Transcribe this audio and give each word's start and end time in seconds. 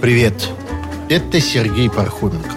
Привет, 0.00 0.34
это 1.08 1.40
Сергей 1.40 1.88
Пархоменко. 1.90 2.50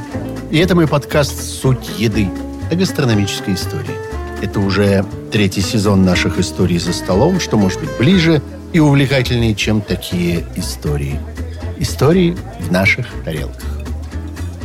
И 0.49 0.57
это 0.57 0.75
мой 0.75 0.87
подкаст 0.87 1.39
«Суть 1.41 1.99
еды» 1.99 2.29
о 2.71 2.75
гастрономической 2.75 3.53
истории. 3.53 3.95
Это 4.41 4.59
уже 4.59 5.05
третий 5.31 5.61
сезон 5.61 6.03
наших 6.03 6.39
историй 6.39 6.79
за 6.79 6.94
столом, 6.94 7.40
что 7.40 7.58
может 7.58 7.79
быть 7.79 7.96
ближе 7.97 8.41
и 8.71 8.79
увлекательнее, 8.79 9.53
чем 9.55 9.81
такие 9.81 10.46
истории. 10.55 11.19
Истории 11.78 12.35
в 12.60 12.71
наших 12.71 13.07
тарелках. 13.23 13.81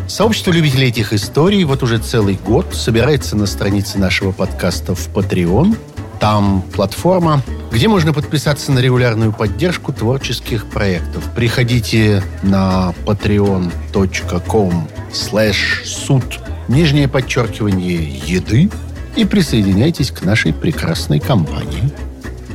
Сообщество 0.08 0.52
любителей 0.52 0.88
этих 0.88 1.12
историй 1.12 1.64
вот 1.64 1.82
уже 1.82 1.98
целый 1.98 2.38
год 2.42 2.74
собирается 2.74 3.36
на 3.36 3.44
странице 3.44 3.98
нашего 3.98 4.32
подкаста 4.32 4.94
в 4.94 5.08
Patreon. 5.14 5.76
Там 6.20 6.62
платформа, 6.74 7.42
где 7.70 7.86
можно 7.86 8.12
подписаться 8.12 8.72
на 8.72 8.80
регулярную 8.80 9.32
поддержку 9.32 9.92
творческих 9.92 10.66
проектов. 10.66 11.24
Приходите 11.34 12.22
на 12.42 12.92
patreon.com 13.06 14.88
slash 15.12 15.84
суд 15.84 16.40
нижнее 16.66 17.08
подчеркивание 17.08 18.18
еды 18.26 18.70
и 19.16 19.24
присоединяйтесь 19.24 20.10
к 20.10 20.22
нашей 20.22 20.52
прекрасной 20.52 21.20
компании. 21.20 21.90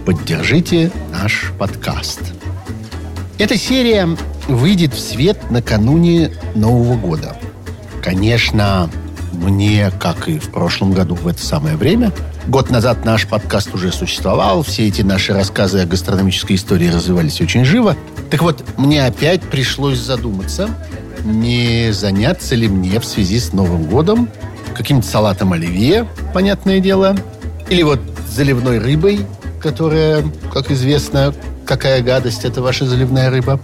Поддержите 0.06 0.92
наш 1.12 1.52
подкаст. 1.58 2.22
Эта 3.38 3.58
серия 3.58 4.10
выйдет 4.48 4.94
в 4.94 5.00
свет 5.00 5.50
накануне 5.50 6.32
Нового 6.56 6.98
года. 6.98 7.36
Конечно, 8.02 8.90
мне, 9.32 9.92
как 10.00 10.28
и 10.28 10.38
в 10.38 10.52
прошлом 10.52 10.92
году 10.92 11.16
в 11.16 11.28
это 11.28 11.44
самое 11.44 11.76
время, 11.76 12.12
год 12.48 12.70
назад 12.70 13.06
наш 13.06 13.28
подкаст 13.28 13.74
уже 13.74 13.92
существовал, 13.92 14.64
все 14.64 14.88
эти 14.88 15.02
наши 15.02 15.34
рассказы 15.34 15.80
о 15.80 15.86
гастрономической 15.86 16.56
истории 16.56 16.88
развивались 16.88 17.40
очень 17.42 17.66
живо. 17.66 17.96
Так 18.30 18.42
вот, 18.42 18.64
мне 18.78 19.06
опять 19.06 19.42
пришлось 19.42 20.00
задуматься, 20.00 20.70
не 21.24 21.92
заняться 21.94 22.56
ли 22.56 22.68
мне 22.68 23.00
в 23.00 23.06
связи 23.06 23.40
с 23.40 23.54
Новым 23.54 23.86
годом 23.86 24.30
каким-то 24.76 25.08
салатом 25.08 25.54
оливье, 25.54 26.08
понятное 26.34 26.80
дело, 26.80 27.16
или 27.70 27.84
вот 27.84 28.00
заливной 28.28 28.80
рыбой, 28.80 29.26
которая, 29.62 30.24
как 30.52 30.72
известно, 30.72 31.34
какая 31.66 32.02
гадость 32.02 32.44
это 32.44 32.62
ваша 32.62 32.86
заливная 32.86 33.30
рыба. 33.30 33.60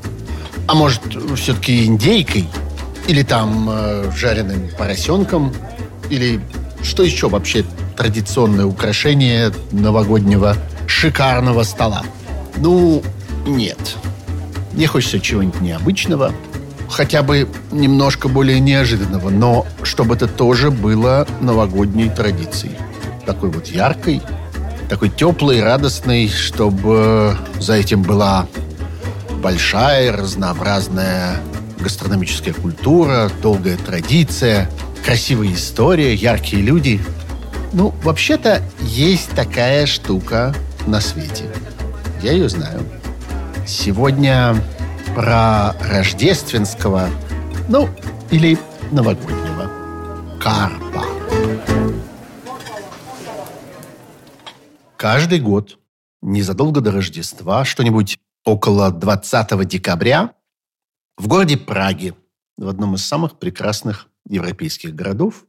А 0.68 0.76
может, 0.76 1.02
все-таки 1.36 1.86
индейкой? 1.86 2.48
Или 3.08 3.24
там 3.24 3.68
э, 3.72 4.12
жареным 4.16 4.70
поросенком? 4.78 5.52
Или 6.12 6.40
что 6.84 7.04
еще 7.04 7.28
вообще 7.28 7.66
традиционное 8.00 8.66
украшение 8.66 9.52
новогоднего 9.72 10.56
шикарного 10.88 11.64
стола? 11.64 12.04
Ну, 12.56 13.04
нет. 13.46 13.98
Мне 14.72 14.88
хочется 14.88 15.20
чего-нибудь 15.20 15.60
необычного, 15.60 16.32
хотя 16.90 17.22
бы 17.24 17.50
немножко 17.72 18.30
более 18.30 18.62
неожиданного, 18.62 19.30
но 19.30 19.66
чтобы 19.84 20.16
это 20.16 20.28
тоже 20.28 20.72
было 20.72 21.28
новогодней 21.42 22.10
традицией. 22.10 22.78
Такой 23.26 23.50
вот 23.50 23.68
яркой, 23.68 24.22
такой 24.90 25.10
теплый, 25.10 25.62
радостный, 25.62 26.30
чтобы 26.30 27.38
за 27.60 27.74
этим 27.74 28.02
была 28.02 28.48
большая, 29.44 30.16
разнообразная 30.16 31.42
гастрономическая 31.80 32.54
культура, 32.54 33.30
долгая 33.42 33.78
традиция, 33.78 34.70
красивая 35.06 35.54
история, 35.54 36.14
яркие 36.14 36.62
люди. 36.62 37.02
Ну, 37.72 37.94
вообще-то, 38.04 38.64
есть 38.82 39.30
такая 39.36 39.86
штука 39.86 40.56
на 40.88 41.00
свете. 41.00 41.54
Я 42.22 42.32
ее 42.32 42.50
знаю. 42.50 42.82
Сегодня 43.68 44.56
про 45.16 45.74
рождественского, 45.80 47.10
ну, 47.68 47.88
или 48.32 48.58
новогоднего 48.92 49.70
карпа. 50.42 51.06
Каждый 54.98 55.40
год, 55.40 55.78
незадолго 56.22 56.82
до 56.82 56.92
Рождества, 56.92 57.66
что-нибудь 57.66 58.18
около 58.46 58.92
20 58.92 59.68
декабря, 59.68 60.34
в 61.18 61.28
городе 61.28 61.58
Праге, 61.58 62.16
в 62.58 62.68
одном 62.68 62.96
из 62.96 63.06
самых 63.06 63.38
прекрасных 63.38 64.08
европейских 64.28 64.96
городов, 64.96 65.46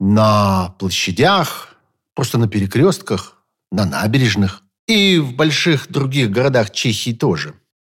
на 0.00 0.74
площадях, 0.78 1.76
просто 2.14 2.38
на 2.38 2.48
перекрестках, 2.48 3.42
на 3.70 3.84
набережных 3.84 4.62
и 4.86 5.18
в 5.18 5.34
больших 5.34 5.90
других 5.90 6.30
городах 6.30 6.70
Чехии 6.70 7.12
тоже 7.12 7.54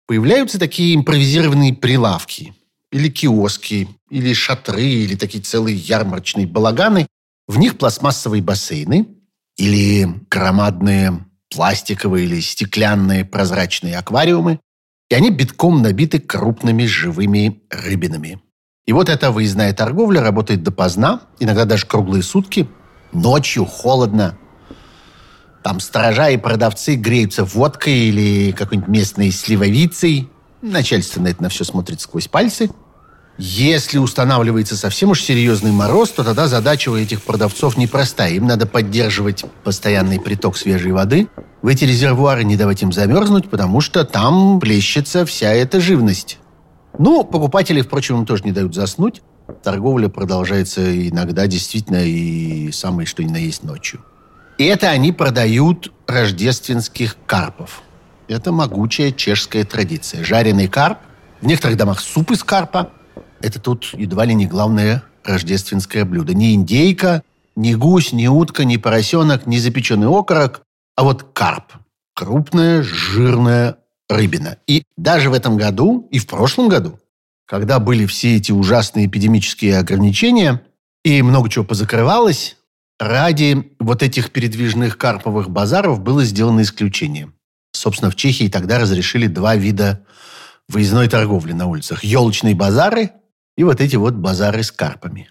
появляются 0.08 0.58
такие 0.58 0.96
импровизированные 0.96 1.74
прилавки 1.74 2.56
или 2.92 3.10
киоски, 3.10 3.88
или 4.10 4.34
шатры, 4.34 4.84
или 4.84 5.16
такие 5.16 5.44
целые 5.44 5.78
ярмарочные 5.78 6.48
балаганы. 6.48 7.06
В 7.48 7.60
них 7.60 7.78
пластмассовые 7.78 8.42
бассейны– 8.42 9.08
или 9.60 10.08
громадные 10.32 11.26
пластиковые 11.50 12.26
или 12.26 12.40
стеклянные 12.40 13.26
прозрачные 13.26 13.98
аквариумы, 13.98 14.60
и 15.10 15.16
они 15.16 15.32
битком 15.32 15.82
набиты 15.82 16.20
крупными 16.20 16.86
живыми 16.86 17.62
рыбинами. 17.70 18.42
И 18.90 18.92
вот 18.92 19.08
эта 19.08 19.30
выездная 19.30 19.72
торговля 19.72 20.20
работает 20.20 20.64
допоздна, 20.64 21.22
иногда 21.38 21.66
даже 21.66 21.86
круглые 21.86 22.24
сутки. 22.24 22.68
Ночью 23.14 23.64
холодно. 23.64 24.36
Там 25.62 25.80
сторожа 25.80 26.32
и 26.32 26.38
продавцы 26.38 26.96
греются 26.96 27.46
водкой 27.46 27.94
или 27.94 28.52
какой-нибудь 28.52 28.90
местной 28.90 29.30
сливовицей. 29.30 30.32
Начальство 30.64 31.22
на 31.22 31.28
это 31.28 31.44
на 31.44 31.50
все 31.50 31.66
смотрит 31.66 32.02
сквозь 32.02 32.28
пальцы– 32.28 32.72
если 33.42 34.00
устанавливается 34.00 34.76
совсем 34.76 35.12
уж 35.12 35.22
серьезный 35.22 35.72
мороз, 35.72 36.10
то 36.10 36.26
тогда 36.26 36.48
задача 36.48 36.90
у 36.90 36.98
этих 36.98 37.22
продавцов 37.22 37.78
непростая. 37.78 38.34
Им 38.34 38.48
надо 38.48 38.66
поддерживать 38.66 39.46
постоянный 39.64 40.20
приток 40.20 40.58
свежей 40.58 40.92
воды, 40.92 41.30
в 41.62 41.68
эти 41.68 41.86
резервуары 41.86 42.44
не 42.44 42.58
давать 42.58 42.84
им 42.84 42.92
замерзнуть, 42.92 43.50
потому 43.50 43.80
что 43.80 44.04
там 44.04 44.60
плещется 44.60 45.26
вся 45.26 45.54
эта 45.54 45.80
живность. 45.80 46.38
Ну, 47.00 47.24
покупатели, 47.24 47.82
впрочем, 47.82 48.18
им 48.18 48.26
тоже 48.26 48.44
не 48.44 48.52
дают 48.52 48.76
заснуть. 48.76 49.22
Торговля 49.64 50.10
продолжается 50.10 51.08
иногда 51.08 51.48
действительно 51.48 52.04
и 52.04 52.72
самое 52.74 53.08
что 53.08 53.24
ни 53.24 53.32
на 53.32 53.38
есть 53.38 53.64
ночью. 53.64 54.02
И 54.58 54.66
это 54.66 54.90
они 54.90 55.14
продают 55.14 55.94
рождественских 56.08 57.16
карпов. 57.26 57.82
Это 58.28 58.52
могучая 58.52 59.14
чешская 59.14 59.64
традиция. 59.64 60.26
Жареный 60.26 60.68
карп, 60.68 61.00
в 61.42 61.48
некоторых 61.48 61.78
домах 61.78 62.02
суп 62.02 62.32
из 62.32 62.44
карпа– 62.44 62.92
это 63.42 63.62
тут 63.62 63.92
едва 63.94 64.26
ли 64.26 64.36
не 64.36 64.46
главное 64.46 65.04
рождественское 65.24 66.04
блюдо. 66.04 66.34
Не 66.34 66.54
индейка, 66.54 67.24
не 67.56 67.76
гусь, 67.76 68.12
не 68.12 68.28
утка, 68.28 68.66
не 68.66 68.78
поросенок, 68.78 69.48
не 69.48 69.60
запеченный 69.60 70.08
окорок, 70.08 70.64
а 70.98 71.04
вот 71.04 71.24
карп. 71.34 71.72
Крупная, 72.14 72.84
жирная 72.84 73.78
рыбина. 74.10 74.58
И 74.68 74.84
даже 74.98 75.30
в 75.30 75.34
этом 75.34 75.56
году, 75.56 76.08
и 76.12 76.20
в 76.20 76.28
прошлом 76.28 76.68
году, 76.68 77.00
когда 77.46 77.80
были 77.80 78.06
все 78.06 78.36
эти 78.36 78.52
ужасные 78.52 79.06
эпидемические 79.06 79.78
ограничения, 79.78 80.62
и 81.04 81.22
много 81.22 81.50
чего 81.50 81.64
позакрывалось, 81.64 82.58
ради 83.00 83.72
вот 83.80 84.04
этих 84.04 84.32
передвижных 84.32 84.98
карповых 84.98 85.50
базаров 85.50 86.02
было 86.02 86.26
сделано 86.26 86.62
исключение. 86.62 87.32
Собственно, 87.72 88.12
в 88.12 88.16
Чехии 88.16 88.50
тогда 88.50 88.80
разрешили 88.80 89.28
два 89.28 89.56
вида 89.56 90.06
выездной 90.68 91.08
торговли 91.08 91.54
на 91.54 91.68
улицах. 91.68 92.04
Елочные 92.04 92.56
базары 92.56 93.12
и 93.58 93.64
вот 93.64 93.80
эти 93.80 93.96
вот 93.96 94.16
базары 94.16 94.64
с 94.64 94.72
карпами. 94.72 95.30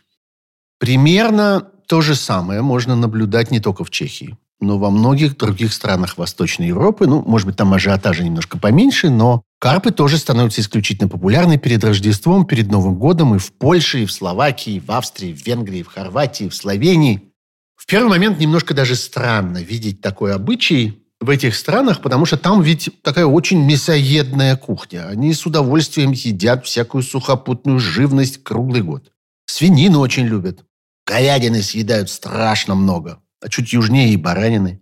Примерно 0.79 1.61
то 1.87 2.01
же 2.01 2.15
самое 2.15 2.63
можно 2.63 2.95
наблюдать 2.95 3.51
не 3.51 3.61
только 3.61 3.85
в 3.85 3.91
Чехии, 3.91 4.37
но 4.61 4.79
во 4.79 4.91
многих 4.91 5.37
других 5.37 5.73
странах 5.73 6.19
Восточной 6.19 6.69
Европы. 6.69 7.07
Ну, 7.07 7.23
может 7.23 7.47
быть, 7.47 7.57
там 7.57 7.73
ажиотажа 7.73 8.25
немножко 8.25 8.59
поменьше, 8.59 9.11
но 9.11 9.43
карпы 9.61 9.91
тоже 9.91 10.19
становятся 10.19 10.61
исключительно 10.61 11.09
популярны 11.09 11.59
перед 11.59 11.85
Рождеством, 11.85 12.47
перед 12.47 12.71
Новым 12.71 12.97
годом 12.97 13.35
и 13.35 13.39
в 13.39 13.53
Польше, 13.53 14.03
и 14.03 14.07
в 14.07 14.13
Словакии, 14.13 14.75
и 14.75 14.81
в 14.81 14.91
Австрии, 14.91 15.31
и 15.31 15.35
в 15.35 15.47
Венгрии, 15.47 15.81
и 15.81 15.83
в 15.85 15.89
Хорватии, 15.89 16.47
и 16.47 16.49
в 16.49 16.55
Словении. 16.55 17.33
В 17.77 17.87
первый 17.87 18.09
момент 18.09 18.39
немножко 18.39 18.75
даже 18.75 18.97
странно 18.97 19.59
видеть 19.59 20.01
такой 20.01 20.35
обычай, 20.35 21.05
в 21.21 21.31
этих 21.31 21.57
странах, 21.57 22.01
потому 22.01 22.27
что 22.27 22.37
там 22.37 22.63
ведь 22.63 22.91
такая 23.03 23.27
очень 23.27 23.65
мясоедная 23.65 24.57
кухня. 24.57 25.09
Они 25.09 25.35
с 25.35 25.47
удовольствием 25.47 26.13
едят 26.13 26.65
всякую 26.65 27.03
сухопутную 27.03 27.81
живность 27.81 28.43
круглый 28.45 28.83
год. 28.83 29.11
Свинину 29.47 30.01
очень 30.01 30.27
любят. 30.27 30.65
Говядины 31.07 31.63
съедают 31.63 32.11
страшно 32.11 32.75
много. 32.75 33.21
А 33.41 33.49
чуть 33.49 33.73
южнее 33.73 34.17
баранины. 34.17 34.81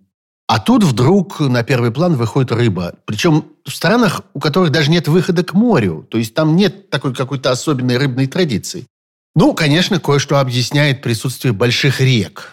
А 0.48 0.60
тут 0.60 0.84
вдруг 0.84 1.40
на 1.40 1.62
первый 1.64 1.90
план 1.90 2.14
выходит 2.14 2.52
рыба. 2.52 2.94
Причем 3.04 3.46
в 3.64 3.74
странах, 3.74 4.22
у 4.32 4.40
которых 4.40 4.70
даже 4.70 4.90
нет 4.90 5.08
выхода 5.08 5.42
к 5.42 5.54
морю. 5.54 6.06
То 6.10 6.18
есть 6.18 6.34
там 6.34 6.54
нет 6.56 6.88
такой 6.88 7.14
какой-то 7.14 7.50
особенной 7.50 7.98
рыбной 7.98 8.26
традиции. 8.28 8.86
Ну, 9.34 9.54
конечно, 9.54 9.98
кое-что 9.98 10.38
объясняет 10.38 11.02
присутствие 11.02 11.52
больших 11.52 12.00
рек 12.00 12.52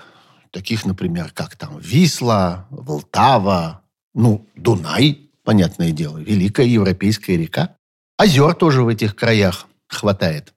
таких, 0.54 0.86
например, 0.86 1.32
как 1.34 1.56
там 1.56 1.80
Висла, 1.80 2.68
Волтава, 2.70 3.82
Ну, 4.14 4.48
Дунай, 4.56 5.32
понятное 5.44 5.92
дело, 5.92 6.20
великая 6.20 6.68
европейская 6.68 7.36
река. 7.36 7.76
Озер 8.18 8.54
тоже 8.54 8.84
в 8.84 8.88
этих 8.88 9.16
краях 9.16 9.66
хватает. 9.88 10.54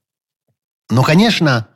Но, 0.90 1.02
конечно, 1.02 1.68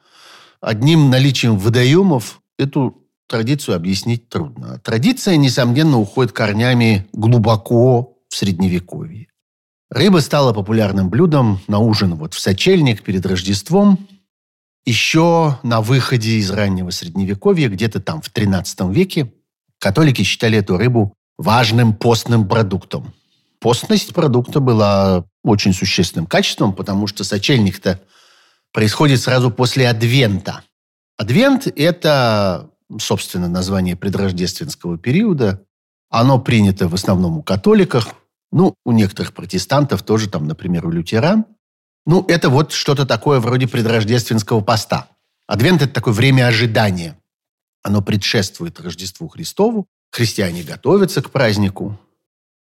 одним 0.61 1.09
наличием 1.09 1.57
водоемов 1.57 2.43
эту 2.59 3.00
традицию 3.31 3.77
объяснить 3.77 4.29
трудно. 4.29 4.81
Традиция, 4.81 5.37
несомненно, 5.37 5.99
уходит 5.99 6.33
корнями 6.33 7.09
глубоко 7.13 8.19
в 8.29 8.35
Средневековье. 8.35 9.29
Рыба 9.89 10.19
стала 10.19 10.53
популярным 10.53 11.11
блюдом 11.11 11.61
на 11.69 11.79
ужин 11.79 12.17
вот 12.17 12.35
в 12.35 12.41
сочельник 12.41 13.03
перед 13.03 13.25
Рождеством. 13.25 14.09
Еще 14.85 15.59
на 15.63 15.81
выходе 15.81 16.39
из 16.39 16.51
раннего 16.51 16.91
Средневековья, 16.91 17.69
где-то 17.69 18.01
там 18.01 18.21
в 18.21 18.33
XIII 18.33 18.93
веке, 18.93 19.33
католики 19.79 20.23
считали 20.23 20.59
эту 20.59 20.77
рыбу 20.77 21.15
важным 21.39 21.95
постным 21.95 22.49
продуктом. 22.49 23.15
Постность 23.61 24.13
продукта 24.13 24.59
была 24.59 25.25
очень 25.45 25.73
существенным 25.73 26.27
качеством, 26.27 26.73
потому 26.73 27.07
что 27.07 27.23
сочельник-то 27.23 28.01
происходит 28.73 29.21
сразу 29.21 29.51
после 29.51 29.89
Адвента. 29.89 30.63
Адвент– 31.17 31.67
это, 31.77 32.70
собственно, 32.99 33.49
название 33.49 33.97
предрождественского 33.97 34.99
периода. 34.99 35.65
Оно 36.09 36.41
принято 36.41 36.89
в 36.89 36.95
основном 36.95 37.39
у 37.39 37.43
католиков, 37.43 38.15
ну, 38.51 38.75
у 38.85 38.93
некоторых 38.93 39.33
протестантов 39.33 40.03
тоже, 40.03 40.29
там, 40.29 40.47
например, 40.47 40.87
у 40.87 40.91
лютеран. 40.91 41.45
Ну, 42.07 42.25
это 42.27 42.49
вот 42.49 42.73
что-то 42.73 43.07
такое 43.07 43.39
вроде 43.39 43.69
предрождественского 43.69 44.61
поста. 44.61 45.09
Адвент– 45.47 45.83
это 45.83 45.93
такое 45.93 46.15
время 46.15 46.47
ожидания. 46.47 47.17
Оно 47.83 48.03
предшествует 48.03 48.81
Рождеству 48.81 49.29
Христову. 49.29 49.87
Христиане 50.11 50.63
готовятся 50.63 51.23
к 51.23 51.31
празднику. 51.31 51.99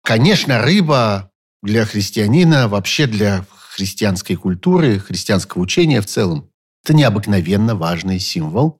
Конечно, 0.04 0.62
рыба 0.62 1.31
для 1.62 1.86
христианина, 1.86 2.68
вообще 2.68 3.07
для 3.07 3.45
христианской 3.69 4.36
культуры, 4.36 5.00
христианского 5.00 5.62
учения 5.62 6.01
в 6.01 6.06
целом, 6.06 6.50
это 6.83 6.94
необыкновенно 6.94 7.75
важный 7.75 8.19
символ. 8.19 8.77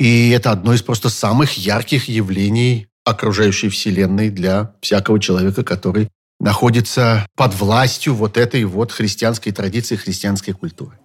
И 0.00 0.30
это 0.30 0.50
одно 0.50 0.72
из 0.72 0.80
просто 0.80 1.10
самых 1.10 1.58
ярких 1.58 2.08
явлений 2.08 2.86
окружающей 3.04 3.68
Вселенной 3.68 4.30
для 4.30 4.74
всякого 4.80 5.20
человека, 5.20 5.62
который 5.62 6.08
находится 6.40 7.26
под 7.36 7.54
властью 7.54 8.14
вот 8.14 8.38
этой 8.38 8.64
вот 8.64 8.92
христианской 8.92 9.52
традиции, 9.52 9.96
христианской 9.96 10.54
культуры. 10.54 10.98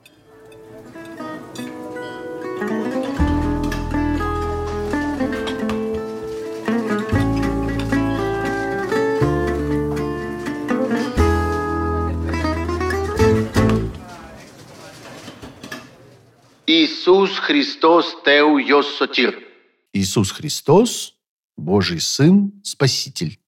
Иисус 16.68 17.38
Христос 17.38 18.18
Теу 18.24 18.58
Йоссотир. 18.58 19.40
Иисус 19.94 20.32
Христос, 20.32 21.14
Божий 21.56 22.00
Сын, 22.00 22.54
Спаситель. 22.64 23.40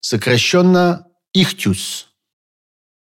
Сокращенно 0.00 1.06
Ихтюс. 1.32 2.08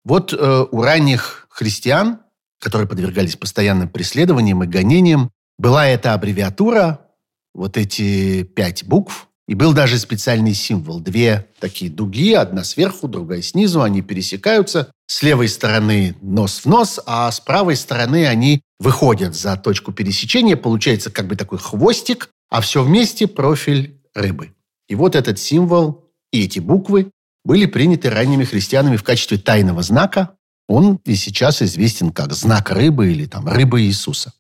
Вот 0.04 0.34
э, 0.34 0.66
у 0.72 0.82
ранних 0.82 1.48
христиан, 1.50 2.22
которые 2.60 2.88
подвергались 2.88 3.36
постоянным 3.36 3.88
преследованиям 3.88 4.64
и 4.64 4.68
гонениям, 4.68 5.32
была 5.58 5.88
эта 5.88 6.14
аббревиатура, 6.14 7.08
вот 7.54 7.78
эти 7.78 8.44
пять 8.44 8.84
букв, 8.84 9.30
и 9.52 9.54
был 9.54 9.74
даже 9.74 10.00
специальный 10.00 10.54
символ. 10.54 11.02
Две 11.02 11.46
такие 11.60 11.92
дуги, 11.92 12.32
одна 12.32 12.64
сверху, 12.64 13.10
другая 13.10 13.42
снизу, 13.42 13.82
они 13.82 14.02
пересекаются. 14.02 14.94
С 15.08 15.24
левой 15.24 15.50
стороны 15.50 16.16
нос 16.22 16.62
в 16.64 16.68
нос, 16.68 17.02
а 17.06 17.30
с 17.30 17.42
правой 17.42 17.76
стороны 17.76 18.28
они 18.28 18.62
выходят 18.80 19.36
за 19.36 19.58
точку 19.58 19.92
пересечения. 19.92 20.56
Получается 20.56 21.12
как 21.12 21.28
бы 21.28 21.36
такой 21.36 21.58
хвостик, 21.58 22.30
а 22.50 22.62
все 22.62 22.82
вместе 22.82 23.28
профиль 23.28 24.00
рыбы. 24.16 24.54
И 24.88 24.96
вот 24.96 25.18
этот 25.18 25.38
символ 25.38 26.06
и 26.32 26.46
эти 26.46 26.60
буквы 26.60 27.12
были 27.44 27.66
приняты 27.66 28.10
ранними 28.10 28.46
христианами 28.46 28.96
в 28.96 29.04
качестве 29.04 29.38
тайного 29.38 29.84
знака. 29.84 30.30
Он 30.70 30.98
и 31.04 31.16
сейчас 31.16 31.62
известен 31.62 32.14
как 32.14 32.32
знак 32.32 32.72
рыбы 32.72 33.12
или 33.12 33.26
там 33.26 33.50
рыба 33.50 33.82
Иисуса. 33.82 34.32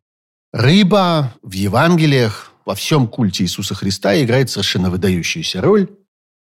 Рыба 0.53 1.33
в 1.41 1.51
Евангелиях, 1.51 2.50
во 2.65 2.75
всем 2.75 3.07
культе 3.07 3.43
Иисуса 3.43 3.75
Христа 3.75 4.21
играет 4.21 4.49
совершенно 4.49 4.89
выдающуюся 4.89 5.61
роль. 5.61 5.89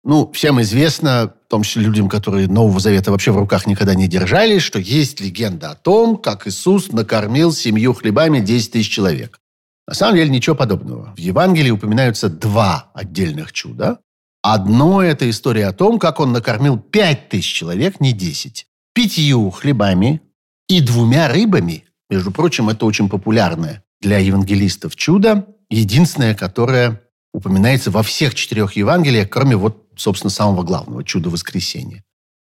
Ну, 0.05 0.31
всем 0.33 0.61
известно, 0.63 1.35
в 1.47 1.51
том 1.51 1.63
числе 1.65 1.83
людям, 1.83 2.09
которые 2.09 2.47
Нового 2.47 2.79
Завета 2.79 3.11
вообще 3.11 3.33
в 3.33 3.39
руках 3.39 3.67
никогда 3.67 3.95
не 3.95 4.07
держали, 4.07 4.59
что 4.61 4.79
есть 4.79 5.21
легенда 5.21 5.73
о 5.73 5.75
том, 5.75 6.17
как 6.17 6.47
Иисус 6.47 6.93
накормил 6.93 7.53
семью 7.53 7.93
хлебами 7.93 8.39
10 8.39 8.73
тысяч 8.73 8.91
человек. 8.91 9.41
На 9.89 9.95
самом 9.95 10.17
деле 10.17 10.31
ничего 10.31 10.55
подобного. 10.55 11.13
В 11.17 11.19
Евангелии 11.19 11.71
упоминаются 11.71 12.29
два 12.29 12.91
отдельных 12.95 13.53
чуда. 13.53 13.99
Одно– 14.43 15.03
это 15.03 15.29
история 15.29 15.67
о 15.67 15.73
том, 15.73 15.99
как 15.99 16.21
он 16.21 16.33
накормил 16.33 16.79
пять 16.79 17.29
тысяч 17.29 17.53
человек, 17.53 18.01
не 18.01 18.13
десять, 18.13 18.67
пятью 18.95 19.51
хлебами 19.51 20.23
и 20.69 20.81
двумя 20.81 21.29
рыбами. 21.29 21.85
Между 22.09 22.31
прочим, 22.31 22.69
это 22.69 22.87
очень 22.87 23.09
популярное 23.09 23.83
для 24.01 24.19
евангелистов 24.19 24.95
чудо, 24.95 25.47
единственное, 25.71 26.35
которое 26.35 27.03
упоминается 27.33 27.91
во 27.91 28.03
всех 28.03 28.35
четырех 28.35 28.75
Евангелиях, 28.75 29.29
кроме 29.29 29.57
вот, 29.57 29.87
собственно, 29.97 30.31
самого 30.31 30.63
главного– 30.63 31.05
чуда 31.05 31.31
воскресения. 31.31 32.03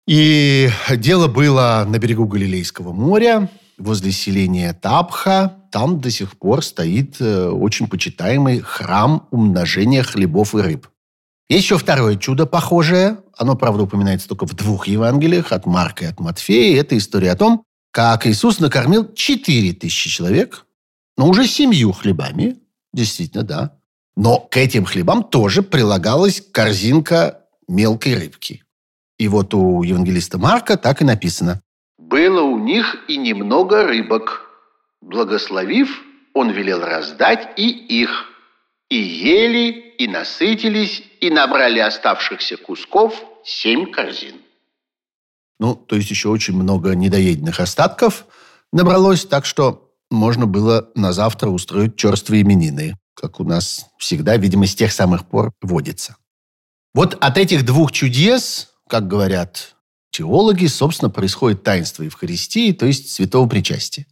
И 0.08 0.70
дело 0.96 1.28
было 1.28 1.86
на 1.88 2.00
берегу 2.00 2.26
Галилейского 2.26 2.92
моря, 2.92 3.50
возле 3.78 4.12
селения 4.12 4.74
Тапха. 4.74 5.58
Там 5.72 6.00
до 6.00 6.10
сих 6.10 6.38
пор 6.38 6.64
стоит 6.64 7.20
э, 7.20 7.48
очень 7.48 7.88
почитаемый 7.88 8.60
храм 8.60 9.28
умножения 9.32 10.04
хлебов 10.04 10.56
и 10.56 10.60
рыб. 10.60 10.88
Есть 11.50 11.66
еще 11.66 11.78
второе 11.78 12.16
чудо 12.16 12.46
похожее. 12.46 13.18
Оно, 13.38 13.56
правда, 13.56 13.84
упоминается 13.84 14.28
только 14.28 14.46
в 14.46 14.54
двух 14.54 14.88
Евангелиях, 14.88 15.52
от 15.52 15.66
Марка 15.66 16.06
и 16.06 16.08
от 16.08 16.20
Матфея. 16.20 16.80
Это 16.80 16.98
история 16.98 17.32
о 17.32 17.36
том, 17.36 17.64
как 17.92 18.26
Иисус 18.26 18.60
накормил 18.60 19.12
4 19.14 19.74
тысячи 19.74 20.10
человек, 20.10 20.66
но 21.18 21.28
уже 21.28 21.48
семью 21.48 21.92
хлебами. 21.92 22.58
Действительно, 22.94 23.44
да. 23.44 23.78
Но 24.16 24.40
к 24.40 24.58
этим 24.58 24.86
хлебам 24.86 25.24
тоже 25.24 25.64
прилагалась 25.64 26.42
корзинка 26.42 27.46
мелкой 27.68 28.16
рыбки. 28.16 28.64
И 29.18 29.28
вот 29.28 29.54
у 29.54 29.84
евангелиста 29.84 30.38
Марка 30.38 30.78
так 30.78 31.02
и 31.02 31.06
написано. 31.06 31.62
«Было 31.98 32.42
у 32.42 32.58
них 32.58 32.98
и 33.08 33.18
немного 33.18 33.84
рыбок. 33.84 34.50
Благословив, 35.02 36.02
он 36.34 36.52
велел 36.52 36.82
раздать 36.82 37.58
и 37.58 37.70
их. 37.70 38.26
И 38.90 38.98
ели, 38.98 39.70
и 39.98 40.08
насытились, 40.08 41.04
и 41.22 41.30
набрали 41.30 41.80
оставшихся 41.80 42.58
кусков 42.58 43.24
семь 43.46 43.90
корзин. 43.90 44.36
Ну, 45.60 45.76
то 45.76 45.96
есть 45.96 46.10
еще 46.10 46.30
очень 46.30 46.56
много 46.56 46.96
недоеденных 46.96 47.60
остатков 47.60 48.26
набралось, 48.74 49.26
так 49.26 49.46
что 49.46 49.91
можно 50.12 50.46
было 50.46 50.90
на 50.96 51.14
завтра 51.14 51.50
устроить 51.50 51.96
черствые 51.96 52.44
именины, 52.44 52.98
как 53.16 53.40
у 53.40 53.44
нас 53.44 53.88
всегда, 53.98 54.38
видимо, 54.38 54.68
с 54.68 54.76
тех 54.76 54.92
самых 54.92 55.26
пор 55.26 55.52
водится. 55.62 56.18
Вот 56.94 57.18
от 57.22 57.38
этих 57.38 57.66
двух 57.66 57.92
чудес, 57.92 58.70
как 58.88 59.08
говорят 59.08 59.76
теологи, 60.12 60.68
собственно, 60.68 61.10
происходит 61.10 61.64
таинство 61.64 62.04
Евхаристии, 62.04 62.74
то 62.74 62.86
есть 62.86 63.10
святого 63.12 63.48
причастия. 63.48 64.06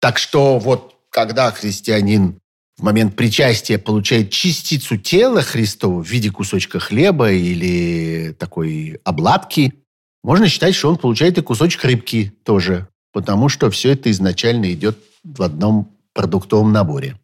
Так 0.00 0.18
что 0.18 0.58
вот 0.58 0.96
когда 1.10 1.50
христианин 1.52 2.40
в 2.76 2.82
момент 2.82 3.16
причастия 3.16 3.78
получает 3.78 4.30
частицу 4.30 4.96
тела 4.96 5.42
Христова 5.42 6.02
в 6.02 6.08
виде 6.08 6.30
кусочка 6.30 6.78
хлеба 6.78 7.32
или 7.32 8.34
такой 8.38 9.00
обладки, 9.04 9.74
можно 10.22 10.48
считать, 10.48 10.74
что 10.74 10.88
он 10.88 10.96
получает 10.96 11.38
и 11.38 11.42
кусочек 11.42 11.84
рыбки 11.84 12.32
тоже, 12.44 12.88
потому 13.12 13.48
что 13.48 13.70
все 13.70 13.92
это 13.92 14.10
изначально 14.10 14.72
идет 14.72 14.98
в 15.36 15.42
одном 15.42 15.96
продуктовом 16.12 16.72
наборе. 16.72 17.18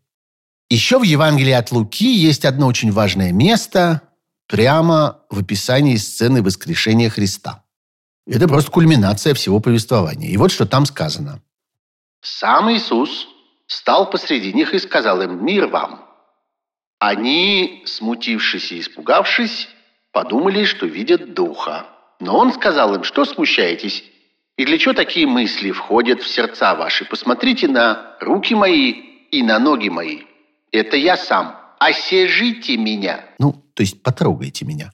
Еще 0.71 0.99
в 0.99 1.03
Евангелии 1.03 1.53
от 1.53 1.73
Луки 1.73 2.11
есть 2.11 2.45
одно 2.45 2.67
очень 2.67 2.93
важное 2.93 3.33
место 3.33 4.03
прямо 4.47 5.21
в 5.31 5.41
описании 5.41 5.97
сцены 5.97 6.43
воскрешения 6.43 7.11
Христа. 7.11 7.65
Это 8.27 8.49
просто 8.49 8.71
кульминация 8.71 9.35
всего 9.35 9.61
повествования. 9.61 10.31
И 10.31 10.37
вот 10.37 10.51
что 10.51 10.67
там 10.67 10.87
сказано. 10.87 11.43
«Сам 12.23 12.73
Иисус, 12.73 13.29
стал 13.67 14.11
посреди 14.11 14.53
них 14.53 14.75
и 14.75 14.79
сказал 14.79 15.23
им 15.23 15.45
«Мир 15.45 15.67
вам». 15.67 16.05
Они, 16.99 17.83
смутившись 17.87 18.73
и 18.73 18.81
испугавшись, 18.81 19.69
подумали, 20.13 20.65
что 20.65 20.87
видят 20.87 21.35
духа. 21.35 21.87
Но 22.21 22.39
он 22.39 22.53
сказал 22.53 22.95
им, 22.95 23.05
что 23.05 23.25
смущаетесь, 23.25 24.03
и 24.57 24.65
для 24.65 24.79
чего 24.79 24.95
такие 24.95 25.27
мысли 25.27 25.73
входят 25.73 26.23
в 26.23 26.29
сердца 26.29 26.75
ваши? 26.75 27.05
Посмотрите 27.05 27.67
на 27.69 28.17
руки 28.21 28.55
мои 28.55 28.93
и 29.31 29.43
на 29.43 29.59
ноги 29.59 29.89
мои. 29.89 30.21
Это 30.71 30.97
я 30.97 31.17
сам. 31.17 31.57
Осежите 31.79 32.77
меня. 32.77 33.25
Ну, 33.39 33.53
то 33.75 33.83
есть 33.83 34.03
потрогайте 34.03 34.65
меня. 34.65 34.93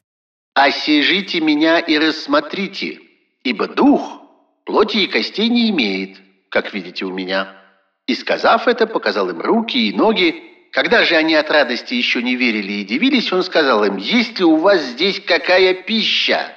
«Осижите 0.54 1.40
меня 1.40 1.78
и 1.78 1.96
рассмотрите, 1.96 2.98
ибо 3.44 3.68
дух 3.68 4.20
плоти 4.64 4.98
и 4.98 5.06
костей 5.06 5.48
не 5.48 5.70
имеет, 5.70 6.18
как 6.48 6.74
видите 6.74 7.04
у 7.04 7.12
меня». 7.12 7.56
И, 8.06 8.14
сказав 8.14 8.66
это, 8.66 8.86
показал 8.88 9.30
им 9.30 9.40
руки 9.40 9.88
и 9.88 9.96
ноги. 9.96 10.42
Когда 10.72 11.04
же 11.04 11.14
они 11.14 11.34
от 11.34 11.50
радости 11.50 11.94
еще 11.94 12.22
не 12.22 12.34
верили 12.34 12.72
и 12.72 12.84
дивились, 12.84 13.32
он 13.32 13.44
сказал 13.44 13.84
им, 13.84 13.96
«Есть 13.96 14.38
ли 14.38 14.44
у 14.44 14.56
вас 14.56 14.82
здесь 14.82 15.20
какая 15.20 15.74
пища?» 15.74 16.52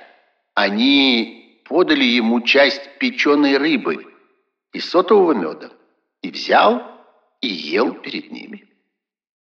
Они 0.56 1.43
подали 1.74 2.04
ему 2.04 2.40
часть 2.42 2.82
печеной 3.00 3.58
рыбы 3.58 4.06
и 4.74 4.80
сотового 4.80 5.34
меда, 5.34 5.72
и 6.22 6.30
взял 6.30 6.84
и 7.42 7.48
ел 7.48 7.96
перед 7.96 8.32
ними. 8.32 8.66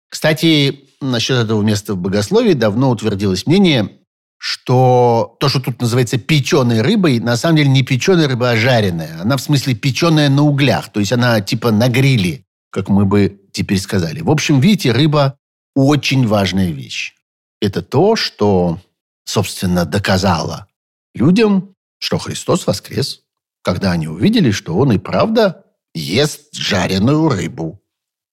Кстати, 0.08 0.88
насчет 1.02 1.36
этого 1.36 1.62
места 1.62 1.94
в 1.94 1.98
богословии 1.98 2.54
давно 2.54 2.90
утвердилось 2.92 3.46
мнение, 3.46 4.00
что 4.38 5.36
то, 5.42 5.50
что 5.50 5.60
тут 5.60 5.82
называется 5.82 6.18
печеной 6.18 6.82
рыбой, 6.82 7.20
на 7.20 7.36
самом 7.36 7.58
деле 7.58 7.68
не 7.68 7.84
печеная 7.84 8.30
рыба, 8.30 8.52
а 8.52 8.56
жареная. 8.56 9.20
Она 9.20 9.36
в 9.36 9.42
смысле 9.42 9.76
печеная 9.76 10.30
на 10.30 10.44
углях, 10.44 10.88
то 10.94 11.02
есть 11.02 11.12
она 11.12 11.42
типа 11.42 11.72
на 11.72 11.90
гриле, 11.90 12.46
как 12.70 12.88
мы 12.88 13.04
бы 13.04 13.42
теперь 13.52 13.78
сказали. 13.78 14.22
В 14.22 14.32
общем, 14.32 14.62
видите, 14.62 14.94
рыба 14.94 15.38
очень 15.76 16.26
важная 16.26 16.72
вещь. 16.72 17.14
Это 17.60 17.82
то, 17.82 18.16
что, 18.16 18.80
собственно, 19.26 19.84
доказало 19.84 20.68
людям, 21.14 21.75
что 22.00 22.18
Христос 22.18 22.68
воскрес, 22.68 23.24
когда 23.62 23.92
они 23.92 24.08
увидели, 24.08 24.52
что 24.52 24.76
Он 24.76 24.92
и 24.92 24.98
правда 24.98 25.66
ест 25.94 26.54
жареную 26.54 27.30
рыбу. 27.30 27.82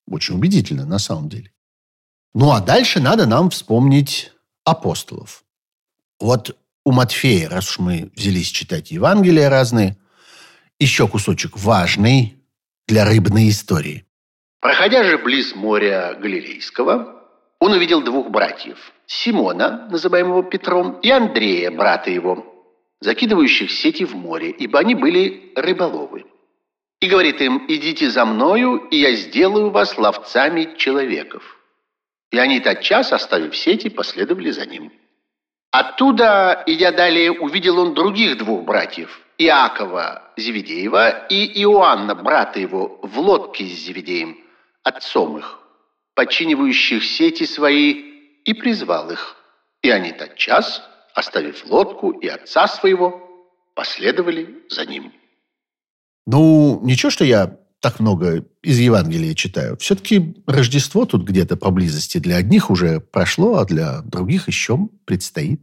Очень 0.06 0.34
убедительно, 0.34 0.84
на 0.84 0.98
самом 0.98 1.28
деле. 1.28 1.52
Ну, 2.34 2.50
а 2.50 2.60
дальше 2.60 3.00
надо 3.00 3.26
нам 3.26 3.50
вспомнить 3.50 4.32
апостолов. 4.64 5.44
Вот 6.18 6.56
у 6.84 6.92
Матфея, 6.92 7.48
раз 7.48 7.70
уж 7.70 7.78
мы 7.78 8.10
взялись 8.16 8.48
читать 8.48 8.90
Евангелия 8.90 9.48
разные, 9.48 9.96
еще 10.78 11.06
кусочек 11.06 11.56
важный 11.56 12.36
для 12.88 13.04
рыбной 13.04 13.48
истории. 13.48 14.06
Проходя 14.60 15.04
же 15.04 15.18
близ 15.18 15.54
моря 15.54 16.14
Галилейского, 16.20 17.22
он 17.60 17.72
увидел 17.72 18.02
двух 18.02 18.30
братьев. 18.30 18.92
Симона, 19.06 19.88
называемого 19.90 20.42
Петром, 20.42 20.98
и 21.00 21.10
Андрея, 21.10 21.70
брата 21.70 22.10
его, 22.10 22.51
закидывающих 23.02 23.70
сети 23.70 24.04
в 24.04 24.14
море, 24.14 24.50
ибо 24.50 24.78
они 24.78 24.94
были 24.94 25.52
рыболовы. 25.56 26.24
И 27.00 27.08
говорит 27.08 27.40
им, 27.40 27.64
идите 27.68 28.10
за 28.10 28.24
мною, 28.24 28.76
и 28.90 28.96
я 28.96 29.14
сделаю 29.14 29.70
вас 29.70 29.98
ловцами 29.98 30.74
человеков. 30.76 31.42
И 32.30 32.38
они 32.38 32.60
тотчас, 32.60 33.12
оставив 33.12 33.56
сети, 33.56 33.88
последовали 33.90 34.50
за 34.50 34.66
ним. 34.66 34.92
Оттуда, 35.72 36.62
идя 36.66 36.92
далее, 36.92 37.32
увидел 37.32 37.78
он 37.80 37.94
других 37.94 38.38
двух 38.38 38.64
братьев, 38.64 39.20
Иакова 39.38 40.32
Зеведеева 40.36 41.26
и 41.26 41.62
Иоанна, 41.62 42.14
брата 42.14 42.60
его, 42.60 43.00
в 43.02 43.18
лодке 43.18 43.64
с 43.64 43.86
Зеведеем, 43.86 44.38
отцом 44.84 45.38
их, 45.38 45.58
подчинивающих 46.14 47.02
сети 47.02 47.44
свои, 47.44 48.12
и 48.44 48.54
призвал 48.54 49.10
их. 49.10 49.36
И 49.82 49.90
они 49.90 50.12
тотчас, 50.12 50.82
оставив 51.14 51.64
лодку 51.66 52.10
и 52.10 52.26
отца 52.28 52.68
своего, 52.68 53.20
последовали 53.74 54.62
за 54.68 54.86
ним. 54.86 55.12
Ну, 56.26 56.80
ничего, 56.82 57.10
что 57.10 57.24
я 57.24 57.58
так 57.80 57.98
много 57.98 58.44
из 58.62 58.78
Евангелия 58.78 59.34
читаю. 59.34 59.76
Все-таки 59.78 60.36
Рождество 60.46 61.04
тут 61.04 61.24
где-то 61.24 61.56
поблизости. 61.56 62.18
Для 62.18 62.36
одних 62.36 62.70
уже 62.70 63.00
прошло, 63.00 63.56
а 63.56 63.64
для 63.64 64.02
других 64.02 64.46
еще 64.46 64.88
предстоит. 65.04 65.60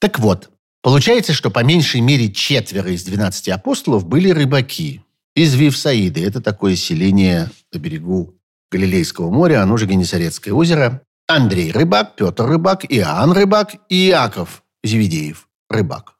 Так 0.00 0.18
вот, 0.18 0.50
получается, 0.82 1.32
что 1.32 1.50
по 1.50 1.64
меньшей 1.64 2.02
мере 2.02 2.30
четверо 2.30 2.90
из 2.90 3.04
12 3.04 3.48
апостолов 3.48 4.06
были 4.06 4.28
рыбаки 4.30 5.02
из 5.34 5.54
Вивсаиды. 5.54 6.22
Это 6.24 6.42
такое 6.42 6.76
селение 6.76 7.50
на 7.72 7.78
берегу 7.78 8.38
Галилейского 8.70 9.30
моря, 9.30 9.62
оно 9.62 9.78
же 9.78 9.86
Генесарецкое 9.86 10.52
озеро. 10.52 11.02
Андрей 11.30 11.70
рыбак, 11.70 12.16
Петр 12.16 12.44
рыбак, 12.44 12.84
Иоанн 12.88 13.32
рыбак 13.32 13.76
и 13.88 14.08
Иаков 14.08 14.64
Зеведеев 14.82 15.48
рыбак. 15.68 16.16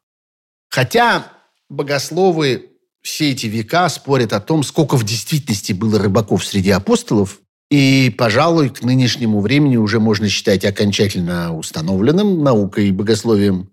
Хотя 0.69 1.27
богословы 1.69 2.69
все 3.01 3.31
эти 3.31 3.47
века 3.47 3.89
спорят 3.89 4.31
о 4.31 4.39
том, 4.39 4.63
сколько 4.63 4.95
в 4.95 5.03
действительности 5.03 5.73
было 5.73 5.99
рыбаков 5.99 6.45
среди 6.45 6.69
апостолов, 6.69 7.41
и, 7.69 8.13
пожалуй, 8.17 8.69
к 8.69 8.83
нынешнему 8.83 9.41
времени 9.41 9.77
уже 9.77 9.99
можно 9.99 10.29
считать 10.29 10.63
окончательно 10.65 11.57
установленным 11.57 12.43
наукой 12.43 12.87
и 12.87 12.91
богословием, 12.91 13.69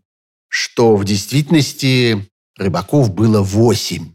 что 0.49 0.97
в 0.97 1.05
действительности 1.05 2.29
рыбаков 2.57 3.15
было 3.15 3.43
восемь 3.43 4.13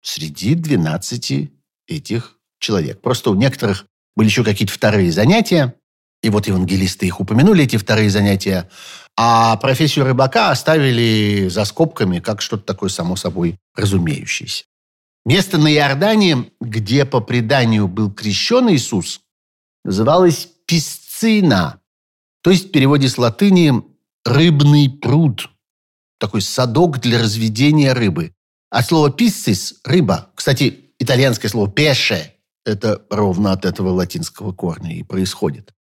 среди 0.00 0.54
двенадцати 0.54 1.52
этих 1.88 2.36
человек. 2.60 3.00
Просто 3.00 3.30
у 3.30 3.34
некоторых 3.34 3.86
были 4.14 4.28
еще 4.28 4.44
какие-то 4.44 4.72
вторые 4.72 5.10
занятия, 5.12 5.74
и 6.22 6.30
вот 6.30 6.46
евангелисты 6.46 7.06
их 7.06 7.20
упомянули, 7.20 7.64
эти 7.64 7.76
вторые 7.76 8.10
занятия, 8.10 8.68
а 9.16 9.56
профессию 9.56 10.04
рыбака 10.04 10.50
оставили 10.50 11.48
за 11.48 11.64
скобками, 11.64 12.20
как 12.20 12.42
что-то 12.42 12.64
такое 12.64 12.90
само 12.90 13.16
собой 13.16 13.58
разумеющееся. 13.74 14.64
Место 15.24 15.58
на 15.58 15.72
Иордане, 15.72 16.50
где 16.60 17.04
по 17.04 17.20
преданию 17.20 17.88
был 17.88 18.12
крещен 18.12 18.68
Иисус, 18.70 19.20
называлось 19.84 20.48
Писцина, 20.66 21.80
то 22.42 22.50
есть 22.50 22.68
в 22.68 22.70
переводе 22.72 23.08
с 23.08 23.18
латыни 23.18 23.82
«рыбный 24.24 24.90
пруд», 24.90 25.50
такой 26.18 26.42
садок 26.42 27.00
для 27.00 27.20
разведения 27.20 27.92
рыбы. 27.92 28.32
А 28.70 28.82
слово 28.82 29.10
«писцис»– 29.10 29.80
рыба. 29.84 30.30
Кстати, 30.34 30.90
итальянское 30.98 31.48
слово 31.48 31.70
«пеше»– 31.70 32.32
это 32.64 33.04
ровно 33.10 33.52
от 33.52 33.64
этого 33.64 33.90
латинского 33.90 34.52
корня 34.52 34.92
и 34.96 35.02
происходит 35.02 35.75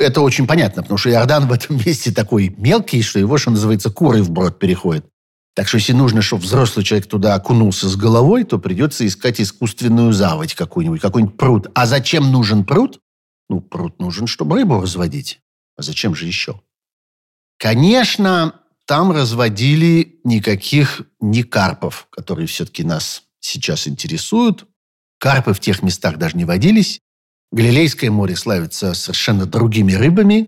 это 0.00 0.20
очень 0.22 0.46
понятно, 0.46 0.82
потому 0.82 0.98
что 0.98 1.10
Иордан 1.10 1.46
в 1.46 1.52
этом 1.52 1.76
месте 1.86 2.12
такой 2.12 2.54
мелкий, 2.56 3.02
что 3.02 3.18
его, 3.18 3.38
что 3.38 3.50
называется, 3.50 3.90
куры 3.90 4.22
в 4.22 4.30
брод 4.30 4.58
переходит. 4.58 5.06
Так 5.54 5.68
что 5.68 5.78
если 5.78 5.92
нужно, 5.92 6.22
чтобы 6.22 6.42
взрослый 6.42 6.84
человек 6.84 7.08
туда 7.08 7.34
окунулся 7.34 7.88
с 7.88 7.96
головой, 7.96 8.44
то 8.44 8.58
придется 8.58 9.06
искать 9.06 9.40
искусственную 9.40 10.12
заводь 10.12 10.54
какую-нибудь, 10.54 11.00
какой-нибудь 11.00 11.36
пруд. 11.36 11.70
А 11.74 11.86
зачем 11.86 12.30
нужен 12.30 12.64
пруд? 12.64 13.00
Ну, 13.48 13.60
пруд 13.60 13.98
нужен, 13.98 14.26
чтобы 14.26 14.56
рыбу 14.56 14.80
разводить. 14.80 15.40
А 15.76 15.82
зачем 15.82 16.14
же 16.14 16.26
еще? 16.26 16.60
Конечно, 17.58 18.54
там 18.86 19.10
разводили 19.10 20.20
никаких 20.24 21.02
не 21.20 21.42
карпов, 21.42 22.06
которые 22.10 22.46
все-таки 22.46 22.84
нас 22.84 23.24
сейчас 23.40 23.88
интересуют. 23.88 24.66
Карпы 25.18 25.52
в 25.52 25.60
тех 25.60 25.82
местах 25.82 26.16
даже 26.16 26.36
не 26.36 26.44
водились. 26.44 27.00
Галилейское 27.52 28.10
море 28.10 28.36
славится 28.36 28.94
совершенно 28.94 29.46
другими 29.46 29.92
рыбами. 29.92 30.46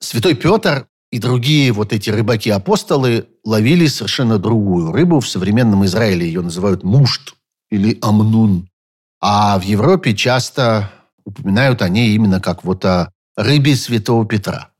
Святой 0.00 0.34
Петр 0.34 0.86
и 1.10 1.18
другие 1.18 1.72
вот 1.72 1.92
эти 1.92 2.10
рыбаки-апостолы 2.10 3.28
ловили 3.44 3.86
совершенно 3.86 4.38
другую 4.38 4.92
рыбу. 4.92 5.20
В 5.20 5.28
современном 5.28 5.84
Израиле 5.84 6.26
ее 6.26 6.40
называют 6.40 6.84
мушт 6.84 7.34
или 7.70 7.98
амнун. 8.00 8.68
А 9.20 9.58
в 9.58 9.62
Европе 9.62 10.14
часто 10.14 10.92
упоминают 11.24 11.82
о 11.82 11.88
ней 11.88 12.14
именно 12.14 12.40
как 12.40 12.64
вот 12.64 12.84
о 12.84 13.12
рыбе 13.36 13.76
Святого 13.76 14.26
Петра. 14.26 14.70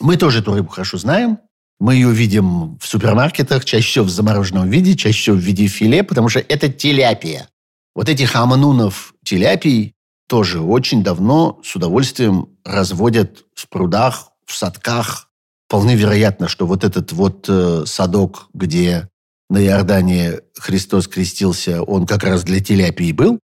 Мы 0.00 0.16
тоже 0.16 0.40
эту 0.40 0.54
рыбу 0.54 0.70
хорошо 0.70 0.98
знаем. 0.98 1.38
Мы 1.78 1.94
ее 1.94 2.10
видим 2.10 2.78
в 2.78 2.86
супермаркетах, 2.86 3.64
чаще 3.64 3.86
всего 3.86 4.04
в 4.04 4.10
замороженном 4.10 4.68
виде, 4.68 4.96
чаще 4.96 5.18
всего 5.18 5.36
в 5.36 5.40
виде 5.40 5.66
филе, 5.66 6.02
потому 6.02 6.28
что 6.28 6.40
это 6.40 6.70
теляпия. 6.70 7.48
Вот 7.94 8.08
этих 8.08 8.34
аманунов 8.36 9.14
теляпий 9.24 9.94
тоже 10.30 10.60
очень 10.60 11.02
давно 11.02 11.60
с 11.64 11.74
удовольствием 11.74 12.50
разводят 12.64 13.46
в 13.52 13.68
прудах, 13.68 14.30
в 14.46 14.54
садках. 14.54 15.28
Вполне 15.66 15.96
вероятно, 15.96 16.46
что 16.46 16.68
вот 16.68 16.84
этот 16.84 17.10
вот 17.10 17.46
э, 17.48 17.82
садок, 17.84 18.46
где 18.54 19.08
на 19.48 19.58
Иордане 19.58 20.38
Христос 20.56 21.08
крестился, 21.08 21.82
он 21.82 22.06
как 22.06 22.22
раз 22.22 22.44
для 22.44 22.60
теляпии 22.60 23.10
был. 23.10 23.40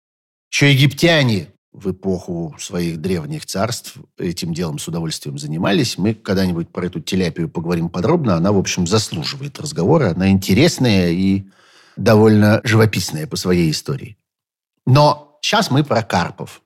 Еще 0.53 0.75
египтяне 0.75 1.49
в 1.73 1.91
эпоху 1.91 2.55
своих 2.59 3.00
древних 3.00 3.47
царств 3.47 3.97
этим 4.19 4.53
делом 4.53 4.79
с 4.79 4.87
удовольствием 4.87 5.38
занимались. 5.38 5.97
Мы 5.97 6.12
когда-нибудь 6.12 6.69
про 6.69 6.85
эту 6.85 7.00
теляпию 7.00 7.49
поговорим 7.49 7.88
подробно. 7.88 8.37
Она, 8.37 8.53
в 8.53 8.59
общем, 8.59 8.87
заслуживает 8.87 9.59
разговора. 9.59 10.11
Она 10.11 10.29
интересная 10.29 11.12
и 11.12 11.47
довольно 11.97 12.61
живописная 12.62 13.26
по 13.26 13.37
своей 13.37 13.71
истории. 13.71 14.19
Но 14.85 15.38
сейчас 15.41 15.71
мы 15.71 15.83
про 15.83 16.03
карпов. 16.03 16.61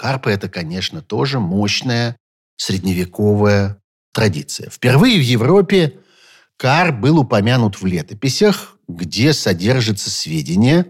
Карпы– 0.00 0.30
это, 0.32 0.48
конечно, 0.48 1.02
тоже 1.02 1.40
мощная 1.40 2.16
средневековая 2.56 3.82
традиция. 4.14 4.70
Впервые 4.70 5.18
в 5.18 5.22
Европе 5.22 5.98
карп 6.56 7.00
был 7.00 7.18
упомянут 7.18 7.82
в 7.82 7.84
летописях, 7.84 8.78
где 8.88 9.34
содержится 9.34 10.08
сведения 10.08 10.86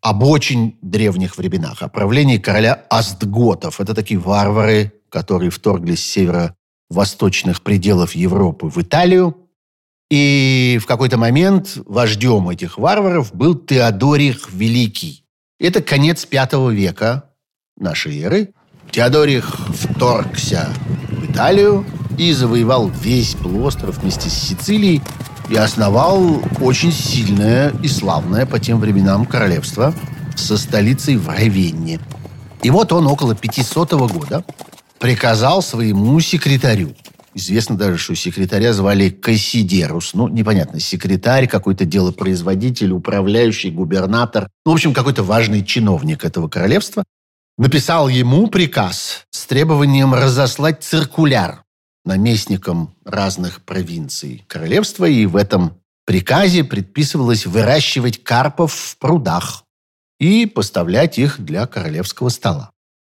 об 0.00 0.22
очень 0.22 0.78
древних 0.82 1.36
временах, 1.36 1.82
о 1.82 1.88
правлении 1.88 2.38
короля 2.38 2.84
Астготов. 2.90 3.80
Это 3.80 3.92
такие 3.92 4.20
варвары, 4.20 4.92
которые 5.08 5.50
вторглись 5.50 6.04
с 6.04 6.12
северо-восточных 6.12 7.60
пределов 7.60 8.14
Европы 8.14 8.68
в 8.68 8.80
Италию 8.80 9.48
И 10.12 10.78
в 10.80 10.86
какой-то 10.86 11.18
момент 11.18 11.76
вождем 11.86 12.48
этих 12.50 12.78
варваров 12.78 13.34
был 13.34 13.56
Теодорих 13.56 14.52
Великий. 14.52 15.24
Это 15.58 15.82
конец 15.82 16.24
V 16.30 16.72
века 16.72 17.33
нашей 17.78 18.20
эры. 18.20 18.52
Теодорих 18.90 19.56
вторгся 19.70 20.68
в 21.08 21.30
Италию 21.30 21.84
и 22.18 22.32
завоевал 22.32 22.88
весь 22.88 23.34
полуостров 23.34 23.98
вместе 23.98 24.28
с 24.28 24.34
Сицилией 24.34 25.02
и 25.48 25.56
основал 25.56 26.42
очень 26.60 26.92
сильное 26.92 27.72
и 27.82 27.88
славное 27.88 28.46
по 28.46 28.58
тем 28.58 28.80
временам 28.80 29.26
королевство 29.26 29.94
со 30.36 30.56
столицей 30.56 31.16
в 31.16 31.28
Равенне. 31.28 32.00
И 32.62 32.70
вот 32.70 32.92
он 32.92 33.06
около 33.06 33.34
500 33.34 33.92
года 34.10 34.44
приказал 34.98 35.60
своему 35.62 36.18
секретарю 36.20 36.94
Известно 37.36 37.76
даже, 37.76 37.98
что 37.98 38.14
секретаря 38.14 38.72
звали 38.72 39.10
Кассидерус. 39.10 40.14
Ну, 40.14 40.28
непонятно, 40.28 40.78
секретарь, 40.78 41.48
какой-то 41.48 41.84
делопроизводитель, 41.84 42.92
управляющий, 42.92 43.72
губернатор. 43.72 44.48
Ну, 44.64 44.70
в 44.70 44.74
общем, 44.74 44.94
какой-то 44.94 45.24
важный 45.24 45.64
чиновник 45.64 46.24
этого 46.24 46.46
королевства. 46.48 47.02
Написал 47.56 48.08
ему 48.08 48.48
приказ 48.48 49.26
с 49.30 49.46
требованием 49.46 50.12
разослать 50.12 50.82
циркуляр 50.82 51.62
наместникам 52.04 52.94
разных 53.04 53.64
провинций 53.64 54.44
королевства. 54.48 55.04
И 55.04 55.26
в 55.26 55.36
этом 55.36 55.80
приказе 56.04 56.64
предписывалось 56.64 57.46
выращивать 57.46 58.24
карпов 58.24 58.74
в 58.74 58.98
прудах 58.98 59.62
и 60.18 60.46
поставлять 60.46 61.18
их 61.18 61.40
для 61.40 61.66
королевского 61.66 62.28
стола. 62.28 62.70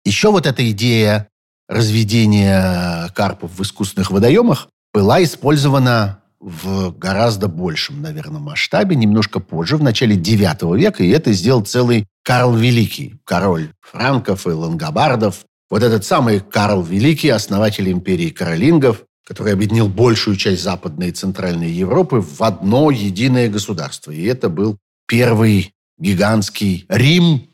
Еще 0.04 0.32
вот 0.32 0.46
эта 0.46 0.68
идея 0.72 1.28
разведения 1.68 3.08
карпов 3.14 3.52
в 3.52 3.62
искусственных 3.62 4.10
водоемах 4.10 4.68
была 4.92 5.22
использована 5.22 6.23
в 6.44 6.90
гораздо 6.98 7.48
большем, 7.48 8.02
наверное, 8.02 8.38
масштабе, 8.38 8.96
немножко 8.96 9.40
позже, 9.40 9.78
в 9.78 9.82
начале 9.82 10.14
IX 10.14 10.76
века, 10.76 11.02
и 11.02 11.08
это 11.08 11.32
сделал 11.32 11.64
целый 11.64 12.06
Карл 12.22 12.54
Великий, 12.54 13.16
король 13.24 13.72
франков 13.80 14.46
и 14.46 14.50
лангобардов. 14.50 15.46
Вот 15.70 15.82
этот 15.82 16.04
самый 16.04 16.40
Карл 16.40 16.82
Великий, 16.82 17.30
основатель 17.30 17.90
империи 17.90 18.28
каролингов, 18.28 19.04
который 19.26 19.54
объединил 19.54 19.88
большую 19.88 20.36
часть 20.36 20.62
Западной 20.62 21.08
и 21.08 21.12
Центральной 21.12 21.70
Европы 21.70 22.20
в 22.20 22.42
одно 22.42 22.90
единое 22.90 23.48
государство. 23.48 24.10
И 24.10 24.22
это 24.24 24.50
был 24.50 24.76
первый 25.06 25.72
гигантский 25.98 26.84
Рим 26.90 27.48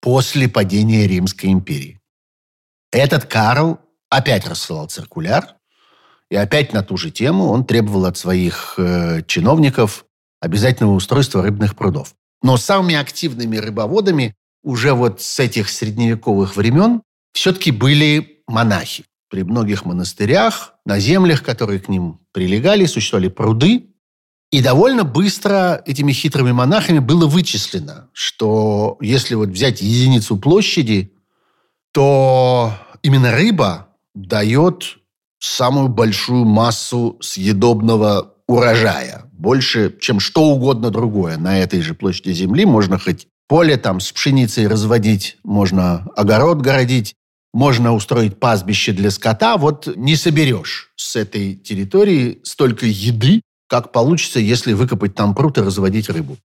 после 0.00 0.48
падения 0.48 1.08
Римской 1.08 1.50
империи. 1.50 2.00
Этот 2.92 3.24
Карл 3.24 3.80
опять 4.08 4.46
рассылал 4.46 4.86
циркуляр, 4.86 5.57
и 6.30 6.36
опять 6.36 6.72
на 6.72 6.82
ту 6.82 6.96
же 6.96 7.10
тему 7.10 7.46
он 7.46 7.64
требовал 7.64 8.04
от 8.04 8.16
своих 8.16 8.74
э, 8.76 9.22
чиновников 9.26 10.04
обязательного 10.40 10.94
устройства 10.94 11.42
рыбных 11.42 11.74
прудов. 11.74 12.14
Но 12.42 12.56
самыми 12.56 12.94
активными 12.94 13.56
рыбоводами 13.56 14.34
уже 14.62 14.92
вот 14.92 15.20
с 15.20 15.38
этих 15.38 15.68
средневековых 15.70 16.56
времен 16.56 17.02
все-таки 17.32 17.70
были 17.70 18.42
монахи. 18.46 19.04
При 19.30 19.42
многих 19.42 19.84
монастырях, 19.84 20.74
на 20.84 20.98
землях, 20.98 21.42
которые 21.42 21.80
к 21.80 21.88
ним 21.88 22.20
прилегали, 22.32 22.86
существовали 22.86 23.28
пруды. 23.28 23.86
И 24.50 24.62
довольно 24.62 25.04
быстро 25.04 25.82
этими 25.84 26.12
хитрыми 26.12 26.52
монахами 26.52 27.00
было 27.00 27.26
вычислено, 27.26 28.08
что 28.14 28.96
если 29.00 29.34
вот 29.34 29.50
взять 29.50 29.82
единицу 29.82 30.38
площади, 30.38 31.12
то 31.92 32.72
именно 33.02 33.32
рыба 33.32 33.88
дает 34.14 34.98
самую 35.38 35.88
большую 35.88 36.44
массу 36.44 37.16
съедобного 37.20 38.34
урожая. 38.46 39.24
Больше, 39.32 39.94
чем 40.00 40.20
что 40.20 40.44
угодно 40.44 40.90
другое. 40.90 41.36
На 41.36 41.58
этой 41.58 41.80
же 41.80 41.94
площади 41.94 42.32
земли 42.32 42.64
можно 42.64 42.98
хоть 42.98 43.26
поле 43.48 43.76
там 43.76 44.00
с 44.00 44.10
пшеницей 44.12 44.66
разводить, 44.66 45.38
можно 45.44 46.08
огород 46.16 46.60
городить, 46.60 47.14
можно 47.52 47.94
устроить 47.94 48.38
пастбище 48.38 48.92
для 48.92 49.10
скота. 49.10 49.56
Вот 49.56 49.88
не 49.96 50.16
соберешь 50.16 50.90
с 50.96 51.16
этой 51.16 51.54
территории 51.54 52.40
столько 52.44 52.86
еды, 52.86 53.40
как 53.68 53.92
получится, 53.92 54.40
если 54.40 54.72
выкопать 54.72 55.14
там 55.14 55.34
пруд 55.34 55.58
и 55.58 55.62
разводить 55.62 56.08
рыбу. 56.08 56.36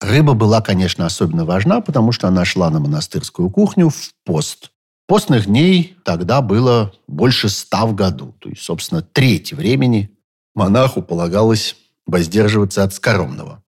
Рыба 0.00 0.34
была, 0.34 0.60
конечно, 0.60 1.06
особенно 1.06 1.44
важна, 1.44 1.80
потому 1.80 2.12
что 2.12 2.28
она 2.28 2.44
шла 2.44 2.70
на 2.70 2.78
монастырскую 2.78 3.50
кухню 3.50 3.90
в 3.90 4.10
пост. 4.24 4.70
Постных 5.08 5.46
дней 5.46 5.96
тогда 6.04 6.42
было 6.42 6.92
больше 7.06 7.48
ста 7.48 7.86
в 7.86 7.94
году. 7.94 8.36
То 8.40 8.50
есть, 8.50 8.60
собственно, 8.62 9.00
треть 9.00 9.54
времени 9.54 10.10
монаху 10.54 11.00
полагалось 11.00 11.76
воздерживаться 12.06 12.84
от 12.84 12.92
скоромного. 12.92 13.64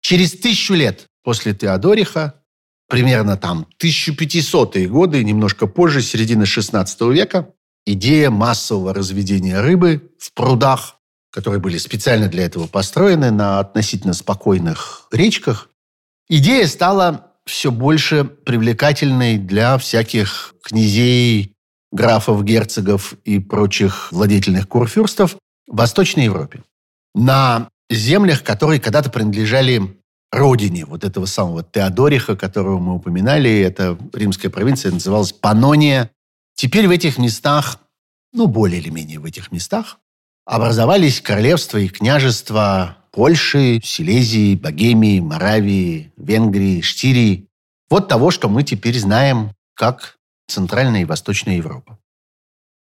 Через 0.00 0.32
тысячу 0.32 0.72
лет 0.72 1.08
после 1.22 1.54
Теодориха, 1.54 2.40
примерно 2.88 3.36
там 3.36 3.66
1500-е 3.82 4.88
годы, 4.88 5.22
немножко 5.22 5.66
позже, 5.66 6.00
середины 6.00 6.46
16 6.46 7.02
века, 7.02 7.52
идея 7.84 8.30
массового 8.30 8.94
разведения 8.94 9.60
рыбы 9.60 10.10
в 10.18 10.32
прудах, 10.32 10.96
которые 11.30 11.60
были 11.60 11.76
специально 11.76 12.28
для 12.28 12.44
этого 12.44 12.66
построены 12.66 13.30
на 13.30 13.58
относительно 13.58 14.14
спокойных 14.14 15.06
речках, 15.12 15.68
идея 16.30 16.66
стала 16.66 17.31
все 17.46 17.70
больше 17.70 18.24
привлекательной 18.24 19.38
для 19.38 19.78
всяких 19.78 20.54
князей, 20.62 21.54
графов, 21.90 22.44
герцогов 22.44 23.14
и 23.24 23.38
прочих 23.38 24.10
владетельных 24.12 24.68
курфюрстов 24.68 25.36
в 25.66 25.76
Восточной 25.76 26.24
Европе. 26.24 26.62
На 27.14 27.68
землях, 27.90 28.42
которые 28.42 28.80
когда-то 28.80 29.10
принадлежали 29.10 29.98
родине 30.30 30.86
вот 30.86 31.04
этого 31.04 31.26
самого 31.26 31.62
Теодориха, 31.62 32.36
которого 32.36 32.78
мы 32.78 32.94
упоминали, 32.94 33.60
это 33.60 33.98
римская 34.14 34.50
провинция, 34.50 34.92
называлась 34.92 35.32
Панония. 35.32 36.10
Теперь 36.54 36.88
в 36.88 36.90
этих 36.90 37.18
местах, 37.18 37.78
ну, 38.32 38.46
более 38.46 38.80
или 38.80 38.88
менее 38.88 39.18
в 39.18 39.26
этих 39.26 39.52
местах, 39.52 39.98
образовались 40.46 41.20
королевства 41.20 41.78
и 41.78 41.88
княжества 41.88 42.96
Польши, 43.12 43.80
Силезии, 43.84 44.56
Богемии, 44.56 45.20
Моравии, 45.20 46.12
Венгрии, 46.16 46.80
Штирии. 46.80 47.46
Вот 47.90 48.08
того, 48.08 48.30
что 48.30 48.48
мы 48.48 48.62
теперь 48.62 48.98
знаем 48.98 49.52
как 49.74 50.16
Центральная 50.48 51.02
и 51.02 51.04
Восточная 51.04 51.56
Европа. 51.56 51.98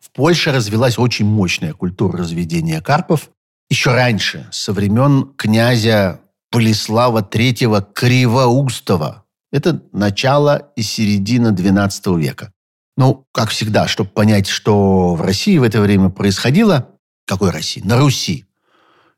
В 0.02 0.10
Польше 0.10 0.52
развилась 0.52 0.98
очень 0.98 1.26
мощная 1.26 1.74
культура 1.74 2.18
разведения 2.18 2.80
карпов. 2.80 3.28
Еще 3.68 3.92
раньше, 3.92 4.48
со 4.52 4.72
времен 4.72 5.34
князя 5.36 6.20
Полислава 6.50 7.20
III 7.20 7.86
Кривоустова. 7.92 9.24
Это 9.52 9.82
начало 9.92 10.72
и 10.76 10.82
середина 10.82 11.48
XII 11.48 12.18
века. 12.18 12.52
Ну, 12.96 13.26
как 13.32 13.50
всегда, 13.50 13.88
чтобы 13.88 14.10
понять, 14.10 14.46
что 14.46 15.14
в 15.14 15.20
России 15.20 15.58
в 15.58 15.62
это 15.62 15.80
время 15.80 16.08
происходило, 16.08 16.88
какой 17.26 17.50
России? 17.50 17.82
На 17.82 17.98
Руси. 17.98 18.46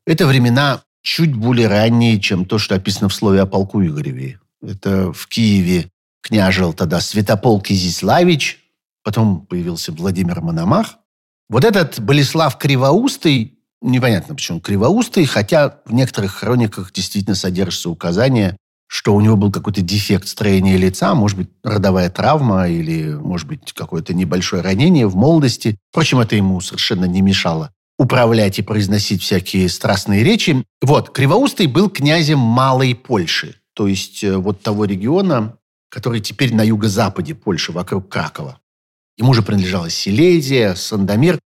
Это 0.06 0.26
времена 0.26 0.82
чуть 1.08 1.34
более 1.34 1.68
ранние, 1.68 2.20
чем 2.20 2.44
то, 2.44 2.58
что 2.58 2.74
описано 2.74 3.08
в 3.08 3.14
слове 3.14 3.40
о 3.40 3.46
полку 3.46 3.82
Игореве. 3.82 4.38
Это 4.62 5.10
в 5.10 5.26
Киеве 5.26 5.88
княжил 6.20 6.74
тогда 6.74 7.00
Святополк 7.00 7.70
Изиславич, 7.70 8.58
потом 9.02 9.46
появился 9.46 9.90
Владимир 9.90 10.42
Мономах. 10.42 10.98
Вот 11.48 11.64
этот 11.64 11.98
Болеслав 11.98 12.58
Кривоустый, 12.58 13.58
непонятно 13.80 14.34
почему 14.34 14.60
Кривоустый, 14.60 15.24
хотя 15.24 15.78
в 15.86 15.94
некоторых 15.94 16.34
хрониках 16.34 16.92
действительно 16.92 17.34
содержится 17.34 17.88
указание, 17.88 18.58
что 18.86 19.14
у 19.14 19.22
него 19.22 19.36
был 19.36 19.50
какой-то 19.50 19.80
дефект 19.80 20.28
строения 20.28 20.76
лица, 20.76 21.14
может 21.14 21.38
быть, 21.38 21.48
родовая 21.64 22.10
травма 22.10 22.68
или, 22.68 23.14
может 23.14 23.48
быть, 23.48 23.72
какое-то 23.72 24.12
небольшое 24.12 24.60
ранение 24.60 25.06
в 25.06 25.16
молодости. 25.16 25.78
Впрочем, 25.90 26.20
это 26.20 26.36
ему 26.36 26.60
совершенно 26.60 27.06
не 27.06 27.22
мешало 27.22 27.72
управлять 27.98 28.58
и 28.58 28.62
произносить 28.62 29.22
всякие 29.22 29.68
страстные 29.68 30.22
речи. 30.22 30.64
Вот, 30.80 31.11
Кривоустый 31.11 31.66
был 31.66 31.90
князем 31.90 32.38
Малой 32.38 32.94
Польши, 32.94 33.56
то 33.74 33.88
есть 33.88 34.22
э, 34.22 34.37
вот 34.37 34.62
того 34.62 34.84
региона, 34.84 35.58
который 35.90 36.20
теперь 36.20 36.54
на 36.54 36.62
юго-западе 36.62 37.34
Польши, 37.34 37.72
вокруг 37.72 38.08
Кракова. 38.08 38.61
Ему 39.16 39.34
же 39.34 39.42
принадлежала 39.42 39.90
Силезия, 39.90 40.74
Сандомир. 40.74 41.40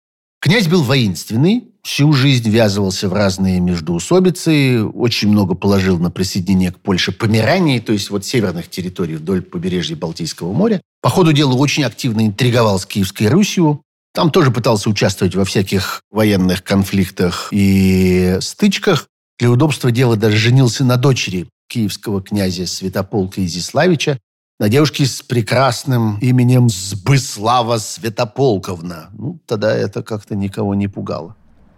Князь 0.42 0.68
был 0.68 0.82
воинственный, 0.82 1.66
всю 1.84 2.14
жизнь 2.14 2.50
ввязывался 2.50 3.10
в 3.10 3.14
разные 3.14 3.60
междоусобицы, 3.60 4.84
очень 4.84 5.30
много 5.30 5.54
положил 5.54 6.00
на 6.00 6.10
присоединение 6.10 6.72
к 6.72 6.80
Польше 6.80 7.12
Померании, 7.12 7.80
то 7.80 7.94
есть 7.94 8.10
вот 8.10 8.26
северных 8.26 8.70
территорий 8.70 9.16
вдоль 9.16 9.42
побережья 9.42 9.96
Балтийского 9.96 10.54
моря. 10.54 10.82
По 11.02 11.10
ходу 11.10 11.34
дела 11.34 11.54
очень 11.54 11.84
активно 11.84 12.26
интриговал 12.26 12.80
с 12.80 12.86
Киевской 12.86 13.28
Русью, 13.28 13.84
там 14.20 14.32
тоже 14.32 14.52
пытался 14.52 14.90
участвовать 14.90 15.34
во 15.34 15.46
всяких 15.46 16.02
военных 16.12 16.62
конфликтах 16.62 17.48
и 17.52 18.36
стычках. 18.42 19.08
Для 19.40 19.50
удобства 19.50 19.92
дела 19.92 20.18
даже 20.18 20.36
женился 20.36 20.84
на 20.84 20.98
дочери 20.98 21.48
киевского 21.70 22.22
князя 22.22 22.68
Святополка 22.68 23.46
Изиславича, 23.46 24.20
на 24.60 24.68
девушке 24.68 25.06
с 25.06 25.22
прекрасным 25.22 26.18
именем 26.18 26.68
Сбыслава 26.68 27.78
Святополковна. 27.78 29.10
Ну, 29.14 29.40
тогда 29.46 29.74
это 29.74 30.04
как-то 30.04 30.36
никого 30.36 30.76
не 30.76 30.90
пугало. 30.90 31.38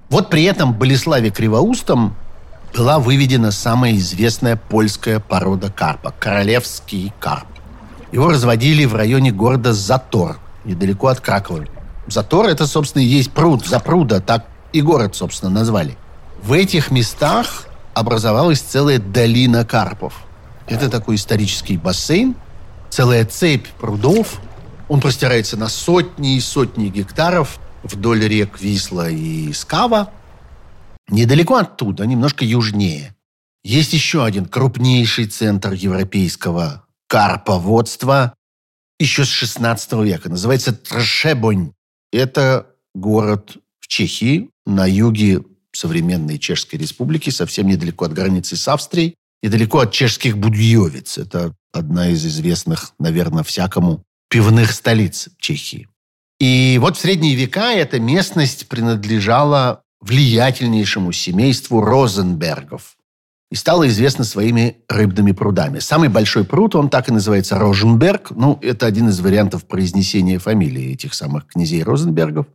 Вот 0.09 0.31
при 0.31 0.41
этом 0.45 0.73
Болеславе 0.73 1.29
Кривоустом 1.29 2.15
была 2.75 2.97
выведена 2.97 3.51
самая 3.51 3.95
известная 3.97 4.55
польская 4.55 5.19
порода 5.19 5.69
карпа– 5.69 6.11
королевский 6.19 7.13
карп. 7.19 7.45
Его 8.11 8.31
разводили 8.31 8.85
в 8.85 8.95
районе 8.95 9.31
города 9.31 9.73
Затор, 9.73 10.39
недалеко 10.65 11.05
от 11.05 11.19
Кракова. 11.19 11.67
Затор– 12.07 12.45
это, 12.47 12.67
собственно, 12.67 13.01
и 13.01 13.05
есть 13.05 13.31
пруд, 13.31 13.65
запруда, 13.65 14.19
так 14.19 14.45
и 14.73 14.81
город, 14.81 15.15
собственно, 15.15 15.51
назвали. 15.51 15.97
В 16.41 16.53
этих 16.53 16.91
местах 16.91 17.67
образовалась 17.93 18.61
целая 18.61 18.99
долина 18.99 19.65
карпов. 19.65 20.25
Это 20.67 20.89
такой 20.89 21.15
исторический 21.15 21.77
бассейн, 21.77 22.35
целая 22.89 23.25
цепь 23.25 23.67
прудов. 23.79 24.39
Он 24.87 24.99
простирается 25.01 25.57
на 25.57 25.67
сотни 25.69 26.35
и 26.35 26.39
сотни 26.39 26.89
гектаров 26.89 27.59
вдоль 27.83 28.27
рек 28.27 28.59
Висла 28.59 29.09
и 29.09 29.53
Скава. 29.53 30.11
Недалеко 31.09 31.55
оттуда, 31.55 32.05
немножко 32.05 32.45
южнее, 32.45 33.15
есть 33.63 33.93
еще 33.93 34.23
один 34.23 34.45
крупнейший 34.45 35.25
центр 35.25 35.73
европейского 35.73 36.85
карповодства 37.07 38.33
еще 38.99 39.25
с 39.25 39.29
16 39.29 39.93
века. 39.93 40.29
Называется 40.29 40.73
Трошебонь. 40.73 41.73
Это 42.11 42.67
город 42.93 43.57
в 43.79 43.87
Чехии, 43.87 44.49
на 44.65 44.85
юге 44.85 45.41
современной 45.71 46.37
Чешской 46.37 46.79
Республики, 46.79 47.29
совсем 47.29 47.67
недалеко 47.67 48.05
от 48.05 48.13
границы 48.13 48.57
с 48.57 48.67
Австрией, 48.67 49.15
недалеко 49.41 49.79
от 49.79 49.91
чешских 49.91 50.37
Будьевиц. 50.37 51.17
Это 51.17 51.55
одна 51.71 52.09
из 52.09 52.25
известных, 52.25 52.93
наверное, 52.99 53.43
всякому 53.43 54.03
пивных 54.29 54.71
столиц 54.71 55.29
Чехии. 55.39 55.87
И 56.39 56.77
вот 56.81 56.97
в 56.97 56.99
средние 56.99 57.35
века 57.35 57.71
эта 57.71 57.99
местность 57.99 58.67
принадлежала 58.67 59.83
влиятельнейшему 60.01 61.11
семейству 61.11 61.81
Розенбергов 61.81 62.97
и 63.51 63.55
стала 63.55 63.87
известна 63.87 64.23
своими 64.23 64.77
рыбными 64.87 65.33
прудами. 65.33 65.79
Самый 65.79 66.09
большой 66.09 66.45
пруд, 66.45 66.75
он 66.75 66.89
так 66.89 67.09
и 67.09 67.11
называется 67.11 67.59
Розенберг. 67.59 68.31
Ну, 68.31 68.57
это 68.61 68.85
один 68.85 69.09
из 69.09 69.19
вариантов 69.19 69.65
произнесения 69.65 70.39
фамилии 70.39 70.93
этих 70.93 71.13
самых 71.13 71.47
князей 71.47 71.83
Розенбергов 71.83 72.47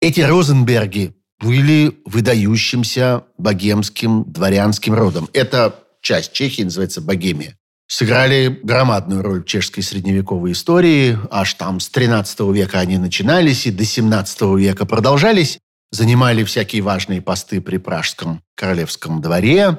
Эти 0.00 0.20
Розенберги 0.20 1.14
были 1.38 1.98
выдающимся 2.06 3.24
богемским 3.38 4.24
дворянским 4.24 4.94
родом. 4.94 5.28
Это 5.32 5.84
часть 6.00 6.32
Чехии 6.32 6.62
называется 6.62 7.00
Богемия. 7.00 7.58
Сыграли 7.88 8.60
громадную 8.62 9.22
роль 9.22 9.42
в 9.42 9.46
чешской 9.46 9.82
средневековой 9.82 10.52
истории. 10.52 11.18
Аж 11.30 11.54
там 11.54 11.78
с 11.78 11.88
13 11.88 12.40
века 12.52 12.80
они 12.80 12.98
начинались 12.98 13.66
и 13.66 13.70
до 13.70 13.84
17 13.84 14.42
века 14.56 14.86
продолжались. 14.86 15.58
Занимали 15.92 16.42
всякие 16.42 16.82
важные 16.82 17.22
посты 17.22 17.60
при 17.60 17.76
Пражском 17.76 18.42
королевском 18.56 19.20
дворе. 19.20 19.78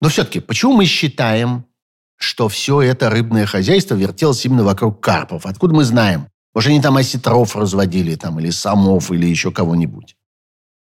Но 0.00 0.08
все-таки, 0.08 0.40
почему 0.40 0.72
мы 0.72 0.86
считаем, 0.86 1.66
что 2.16 2.48
все 2.48 2.82
это 2.82 3.10
рыбное 3.10 3.46
хозяйство 3.46 3.94
вертелось 3.94 4.44
именно 4.44 4.64
вокруг 4.64 5.00
карпов? 5.00 5.46
Откуда 5.46 5.74
мы 5.74 5.84
знаем? 5.84 6.28
Может, 6.54 6.70
они 6.70 6.80
там 6.80 6.96
осетров 6.96 7.54
разводили, 7.54 8.14
там, 8.14 8.40
или 8.40 8.50
самов, 8.50 9.10
или 9.10 9.26
еще 9.26 9.52
кого-нибудь? 9.52 10.16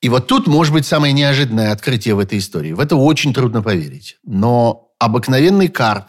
И 0.02 0.10
вот 0.10 0.28
тут 0.28 0.48
может 0.48 0.74
быть 0.74 0.86
самое 0.86 1.14
неожиданное 1.14 1.72
открытие 1.72 2.14
в 2.14 2.20
этой 2.20 2.38
истории. 2.38 2.74
В 2.74 2.80
это 2.80 2.96
очень 2.96 3.34
трудно 3.34 3.64
поверить. 3.64 4.18
Но 4.24 4.92
обыкновенный 5.00 5.70
карп, 5.70 6.06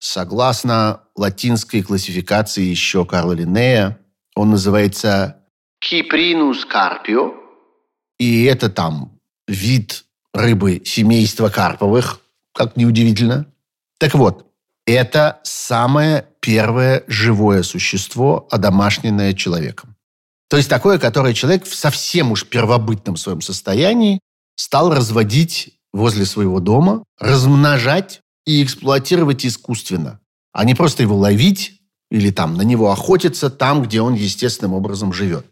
согласно 0.00 1.02
латинской 1.14 1.82
классификации 1.82 2.62
еще 2.62 3.04
Карла 3.04 3.32
Линнея, 3.32 4.00
он 4.34 4.50
называется 4.50 5.44
Кипринус 5.78 6.64
карпио. 6.64 7.34
И 8.18 8.44
это 8.44 8.68
там 8.68 9.20
вид 9.46 10.04
рыбы 10.32 10.82
семейства 10.84 11.48
карповых, 11.48 12.20
как 12.52 12.76
неудивительно. 12.76 13.46
Так 14.04 14.12
вот, 14.12 14.52
это 14.84 15.40
самое 15.44 16.26
первое 16.40 17.04
живое 17.06 17.62
существо, 17.62 18.46
одомашненное 18.50 19.32
человеком. 19.32 19.96
То 20.50 20.58
есть 20.58 20.68
такое, 20.68 20.98
которое 20.98 21.32
человек 21.32 21.64
в 21.64 21.74
совсем 21.74 22.30
уж 22.30 22.44
первобытном 22.44 23.16
своем 23.16 23.40
состоянии 23.40 24.20
стал 24.56 24.94
разводить 24.94 25.78
возле 25.94 26.26
своего 26.26 26.60
дома, 26.60 27.02
размножать 27.18 28.20
и 28.44 28.62
эксплуатировать 28.62 29.46
искусственно, 29.46 30.20
а 30.52 30.66
не 30.66 30.74
просто 30.74 31.02
его 31.02 31.16
ловить 31.16 31.80
или 32.10 32.30
там 32.30 32.58
на 32.58 32.62
него 32.62 32.92
охотиться 32.92 33.48
там, 33.48 33.84
где 33.84 34.02
он 34.02 34.12
естественным 34.12 34.74
образом 34.74 35.14
живет. 35.14 35.46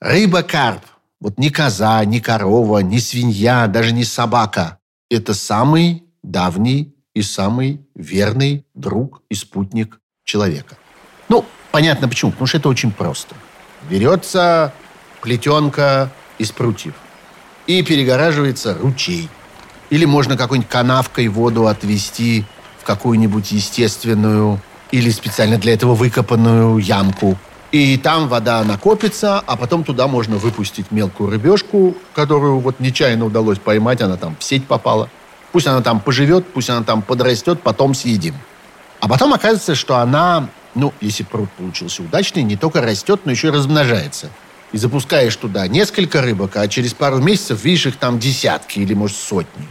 Рыба-карп, 0.00 0.86
вот 1.20 1.38
ни 1.38 1.50
коза, 1.50 2.02
ни 2.06 2.18
корова, 2.18 2.78
ни 2.78 2.96
свинья, 2.96 3.66
даже 3.66 3.92
не 3.92 4.04
собака, 4.04 4.78
это 5.10 5.34
самый 5.34 6.04
давний 6.22 6.96
и 7.14 7.22
самый 7.22 7.80
верный 7.94 8.64
друг 8.74 9.22
и 9.28 9.34
спутник 9.34 10.00
человека. 10.24 10.76
Ну, 11.28 11.44
понятно 11.72 12.08
почему, 12.08 12.30
потому 12.30 12.46
что 12.46 12.58
это 12.58 12.68
очень 12.68 12.92
просто– 12.92 13.34
берется 13.88 14.72
плетенка 15.20 16.10
из 16.38 16.50
прутьев 16.50 16.94
и 17.66 17.82
перегораживается 17.82 18.76
ручей. 18.76 19.28
Или 19.90 20.04
можно 20.04 20.36
какой-нибудь 20.36 20.70
канавкой 20.70 21.28
воду 21.28 21.66
отвести 21.66 22.44
в 22.78 22.84
какую-нибудь 22.84 23.52
естественную 23.52 24.60
или 24.90 25.10
специально 25.10 25.58
для 25.58 25.74
этого 25.74 25.94
выкопанную 25.94 26.78
ямку. 26.78 27.36
И 27.72 27.96
там 27.98 28.28
вода 28.28 28.64
накопится, 28.64 29.38
а 29.38 29.56
потом 29.56 29.84
туда 29.84 30.08
можно 30.08 30.36
выпустить 30.36 30.90
мелкую 30.90 31.30
рыбешку, 31.30 31.96
которую 32.14 32.58
вот 32.58 32.80
нечаянно 32.80 33.24
удалось 33.24 33.58
поймать, 33.58 34.00
она 34.00 34.16
там 34.16 34.36
в 34.36 34.42
сеть 34.42 34.66
попала. 34.66 35.08
Пусть 35.52 35.66
она 35.66 35.80
там 35.80 36.00
поживет, 36.00 36.46
пусть 36.52 36.70
она 36.70 36.82
там 36.82 37.02
подрастет, 37.02 37.60
потом 37.62 37.94
съедим. 37.94 38.34
А 39.00 39.08
потом 39.08 39.32
оказывается, 39.32 39.74
что 39.74 39.96
она 39.96 40.48
ну, 40.74 40.92
если 41.00 41.22
пруд 41.22 41.50
получился 41.50 42.02
удачный, 42.02 42.42
не 42.42 42.56
только 42.56 42.80
растет, 42.80 43.22
но 43.24 43.32
еще 43.32 43.48
и 43.48 43.50
размножается. 43.50 44.30
И 44.72 44.78
запускаешь 44.78 45.34
туда 45.34 45.66
несколько 45.66 46.22
рыбок, 46.22 46.56
а 46.56 46.68
через 46.68 46.94
пару 46.94 47.18
месяцев 47.18 47.64
видишь 47.64 47.86
их 47.86 47.96
там 47.96 48.18
десятки 48.18 48.78
или, 48.78 48.94
может, 48.94 49.16
сотни. 49.16 49.66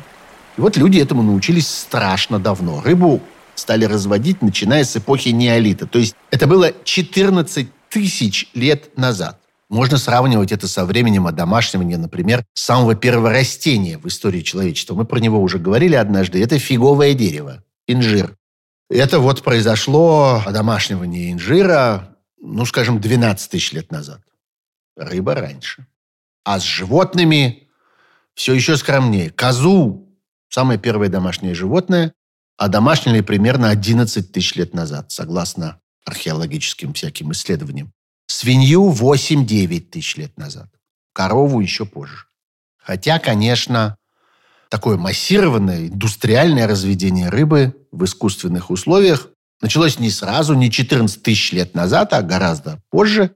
И 0.58 0.62
вот 0.62 0.76
люди 0.76 1.00
этому 1.00 1.24
научились 1.24 1.70
страшно 1.70 2.38
давно. 2.38 2.82
Рыбу 2.82 3.22
стали 3.56 3.86
разводить, 3.86 4.42
начиная 4.42 4.84
с 4.84 4.98
эпохи 4.98 5.30
неолита. 5.30 5.88
То 5.88 6.00
есть 6.00 6.16
это 6.32 6.48
было 6.48 6.74
14 6.84 7.70
тысяч 7.90 8.50
лет 8.54 8.98
назад. 8.98 9.39
Можно 9.70 9.98
сравнивать 9.98 10.52
это 10.52 10.68
со 10.68 10.84
временем 10.84 11.28
одомашнивания, 11.28 11.98
например, 11.98 12.44
самого 12.56 12.96
первого 12.96 13.30
растения 13.30 14.00
в 14.00 14.08
истории 14.08 14.42
человечества. 14.42 14.96
Мы 14.96 15.06
про 15.06 15.20
него 15.20 15.40
уже 15.42 15.60
говорили 15.60 15.94
однажды. 15.94 16.42
Это 16.42 16.58
фиговое 16.58 17.14
дерево, 17.14 17.64
инжир. 17.88 18.36
Это 18.90 19.20
вот 19.20 19.44
произошло 19.44 20.42
домашнивание 20.52 21.32
инжира, 21.32 22.18
ну, 22.42 22.66
скажем, 22.66 23.00
12 23.00 23.52
тысяч 23.52 23.72
лет 23.74 23.92
назад. 23.92 24.22
Рыба 24.98 25.36
раньше. 25.36 25.86
А 26.44 26.60
с 26.60 26.64
животными 26.64 27.70
все 28.34 28.56
еще 28.56 28.76
скромнее. 28.76 29.30
Козу, 29.30 30.10
самое 30.50 30.80
первое 30.80 31.10
домашнее 31.10 31.54
животное, 31.54 32.14
а 32.58 32.70
домашнили 32.70 33.22
примерно 33.22 33.70
11 33.70 34.32
тысяч 34.32 34.56
лет 34.56 34.74
назад, 34.74 35.12
согласно 35.12 35.80
археологическим 36.06 36.94
всяким 36.94 37.32
исследованиям. 37.34 37.94
Свинью 38.32 38.92
8-9 38.92 39.80
тысяч 39.80 40.16
лет 40.16 40.38
назад. 40.38 40.70
Корову 41.14 41.62
еще 41.62 41.86
позже. 41.86 42.26
Хотя, 42.78 43.18
конечно, 43.18 43.98
такое 44.70 44.98
массированное 44.98 45.88
индустриальное 45.88 46.68
разведение 46.68 47.30
рыбы 47.30 47.88
в 47.92 48.06
искусственных 48.06 48.70
условиях 48.70 49.30
началось 49.62 49.98
не 49.98 50.12
сразу, 50.12 50.54
не 50.54 50.70
14 50.70 51.24
тысяч 51.24 51.54
лет 51.54 51.74
назад, 51.74 52.14
а 52.14 52.22
гораздо 52.22 52.80
позже. 52.92 53.36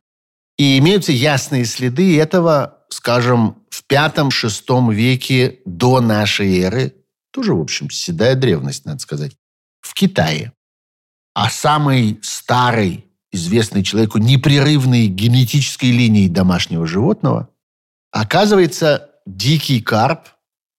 И 0.59 0.77
имеются 0.77 1.11
ясные 1.11 1.65
следы 1.65 2.19
этого, 2.19 2.77
скажем, 2.89 3.63
в 3.71 3.85
пятом-шестом 3.85 4.91
веке 4.91 5.59
до 5.65 6.01
нашей 6.01 6.59
эры, 6.59 6.93
тоже, 7.31 7.55
в 7.55 7.61
общем, 7.61 7.89
седая 7.89 8.35
древность, 8.35 8.85
надо 8.85 8.99
сказать, 8.99 9.35
в 9.81 9.95
Китае. 9.95 10.53
А 11.33 11.49
самый 11.49 12.19
старый, 12.21 13.07
известный 13.33 13.83
человеку 13.83 14.19
непрерывной 14.19 15.07
генетической 15.07 15.91
линией 15.91 16.29
домашнего 16.29 16.87
животного, 16.87 17.49
оказывается, 18.11 19.09
дикий 19.25 19.81
карп 19.81 20.29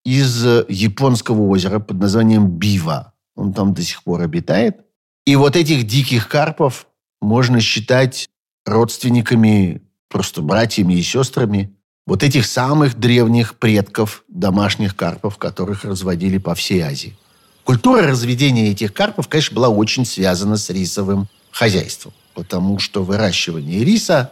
из 0.03 0.43
японского 0.67 1.41
озера 1.47 1.79
под 1.79 1.99
названием 1.99 2.47
Бива. 2.47 3.13
Он 3.35 3.53
там 3.53 3.73
до 3.73 3.83
сих 3.83 4.03
пор 4.03 4.21
обитает. 4.21 4.79
И 5.25 5.35
вот 5.35 5.55
этих 5.55 5.85
диких 5.85 6.27
карпов 6.27 6.87
можно 7.21 7.59
считать 7.59 8.29
родственниками, 8.65 9.81
просто 10.09 10.41
братьями 10.41 10.93
и 10.93 11.03
сестрами 11.03 11.75
вот 12.07 12.23
этих 12.23 12.45
самых 12.45 12.97
древних 12.99 13.55
предков 13.55 14.23
домашних 14.27 14.95
карпов, 14.95 15.37
которых 15.37 15.83
разводили 15.83 16.37
по 16.37 16.53
всей 16.55 16.81
Азии. 16.81 17.17
Культура 17.63 18.03
разведения 18.03 18.69
этих 18.69 18.93
карпов, 18.93 19.27
конечно, 19.27 19.55
была 19.55 19.69
очень 19.69 20.05
связана 20.05 20.55
с 20.55 20.69
рисовым 20.69 21.27
хозяйством, 21.51 22.13
потому 22.35 22.77
что 22.77 23.03
выращивание 23.03 23.83
риса 23.83 24.31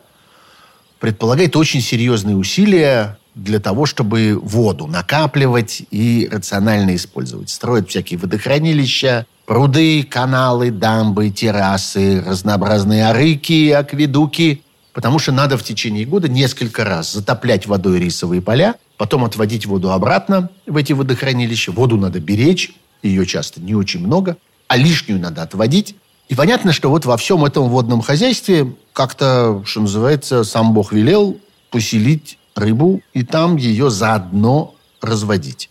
предполагает 0.99 1.55
очень 1.55 1.81
серьезные 1.81 2.35
усилия 2.35 3.17
для 3.33 3.59
того, 3.59 3.87
чтобы 3.87 4.39
воду 4.39 4.85
накапливать 4.85 5.81
и 5.89 6.29
рационально 6.31 6.95
использовать. 6.95 7.49
Строят 7.49 7.89
всякие 7.89 8.19
водохранилища, 8.19 9.25
пруды, 9.45 10.03
каналы, 10.03 10.69
дамбы, 10.69 11.31
террасы, 11.31 12.21
разнообразные 12.21 13.05
арыки, 13.05 13.71
акведуки– 13.71 14.61
потому 14.93 15.19
что 15.19 15.31
надо 15.31 15.57
в 15.57 15.63
течение 15.63 16.05
года 16.05 16.29
несколько 16.29 16.85
раз 16.85 17.11
затоплять 17.11 17.65
водой 17.65 17.99
рисовые 17.99 18.41
поля, 18.41 18.75
потом 18.97 19.25
отводить 19.25 19.65
воду 19.65 19.91
обратно 19.91 20.49
в 20.65 20.77
эти 20.77 20.93
водохранилища. 20.93 21.71
Воду 21.71 21.97
надо 21.97 22.19
беречь, 22.19 22.73
ее 23.01 23.25
часто 23.25 23.59
не 23.59 23.75
очень 23.75 24.05
много, 24.05 24.37
а 24.67 24.77
лишнюю 24.77 25.19
надо 25.19 25.41
отводить. 25.41 25.95
И 26.29 26.36
понятно, 26.36 26.71
что 26.71 26.89
вот 26.89 27.05
во 27.05 27.17
всем 27.17 27.45
этом 27.45 27.69
водном 27.69 28.01
хозяйстве 28.01 28.73
как-то, 28.93 29.62
что 29.65 29.81
называется, 29.81 30.43
сам 30.43 30.73
Бог 30.73 30.93
велел 30.93 31.38
поселить 31.69 32.38
рыбу 32.55 33.01
и 33.13 33.23
там 33.23 33.57
ее 33.57 33.89
заодно 33.89 34.75
разводить. 35.01 35.69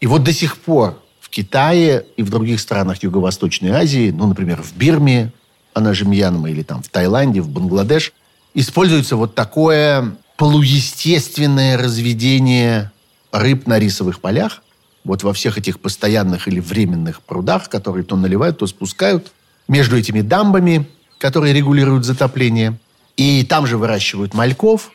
И 0.00 0.06
вот 0.06 0.24
до 0.24 0.32
сих 0.32 0.58
пор 0.58 0.98
в 1.20 1.30
Китае 1.30 2.04
и 2.16 2.22
в 2.22 2.30
других 2.30 2.60
странах 2.60 3.02
Юго-Восточной 3.02 3.70
Азии, 3.70 4.10
ну, 4.10 4.26
например, 4.26 4.62
в 4.62 4.76
Бирме, 4.76 5.32
она 5.72 5.94
же 5.94 6.04
Мьянма, 6.04 6.50
или 6.50 6.62
там 6.62 6.82
в 6.82 6.88
Таиланде, 6.88 7.40
в 7.40 7.48
Бангладеш– 7.48 8.12
используется 8.54 9.16
вот 9.16 9.34
такое 9.34 10.16
полуестественное 10.36 11.76
разведение 11.76 12.92
рыб 13.32 13.66
на 13.66 13.78
рисовых 13.78 14.20
полях, 14.20 14.62
вот 15.04 15.22
во 15.22 15.34
всех 15.34 15.58
этих 15.58 15.80
постоянных 15.80 16.48
или 16.48 16.60
временных 16.60 17.20
прудах, 17.20 17.68
которые 17.68 18.04
то 18.04 18.16
наливают, 18.16 18.58
то 18.58 18.66
спускают, 18.66 19.32
между 19.68 19.96
этими 19.96 20.20
дамбами, 20.20 20.86
которые 21.18 21.54
регулируют 21.54 22.04
затопление. 22.04 22.78
И 23.16 23.44
там 23.44 23.66
же 23.66 23.78
выращивают 23.78 24.34
мальков, 24.34 24.90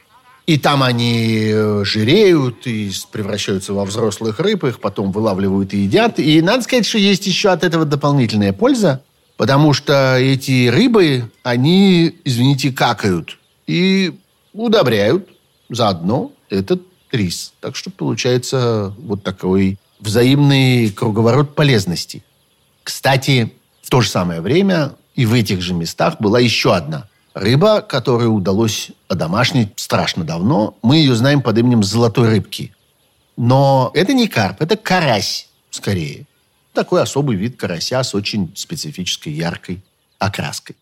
и 0.45 0.57
там 0.57 0.83
они 0.83 1.51
э, 1.53 1.83
жиреют 1.85 2.65
и 2.65 2.91
превращаются 3.11 3.73
во 3.73 3.85
взрослых 3.85 4.39
рыб, 4.39 4.63
их 4.63 4.79
потом 4.79 5.11
вылавливают 5.11 5.73
и 5.73 5.81
едят. 5.81 6.19
И 6.19 6.41
надо 6.41 6.63
сказать, 6.63 6.85
что 6.85 6.97
есть 6.97 7.27
еще 7.27 7.49
от 7.49 7.63
этого 7.63 7.85
дополнительная 7.85 8.51
польза, 8.51 9.03
потому 9.37 9.73
что 9.73 10.17
эти 10.17 10.67
рыбы, 10.67 11.31
они, 11.43 12.17
извините, 12.25 12.71
какают 12.71 13.37
и 13.67 14.13
удобряют 14.53 15.29
заодно 15.69 16.31
этот 16.49 16.81
рис. 17.11 17.53
Так 17.59 17.75
что 17.75 17.91
получается 17.91 18.93
вот 18.97 19.23
такой 19.23 19.77
взаимный 19.99 20.89
круговорот 20.89 21.53
полезностей. 21.55 22.23
Кстати, 22.83 23.53
то 23.89 24.01
же 24.01 24.09
самое 24.09 24.41
время 24.41 24.93
и 25.15 25.25
в 25.25 25.33
этих 25.33 25.61
же 25.61 25.73
местах 25.73 26.15
была 26.19 26.39
еще 26.39 26.73
одна 26.73 27.07
рыба, 27.33 27.81
которую 27.81 28.33
удалось 28.33 28.91
одомашнить 29.07 29.73
страшно 29.77 30.23
давно. 30.23 30.77
Мы 30.81 30.97
ее 30.97 31.15
знаем 31.15 31.41
под 31.41 31.57
именем 31.57 31.83
золотой 31.83 32.29
рыбки. 32.29 32.73
Но 33.37 33.91
это 33.93 34.13
не 34.13 34.27
карп, 34.27 34.61
это 34.61 34.75
карась 34.75 35.49
скорее. 35.69 36.25
Такой 36.73 37.01
особый 37.01 37.35
вид 37.35 37.57
карася 37.57 38.03
с 38.03 38.13
очень 38.13 38.51
специфической 38.55 39.29
яркой 39.29 39.83
окраской. 40.19 40.75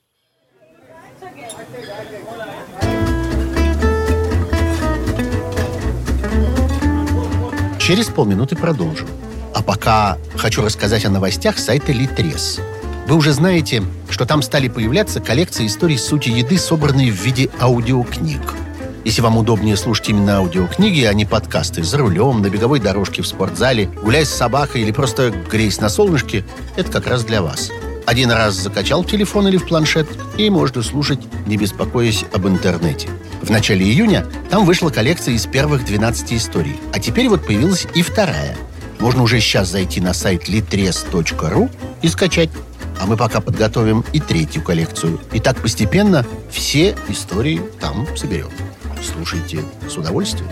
Через 7.80 8.08
полминуты 8.08 8.56
продолжим. 8.56 9.08
А 9.56 9.64
пока 9.64 10.18
хочу 10.36 10.62
рассказать 10.62 11.06
о 11.06 11.10
новостях 11.10 11.58
сайта 11.58 11.94
Литрес. 11.94 12.60
Вы 13.08 13.16
уже 13.16 13.32
знаете, 13.34 13.84
что 14.10 14.26
там 14.26 14.42
стали 14.42 14.68
появляться 14.68 15.20
коллекции 15.20 15.66
историй 15.66 15.98
сути 15.98 16.30
еды, 16.30 16.58
собранные 16.58 17.12
в 17.12 17.16
виде 17.16 17.50
аудиокниг. 17.60 18.42
Если 19.06 19.22
вам 19.22 19.38
удобнее 19.38 19.78
слушать 19.78 20.10
именно 20.10 20.38
аудиокниги, 20.38 21.04
а 21.04 21.14
не 21.14 21.26
подкасты 21.26 21.84
за 21.84 21.98
рулем, 21.98 22.42
на 22.42 22.50
беговой 22.50 22.80
дорожке, 22.80 23.22
в 23.22 23.28
спортзале, 23.28 23.88
гуляя 24.04 24.26
с 24.26 24.30
собакой 24.30 24.82
или 24.82 24.92
просто 24.92 25.32
греясь 25.50 25.80
на 25.80 25.90
солнышке, 25.90 26.44
это 26.76 26.92
как 26.92 27.08
раз 27.08 27.24
для 27.24 27.42
вас– 27.42 27.72
один 28.08 28.32
раз 28.32 28.54
закачал 28.54 29.04
в 29.04 29.12
телефон 29.12 29.50
или 29.50 29.58
в 29.58 29.68
планшет, 29.68 30.08
и 30.38 30.50
можно 30.50 30.82
слушать, 30.82 31.20
не 31.46 31.58
беспокоясь 31.58 32.24
об 32.34 32.48
интернете. 32.48 33.10
В 33.42 33.50
начале 33.52 33.86
июня 33.86 34.26
там 34.50 34.66
вышла 34.66 34.90
коллекция 34.90 35.34
из 35.34 35.46
первых 35.46 35.84
12 35.84 36.32
историй, 36.32 36.78
а 36.94 37.00
теперь 37.00 37.28
вот 37.28 37.46
появилась 37.46 37.86
и 37.96 38.02
вторая. 38.02 38.56
Можно 39.00 39.24
уже 39.24 39.42
сейчас 39.42 39.68
зайти 39.68 40.00
на 40.00 40.14
сайт 40.14 40.48
litres.ru 40.48 41.70
и 42.02 42.08
скачать. 42.08 42.50
А 43.00 43.06
мы 43.06 43.18
пока 43.18 43.42
подготовим 43.42 44.04
и 44.14 44.20
третью 44.20 44.64
коллекцию. 44.64 45.20
И 45.32 45.40
так 45.40 45.62
постепенно 45.62 46.26
все 46.50 46.96
истории 47.08 47.62
там 47.80 48.08
соберем. 48.16 48.50
Слушайте 49.02 49.64
с 49.90 49.98
удовольствием. 49.98 50.50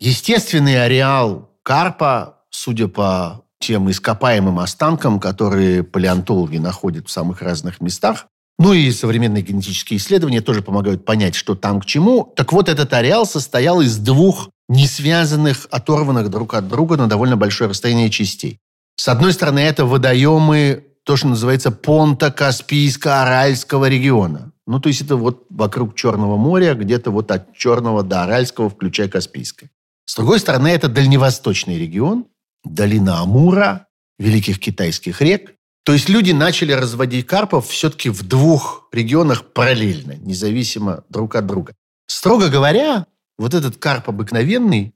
Естественный 0.00 0.82
ареал 0.84 1.50
карпа, 1.62 2.36
судя 2.50 2.88
по 2.88 3.44
тем 3.58 3.90
ископаемым 3.90 4.60
останкам, 4.60 5.18
которые 5.18 5.82
палеонтологи 5.82 6.58
находят 6.58 7.08
в 7.08 7.10
самых 7.10 7.42
разных 7.42 7.80
местах, 7.80 8.26
ну 8.58 8.72
и 8.72 8.90
современные 8.90 9.42
генетические 9.42 9.98
исследования 9.98 10.40
тоже 10.40 10.62
помогают 10.62 11.04
понять, 11.04 11.34
что 11.34 11.54
там 11.54 11.80
к 11.80 11.86
чему. 11.86 12.32
Так 12.36 12.52
вот, 12.52 12.68
этот 12.68 12.92
ареал 12.92 13.26
состоял 13.26 13.80
из 13.80 13.98
двух 13.98 14.50
не 14.68 14.86
связанных, 14.86 15.66
оторванных 15.70 16.30
друг 16.30 16.54
от 16.54 16.68
друга 16.68 16.96
на 16.96 17.08
довольно 17.08 17.36
большое 17.36 17.68
расстояние 17.70 18.10
частей. 18.10 18.60
С 18.96 19.08
одной 19.08 19.32
стороны, 19.32 19.60
это 19.60 19.86
водоемы, 19.86 20.84
то, 21.04 21.16
что 21.16 21.28
называется 21.28 21.70
Понто-Каспийско-Аральского 21.70 23.88
региона. 23.88 24.52
Ну, 24.66 24.80
то 24.80 24.88
есть 24.88 25.00
это 25.00 25.16
вот 25.16 25.46
вокруг 25.48 25.94
Черного 25.94 26.36
моря, 26.36 26.74
где-то 26.74 27.10
вот 27.10 27.30
от 27.30 27.56
Черного 27.56 28.02
до 28.02 28.24
Аральского, 28.24 28.68
включая 28.68 29.08
Каспийское. 29.08 29.70
С 30.04 30.14
другой 30.14 30.40
стороны, 30.40 30.68
это 30.68 30.88
дальневосточный 30.88 31.78
регион, 31.78 32.26
долина 32.64 33.20
Амура, 33.20 33.86
великих 34.18 34.58
китайских 34.58 35.22
рек. 35.22 35.54
То 35.84 35.94
есть 35.94 36.10
люди 36.10 36.32
начали 36.32 36.72
разводить 36.72 37.26
карпов 37.26 37.68
все-таки 37.68 38.10
в 38.10 38.28
двух 38.28 38.88
регионах 38.92 39.52
параллельно, 39.52 40.16
независимо 40.16 41.04
друг 41.08 41.36
от 41.36 41.46
друга. 41.46 41.72
Строго 42.06 42.48
говоря, 42.48 43.06
вот 43.38 43.54
этот 43.54 43.76
карп 43.76 44.08
обыкновенный, 44.08 44.94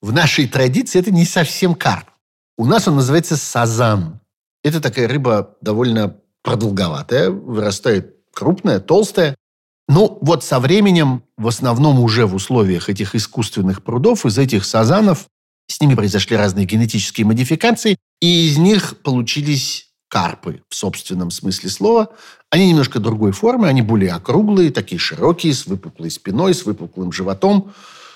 в 0.00 0.12
нашей 0.12 0.46
традиции 0.46 0.98
это 0.98 1.10
не 1.10 1.24
совсем 1.24 1.74
карп. 1.74 2.08
У 2.56 2.66
нас 2.66 2.88
он 2.88 2.96
называется 2.96 3.36
сазан. 3.36 4.20
Это 4.62 4.80
такая 4.80 5.06
рыба 5.08 5.56
довольно 5.60 6.16
продолговатая, 6.42 7.30
вырастает 7.30 8.16
крупная, 8.32 8.80
толстая. 8.80 9.36
Ну, 9.88 10.18
вот 10.20 10.44
со 10.44 10.60
временем, 10.60 11.24
в 11.36 11.48
основном 11.48 12.00
уже 12.00 12.26
в 12.26 12.34
условиях 12.34 12.88
этих 12.88 13.14
искусственных 13.14 13.82
прудов, 13.82 14.26
из 14.26 14.38
этих 14.38 14.64
сазанов, 14.64 15.26
с 15.66 15.80
ними 15.80 15.94
произошли 15.94 16.36
разные 16.36 16.66
генетические 16.66 17.26
модификации, 17.26 17.98
и 18.20 18.48
из 18.48 18.58
них 18.58 19.02
получились 19.02 19.87
карпы 20.08 20.62
в 20.68 20.74
собственном 20.74 21.30
смысле 21.30 21.70
слова. 21.70 22.08
Они 22.50 22.68
немножко 22.68 22.98
другой 22.98 23.32
формы, 23.32 23.68
они 23.68 23.82
более 23.82 24.12
округлые, 24.12 24.70
такие 24.70 24.98
широкие, 24.98 25.54
с 25.54 25.66
выпуклой 25.66 26.10
спиной, 26.10 26.54
с 26.54 26.64
выпуклым 26.64 27.12
животом, 27.12 27.72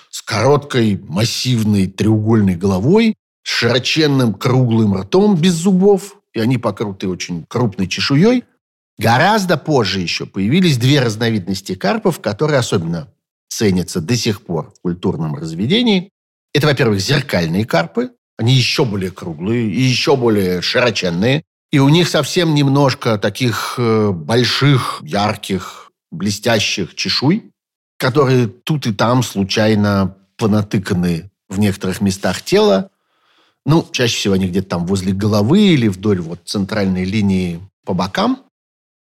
с 0.09 0.21
короткой, 0.21 0.99
массивной 1.07 1.87
треугольной 1.87 2.55
головой, 2.55 3.15
с 3.43 3.49
широченным 3.49 4.33
круглым 4.33 4.95
ртом 4.95 5.35
без 5.35 5.53
зубов, 5.53 6.17
и 6.33 6.39
они 6.39 6.57
покрыты 6.57 7.07
очень 7.07 7.45
крупной 7.47 7.87
чешуей– 7.87 8.43
Гораздо 8.97 9.57
позже 9.57 9.99
еще 9.99 10.25
появились 10.25 10.77
две 10.77 11.01
разновидности 11.01 11.75
карпов, 11.75 12.19
которые 12.19 12.59
особенно 12.59 13.11
ценятся 13.49 14.01
до 14.01 14.15
сих 14.15 14.43
пор 14.43 14.71
в 14.71 14.81
культурном 14.81 15.35
разведении. 15.35 16.09
Это, 16.53 16.67
во-первых, 16.67 16.99
зеркальные 16.99 17.65
карпы. 17.65 18.11
Они 18.37 18.53
еще 18.53 18.85
более 18.85 19.11
круглые 19.11 19.69
и 19.69 19.81
еще 19.81 20.15
более 20.15 20.61
широченные. 20.61 21.43
И 21.73 21.79
у 21.79 21.89
них 21.89 22.07
совсем 22.07 22.53
немножко 22.53 23.17
таких 23.17 23.79
э, 23.79 24.11
больших, 24.11 25.01
ярких, 25.03 25.91
блестящих 26.11 26.93
чешуй, 26.93 27.49
которые 27.97 28.45
тут 28.45 28.85
и 28.85 28.93
там 28.93 29.23
случайно 29.23 30.15
понатыканы 30.37 31.31
в 31.49 31.57
некоторых 31.57 31.99
местах 31.99 32.43
тела. 32.43 32.91
Ну, 33.65 33.87
чаще 33.91 34.15
всего 34.15 34.35
они 34.35 34.49
где-то 34.49 34.69
там 34.69 34.85
возле 34.85 35.13
головы 35.13 35.61
или 35.61 35.87
вдоль 35.87 36.21
вот 36.21 36.41
центральной 36.45 37.05
линии 37.05 37.59
по 37.83 37.95
бокам. 37.95 38.43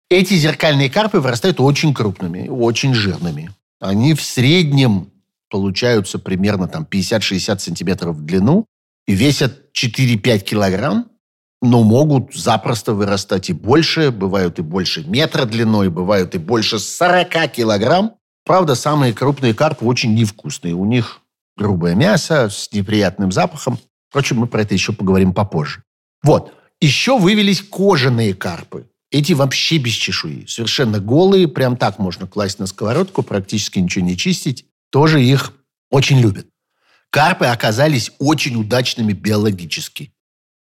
Эти 0.09 0.33
зеркальные 0.33 0.89
карпы 0.89 1.19
вырастают 1.19 1.59
очень 1.59 1.93
крупными, 1.93 2.47
очень 2.47 2.95
жирными. 2.95 3.51
Они 3.79 4.15
в 4.15 4.23
среднем 4.23 5.11
получаются 5.51 6.17
примерно 6.17 6.67
там 6.67 6.87
50-60 6.89 7.59
сантиметров 7.59 8.15
в 8.15 8.25
длину 8.25 8.65
и 9.05 9.13
весят 9.13 9.69
4-5 9.79 10.39
килограмм, 10.39 11.11
но 11.61 11.83
могут 11.83 12.33
запросто 12.33 12.93
вырастать 12.93 13.49
и 13.49 13.53
больше, 13.53 14.11
бывают 14.11 14.59
и 14.59 14.61
больше 14.61 15.03
метра 15.07 15.45
длиной, 15.45 15.89
бывают 15.89 16.35
и 16.35 16.37
больше 16.37 16.79
40 16.79 17.51
килограмм. 17.51 18.15
Правда, 18.45 18.75
самые 18.75 19.13
крупные 19.13 19.53
карпы 19.53 19.85
очень 19.85 20.13
невкусные. 20.13 20.73
У 20.75 20.85
них 20.85 21.21
грубое 21.57 21.95
мясо 21.95 22.49
с 22.49 22.71
неприятным 22.71 23.31
запахом. 23.31 23.79
Впрочем, 24.09 24.37
мы 24.37 24.47
про 24.47 24.61
это 24.61 24.73
еще 24.73 24.93
поговорим 24.93 25.33
попозже. 25.33 25.83
Вот. 26.23 26.53
Еще 26.79 27.17
вывелись 27.17 27.61
кожаные 27.61 28.33
карпы. 28.33 28.87
Эти 29.09 29.33
вообще 29.33 29.77
без 29.77 29.93
чешуи. 29.93 30.45
Совершенно 30.45 30.99
голые. 30.99 31.47
Прям 31.47 31.77
так 31.77 31.99
можно 31.99 32.27
класть 32.27 32.59
на 32.59 32.67
сковородку, 32.67 33.23
практически 33.23 33.79
ничего 33.79 34.05
не 34.05 34.17
чистить. 34.17 34.65
Тоже 34.91 35.23
их 35.23 35.53
очень 35.89 36.19
любят. 36.19 36.47
Карпы 37.09 37.45
оказались 37.45 38.11
очень 38.19 38.59
удачными 38.59 39.13
биологически. 39.13 40.11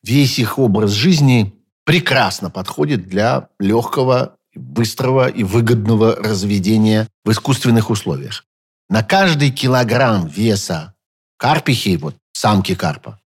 Весь 0.03 0.39
их 0.39 0.59
образ 0.59 0.91
жизни 0.91 1.55
прекрасно 1.85 2.51
подходит 2.51 3.09
для 3.09 3.49
легкого, 3.59 4.37
быстрого 4.55 5.29
и 5.29 5.45
выгодного 5.45 6.17
разведения 6.17 7.09
в 7.25 7.31
искусственных 7.31 7.91
условиях. 7.91 8.45
На 8.89 9.03
каждый 9.03 9.51
килограмм 9.51 10.27
веса 10.27 10.95
карпихи, 11.37 11.97
вот 11.97 12.17
самки 12.33 12.75
карпа, 12.75 13.21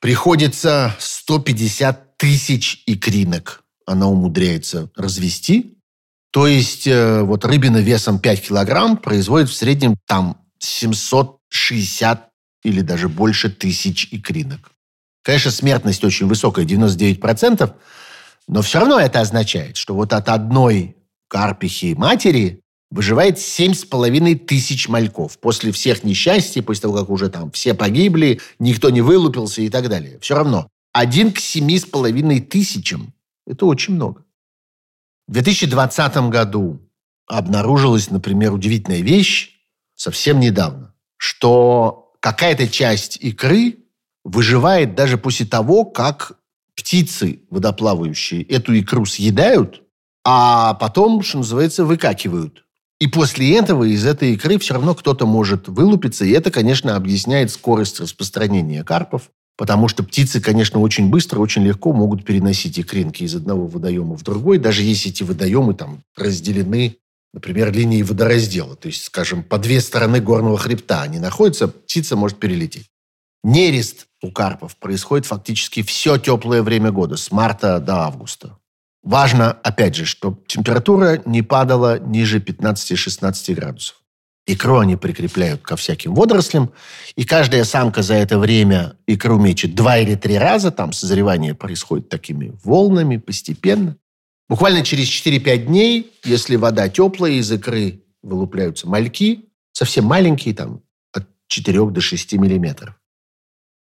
приходится 0.00 0.96
150 0.98 2.16
тысяч 2.16 2.82
икринок. 2.86 3.62
Она 3.86 4.08
умудряется 4.08 4.90
развести. 4.96 5.78
То 6.32 6.46
есть 6.46 6.86
э, 6.86 7.22
вот 7.22 7.44
рыбина 7.44 7.78
весом 7.78 8.18
5 8.18 8.48
килограмм 8.48 8.96
производит 8.96 9.48
в 9.48 9.54
среднем 9.54 9.96
там 10.06 10.40
760 10.58 12.30
или 12.62 12.80
даже 12.82 13.08
больше 13.08 13.50
тысяч 13.50 14.08
икринок. 14.12 14.70
Конечно, 15.22 15.50
смертность 15.50 16.02
очень 16.04 16.26
высокая, 16.26 16.64
99%, 16.64 17.72
но 18.48 18.62
все 18.62 18.80
равно 18.80 18.98
это 18.98 19.20
означает, 19.20 19.76
что 19.76 19.94
вот 19.94 20.12
от 20.12 20.28
одной 20.28 20.96
карпихи 21.28 21.94
матери 21.94 22.62
выживает 22.90 23.38
семь 23.38 23.74
с 23.74 23.84
половиной 23.84 24.34
тысяч 24.34 24.88
мальков. 24.88 25.38
После 25.38 25.72
всех 25.72 26.02
несчастий, 26.02 26.62
после 26.62 26.82
того, 26.82 26.96
как 26.96 27.10
уже 27.10 27.28
там 27.28 27.50
все 27.52 27.74
погибли, 27.74 28.40
никто 28.58 28.90
не 28.90 29.00
вылупился 29.00 29.62
и 29.62 29.68
так 29.68 29.88
далее. 29.88 30.18
Все 30.20 30.34
равно. 30.34 30.68
Один 30.92 31.32
к 31.32 31.38
семи 31.38 31.78
с 31.78 31.84
половиной 31.84 32.40
тысячам– 32.40 33.14
это 33.46 33.66
очень 33.66 33.94
много. 33.94 34.24
В 35.28 35.32
2020 35.32 36.16
году 36.30 36.80
обнаружилась, 37.28 38.10
например, 38.10 38.52
удивительная 38.52 39.02
вещь 39.02 39.60
совсем 39.94 40.40
недавно, 40.40 40.92
что 41.16 42.12
какая-то 42.18 42.66
часть 42.66 43.16
икры 43.18 43.79
выживает 44.24 44.94
даже 44.94 45.18
после 45.18 45.46
того, 45.46 45.84
как 45.84 46.32
птицы 46.74 47.40
водоплавающие 47.50 48.42
эту 48.42 48.78
икру 48.78 49.04
съедают, 49.04 49.82
а 50.24 50.74
потом, 50.74 51.22
что 51.22 51.38
называется, 51.38 51.84
выкакивают. 51.84 52.64
И 53.00 53.06
после 53.06 53.56
этого 53.56 53.84
из 53.84 54.04
этой 54.04 54.34
икры 54.34 54.58
все 54.58 54.74
равно 54.74 54.94
кто-то 54.94 55.26
может 55.26 55.68
вылупиться, 55.68 56.24
и 56.24 56.30
это, 56.30 56.50
конечно, 56.50 56.96
объясняет 56.96 57.50
скорость 57.50 57.98
распространения 57.98 58.84
карпов, 58.84 59.30
потому 59.56 59.88
что 59.88 60.02
птицы, 60.02 60.40
конечно, 60.40 60.80
очень 60.80 61.08
быстро, 61.08 61.40
очень 61.40 61.64
легко 61.64 61.94
могут 61.94 62.24
переносить 62.24 62.78
икринки 62.78 63.24
из 63.24 63.34
одного 63.34 63.66
водоема 63.66 64.16
в 64.16 64.22
другой, 64.22 64.58
даже 64.58 64.82
если 64.82 65.10
эти 65.10 65.22
водоемы 65.22 65.72
там 65.72 66.02
разделены, 66.14 66.96
например, 67.32 67.72
линией 67.72 68.02
водораздела. 68.02 68.76
То 68.76 68.88
есть, 68.88 69.04
скажем, 69.04 69.44
по 69.44 69.56
две 69.56 69.80
стороны 69.80 70.20
горного 70.20 70.58
хребта 70.58 71.02
они 71.02 71.18
находятся, 71.18 71.68
птица 71.68 72.16
может 72.16 72.38
перелететь. 72.38 72.90
Нерест 73.42 74.06
у 74.22 74.30
карпов 74.30 74.76
происходит 74.76 75.26
фактически 75.26 75.82
все 75.82 76.18
теплое 76.18 76.62
время 76.62 76.90
года, 76.90 77.16
с 77.16 77.32
марта 77.32 77.80
до 77.80 78.02
августа. 78.02 78.58
Важно, 79.02 79.52
опять 79.52 79.94
же, 79.94 80.04
чтобы 80.04 80.42
температура 80.46 81.22
не 81.24 81.42
падала 81.42 81.98
ниже 81.98 82.38
15-16 82.38 83.54
градусов. 83.54 83.96
Икру 84.46 84.78
они 84.78 84.96
прикрепляют 84.96 85.62
ко 85.62 85.76
всяким 85.76 86.14
водорослям, 86.14 86.72
и 87.14 87.24
каждая 87.24 87.64
самка 87.64 88.02
за 88.02 88.14
это 88.14 88.38
время 88.38 88.96
икру 89.06 89.38
мечет 89.38 89.74
два 89.74 89.98
или 89.98 90.16
три 90.16 90.36
раза, 90.38 90.70
там 90.70 90.92
созревание 90.92 91.54
происходит 91.54 92.08
такими 92.08 92.52
волнами 92.64 93.16
постепенно. 93.16 93.96
Буквально 94.48 94.82
через 94.82 95.06
4-5 95.06 95.66
дней, 95.66 96.12
если 96.24 96.56
вода 96.56 96.88
теплая, 96.88 97.32
из 97.32 97.50
икры 97.52 98.02
вылупляются 98.22 98.88
мальки, 98.88 99.46
совсем 99.72 100.04
маленькие, 100.06 100.54
там 100.54 100.82
от 101.12 101.28
4 101.46 101.86
до 101.86 102.00
6 102.00 102.32
миллиметров. 102.32 102.99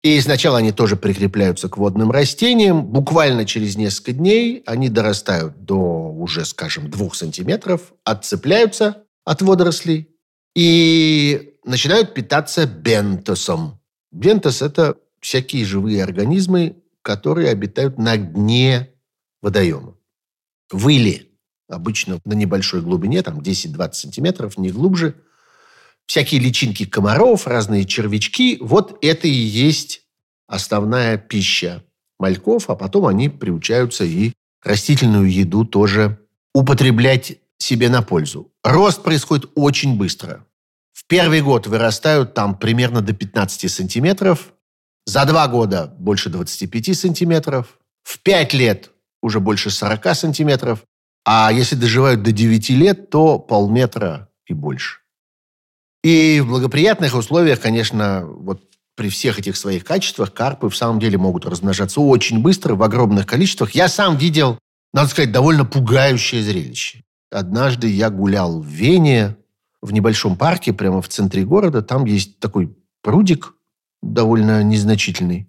И 0.02 0.20
сначала 0.22 0.60
они 0.60 0.72
тоже 0.72 0.96
прикрепляются 0.96 1.68
к 1.68 1.78
водным 1.78 2.10
растениям. 2.12 2.86
Буквально 2.86 3.46
через 3.46 3.76
несколько 3.76 4.14
дней 4.14 4.64
они 4.66 4.88
дорастают 4.88 5.66
до 5.66 5.76
уже, 5.76 6.46
скажем, 6.46 6.90
двух 6.90 7.16
сантиметров, 7.16 7.94
отцепляются 8.06 9.04
от 9.26 9.42
водорослей 9.42 10.10
и 10.56 11.56
начинают 11.66 12.14
питаться 12.14 12.66
бентосом. 12.66 13.82
Бентос– 14.12 14.62
это 14.62 14.96
всякие 15.20 15.66
живые 15.66 16.02
организмы, 16.02 16.78
которые 17.02 17.50
обитают 17.50 17.98
на 17.98 18.16
дне 18.16 18.92
водоема. 19.42 19.98
Выли 20.72 21.30
обычно 21.68 22.20
на 22.24 22.34
небольшой 22.34 22.82
глубине, 22.82 23.22
там 23.22 23.42
10-20 23.42 23.94
сантиметров, 23.94 24.58
не 24.58 24.72
глубже– 24.72 25.16
всякие 26.10 26.42
личинки 26.42 26.86
комаров, 26.86 27.46
разные 27.46 27.86
червячки. 27.86 28.58
Вот 28.62 28.98
это 29.04 29.28
и 29.28 29.32
есть 29.32 30.02
основная 30.48 31.20
пища 31.20 31.84
мальков, 32.18 32.72
а 32.72 32.76
потом 32.76 33.06
они 33.06 33.30
приучаются 33.30 34.04
и 34.04 34.34
растительную 34.64 35.32
еду 35.32 35.66
тоже 35.66 36.18
употреблять 36.56 37.38
себе 37.60 37.90
на 37.90 38.02
пользу. 38.02 38.52
Рост 38.64 39.04
происходит 39.04 39.52
очень 39.54 39.98
быстро. 39.98 40.44
В 40.94 41.06
первый 41.06 41.42
год 41.42 41.68
вырастают 41.68 42.34
там 42.34 42.58
примерно 42.58 43.02
до 43.02 43.14
15 43.14 43.72
сантиметров, 43.72 44.52
за 45.06 45.26
два 45.26 45.48
года 45.48 45.94
больше 46.00 46.30
25 46.30 46.98
сантиметров, 46.98 47.78
в 48.02 48.20
пять 48.20 48.54
лет 48.54 48.92
уже 49.22 49.40
больше 49.40 49.70
40 49.70 50.16
сантиметров, 50.16 50.84
а 51.24 51.52
если 51.54 51.76
доживают 51.76 52.24
до 52.24 52.32
9 52.32 52.70
лет, 52.72 53.12
то 53.12 53.38
полметра 53.38 54.30
и 54.48 54.54
больше. 54.54 55.00
И 56.04 56.40
в 56.42 56.48
благоприятных 56.48 57.16
условиях, 57.16 57.60
конечно, 57.60 58.26
вот 58.26 58.64
при 58.96 59.10
всех 59.10 59.40
этих 59.40 59.56
своих 59.58 59.86
качествах 59.86 60.34
карпы 60.34 60.70
в 60.70 60.76
самом 60.76 61.00
деле 61.00 61.18
могут 61.18 61.46
размножаться 61.46 62.02
очень 62.02 62.42
быстро, 62.42 62.76
в 62.76 62.84
огромных 62.84 63.26
количествах. 63.26 63.72
Я 63.72 63.88
сам 63.88 64.18
видел, 64.18 64.60
надо 64.94 65.10
сказать, 65.10 65.32
довольно 65.32 65.66
пугающее 65.66 66.44
зрелище. 66.44 67.04
Однажды 67.32 67.88
я 67.88 68.10
гулял 68.10 68.60
в 68.60 68.66
Вене, 68.66 69.38
в 69.82 69.94
небольшом 69.94 70.36
парке, 70.36 70.74
прямо 70.74 71.02
в 71.02 71.08
центре 71.08 71.44
города. 71.44 71.82
Там 71.82 72.06
есть 72.06 72.40
такой 72.40 72.76
прудик 73.02 73.54
довольно 74.02 74.64
незначительный. 74.64 75.48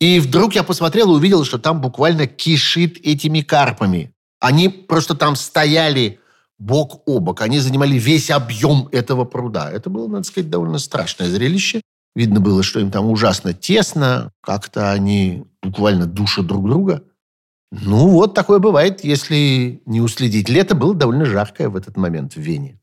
И 0.00 0.18
вдруг 0.18 0.54
я 0.54 0.62
посмотрел 0.62 1.12
и 1.12 1.16
увидел, 1.16 1.44
что 1.44 1.58
там 1.58 1.80
буквально 1.80 2.26
кишит 2.26 2.98
этими 3.02 3.42
карпами. 3.42 4.12
Они 4.40 4.68
просто 4.68 5.14
там 5.14 5.36
стояли 5.36 6.20
бок 6.60 7.02
о 7.06 7.18
бок. 7.18 7.40
Они 7.40 7.58
занимали 7.58 7.98
весь 7.98 8.30
объем 8.30 8.88
этого 8.92 9.24
пруда. 9.24 9.70
Это 9.70 9.90
было, 9.90 10.06
надо 10.06 10.24
сказать, 10.24 10.50
довольно 10.50 10.78
страшное 10.78 11.28
зрелище. 11.28 11.80
Видно 12.14 12.40
было, 12.40 12.62
что 12.62 12.80
им 12.80 12.90
там 12.90 13.06
ужасно 13.10 13.54
тесно, 13.54 14.30
как-то 14.42 14.92
они 14.92 15.44
буквально 15.62 16.06
душат 16.06 16.46
друг 16.46 16.68
друга. 16.68 17.02
Ну, 17.72 18.08
вот 18.08 18.34
такое 18.34 18.58
бывает, 18.58 19.04
если 19.04 19.80
не 19.86 20.00
уследить. 20.00 20.48
Лето 20.48 20.74
было 20.74 20.94
довольно 20.94 21.24
жаркое 21.24 21.68
в 21.68 21.76
этот 21.76 21.96
момент 21.96 22.34
в 22.34 22.40
Вене. 22.40 22.80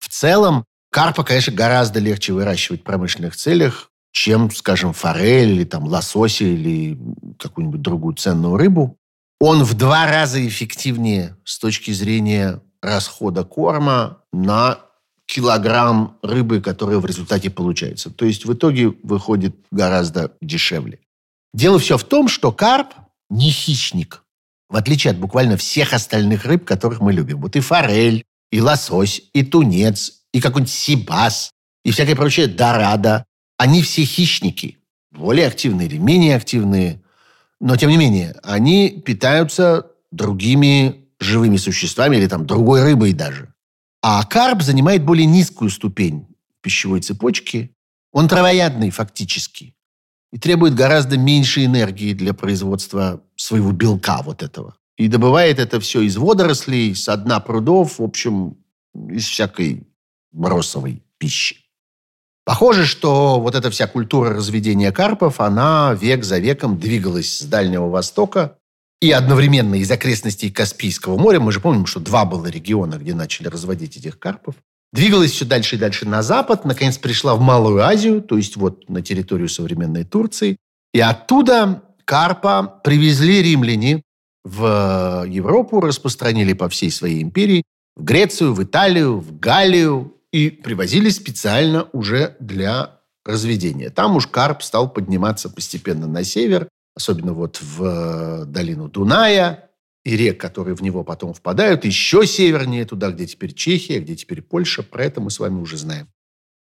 В 0.00 0.08
целом, 0.08 0.64
карпа, 0.90 1.24
конечно, 1.24 1.52
гораздо 1.52 1.98
легче 1.98 2.34
выращивать 2.34 2.82
в 2.82 2.84
промышленных 2.84 3.34
целях, 3.36 3.90
чем, 4.12 4.50
скажем, 4.50 4.92
форель 4.92 5.52
или 5.52 5.64
там 5.64 5.84
лосося 5.84 6.44
или 6.44 6.98
какую-нибудь 7.38 7.80
другую 7.80 8.14
ценную 8.14 8.56
рыбу. 8.58 8.98
Он 9.40 9.64
в 9.64 9.74
два 9.74 10.06
раза 10.06 10.46
эффективнее 10.46 11.36
с 11.44 11.58
точки 11.58 11.90
зрения 11.90 12.60
расхода 12.82 13.44
корма 13.44 14.18
на 14.32 14.80
килограмм 15.26 16.18
рыбы, 16.22 16.60
которая 16.60 16.98
в 16.98 17.06
результате 17.06 17.48
получается. 17.48 18.10
То 18.10 18.26
есть 18.26 18.44
в 18.44 18.52
итоге 18.52 18.88
выходит 19.02 19.56
гораздо 19.70 20.32
дешевле. 20.42 20.98
Дело 21.54 21.78
все 21.78 21.96
в 21.96 22.04
том, 22.04 22.28
что 22.28 22.52
карп 22.52 22.88
не 23.30 23.50
хищник, 23.50 24.24
в 24.68 24.76
отличие 24.76 25.12
от 25.12 25.18
буквально 25.18 25.56
всех 25.56 25.92
остальных 25.92 26.44
рыб, 26.44 26.64
которых 26.64 27.00
мы 27.00 27.12
любим. 27.12 27.40
Вот 27.40 27.56
и 27.56 27.60
форель, 27.60 28.24
и 28.50 28.60
лосось, 28.60 29.22
и 29.32 29.42
тунец, 29.42 30.22
и 30.32 30.40
какой-нибудь 30.40 30.72
сибас, 30.72 31.52
и 31.84 31.90
всякое 31.90 32.16
прочее 32.16 32.46
дорада. 32.46 33.24
Они 33.58 33.82
все 33.82 34.04
хищники. 34.04 34.78
Более 35.10 35.46
активные 35.46 35.88
или 35.88 35.98
менее 35.98 36.36
активные. 36.36 37.02
Но, 37.60 37.76
тем 37.76 37.90
не 37.90 37.96
менее, 37.96 38.34
они 38.42 39.02
питаются 39.04 39.86
другими 40.10 41.01
живыми 41.22 41.56
существами 41.56 42.16
или 42.16 42.26
там 42.26 42.46
другой 42.46 42.82
рыбой 42.82 43.12
даже. 43.12 43.52
А 44.02 44.24
карп 44.24 44.62
занимает 44.62 45.04
более 45.04 45.26
низкую 45.26 45.70
ступень 45.70 46.26
пищевой 46.60 47.00
цепочки. 47.00 47.74
Он 48.12 48.28
травоядный 48.28 48.90
фактически 48.90 49.74
и 50.32 50.38
требует 50.38 50.74
гораздо 50.74 51.18
меньше 51.18 51.64
энергии 51.64 52.12
для 52.14 52.34
производства 52.34 53.22
своего 53.36 53.72
белка 53.72 54.22
вот 54.22 54.42
этого. 54.42 54.76
И 54.96 55.08
добывает 55.08 55.58
это 55.58 55.80
все 55.80 56.02
из 56.02 56.16
водорослей, 56.16 56.94
с 56.94 57.16
дна 57.16 57.40
прудов, 57.40 57.98
в 57.98 58.02
общем, 58.02 58.56
из 58.94 59.26
всякой 59.26 59.86
бросовой 60.32 61.02
пищи. 61.18 61.56
Похоже, 62.44 62.86
что 62.86 63.40
вот 63.40 63.54
эта 63.54 63.70
вся 63.70 63.86
культура 63.86 64.30
разведения 64.30 64.90
карпов, 64.90 65.40
она 65.40 65.94
век 65.94 66.24
за 66.24 66.38
веком 66.38 66.78
двигалась 66.78 67.38
с 67.38 67.42
Дальнего 67.42 67.88
Востока 67.88 68.58
и 69.02 69.10
одновременно 69.10 69.74
из 69.74 69.90
окрестностей 69.90 70.48
Каспийского 70.48 71.18
моря, 71.18 71.40
мы 71.40 71.50
же 71.50 71.58
помним, 71.58 71.86
что 71.86 71.98
два 71.98 72.24
было 72.24 72.46
региона, 72.46 72.94
где 72.94 73.14
начали 73.14 73.48
разводить 73.48 73.96
этих 73.96 74.16
карпов, 74.20 74.54
двигалась 74.92 75.32
все 75.32 75.44
дальше 75.44 75.74
и 75.74 75.78
дальше 75.78 76.06
на 76.06 76.22
запад, 76.22 76.64
наконец 76.64 76.98
пришла 76.98 77.34
в 77.34 77.40
Малую 77.40 77.82
Азию, 77.82 78.22
то 78.22 78.36
есть 78.36 78.56
вот 78.56 78.88
на 78.88 79.02
территорию 79.02 79.48
современной 79.48 80.04
Турции, 80.04 80.56
и 80.94 81.00
оттуда 81.00 81.82
карпа 82.04 82.80
привезли 82.84 83.42
римляне 83.42 84.02
в 84.44 85.24
Европу, 85.26 85.80
распространили 85.80 86.52
по 86.52 86.68
всей 86.68 86.92
своей 86.92 87.24
империи, 87.24 87.64
в 87.96 88.04
Грецию, 88.04 88.54
в 88.54 88.62
Италию, 88.62 89.18
в 89.18 89.36
Галлию 89.40 90.14
и 90.32 90.48
привозили 90.48 91.08
специально 91.08 91.88
уже 91.92 92.36
для 92.38 93.00
разведения. 93.24 93.90
Там 93.90 94.14
уж 94.14 94.28
карп 94.28 94.62
стал 94.62 94.88
подниматься 94.88 95.50
постепенно 95.50 96.06
на 96.06 96.22
север, 96.22 96.68
особенно 96.94 97.32
вот 97.32 97.60
в 97.60 97.84
э, 97.84 98.44
долину 98.46 98.88
Дуная 98.88 99.70
и 100.04 100.16
рек, 100.16 100.40
которые 100.40 100.74
в 100.74 100.82
него 100.82 101.04
потом 101.04 101.32
впадают, 101.32 101.84
еще 101.84 102.26
севернее 102.26 102.84
туда, 102.84 103.10
где 103.10 103.26
теперь 103.26 103.54
Чехия, 103.54 104.00
где 104.00 104.16
теперь 104.16 104.42
Польша. 104.42 104.82
Про 104.82 105.04
это 105.04 105.20
мы 105.20 105.30
с 105.30 105.38
вами 105.38 105.60
уже 105.60 105.76
знаем. 105.76 106.08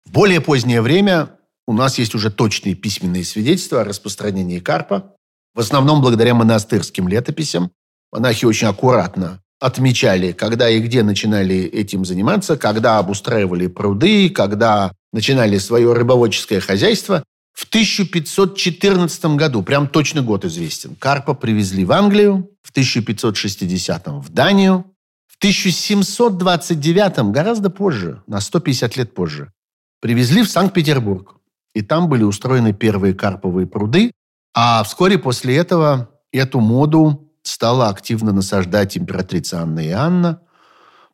В 0.05 0.11
более 0.11 0.41
позднее 0.41 0.81
время 0.81 1.37
у 1.67 1.73
нас 1.73 1.99
есть 1.99 2.15
уже 2.15 2.31
точные 2.31 2.75
письменные 2.75 3.23
свидетельства 3.23 3.81
о 3.81 3.83
распространении 3.83 4.59
карпа, 4.59 5.15
в 5.53 5.59
основном 5.59 6.01
благодаря 6.01 6.33
монастырским 6.33 7.07
летописям. 7.07 7.71
Монахи 8.11 8.45
очень 8.45 8.67
аккуратно 8.67 9.43
отмечали, 9.59 10.31
когда 10.31 10.69
и 10.69 10.79
где 10.79 11.03
начинали 11.03 11.57
этим 11.57 12.05
заниматься, 12.05 12.57
когда 12.57 12.97
обустраивали 12.97 13.67
пруды, 13.67 14.29
когда 14.29 14.93
начинали 15.11 15.57
свое 15.57 15.93
рыбоводческое 15.93 16.59
хозяйство. 16.59 17.23
В 17.59 17.65
1514 17.65 19.25
году, 19.35 19.63
прям 19.63 19.89
точно 19.89 20.21
год 20.21 20.45
известен, 20.45 20.95
карпа 20.95 21.33
привезли 21.33 21.83
в 21.83 21.91
Англию, 21.91 22.49
в 22.61 22.71
1560 22.71 24.07
в 24.07 24.29
Данию, 24.29 24.85
в 25.27 25.35
1729, 25.39 27.33
гораздо 27.33 27.69
позже, 27.69 28.23
на 28.27 28.39
150 28.39 28.95
лет 28.95 29.13
позже, 29.13 29.51
привезли 29.99 30.43
в 30.43 30.49
Санкт-Петербург. 30.49 31.35
И 31.73 31.81
там 31.81 32.07
были 32.07 32.23
устроены 32.23 32.71
первые 32.71 33.13
карповые 33.13 33.67
пруды, 33.67 34.13
а 34.55 34.81
вскоре 34.85 35.17
после 35.17 35.57
этого 35.57 36.11
эту 36.31 36.61
моду 36.61 37.29
стала 37.43 37.89
активно 37.89 38.31
насаждать 38.31 38.97
императрица 38.97 39.61
Анна 39.61 39.81
и 39.81 39.89
Анна, 39.89 40.41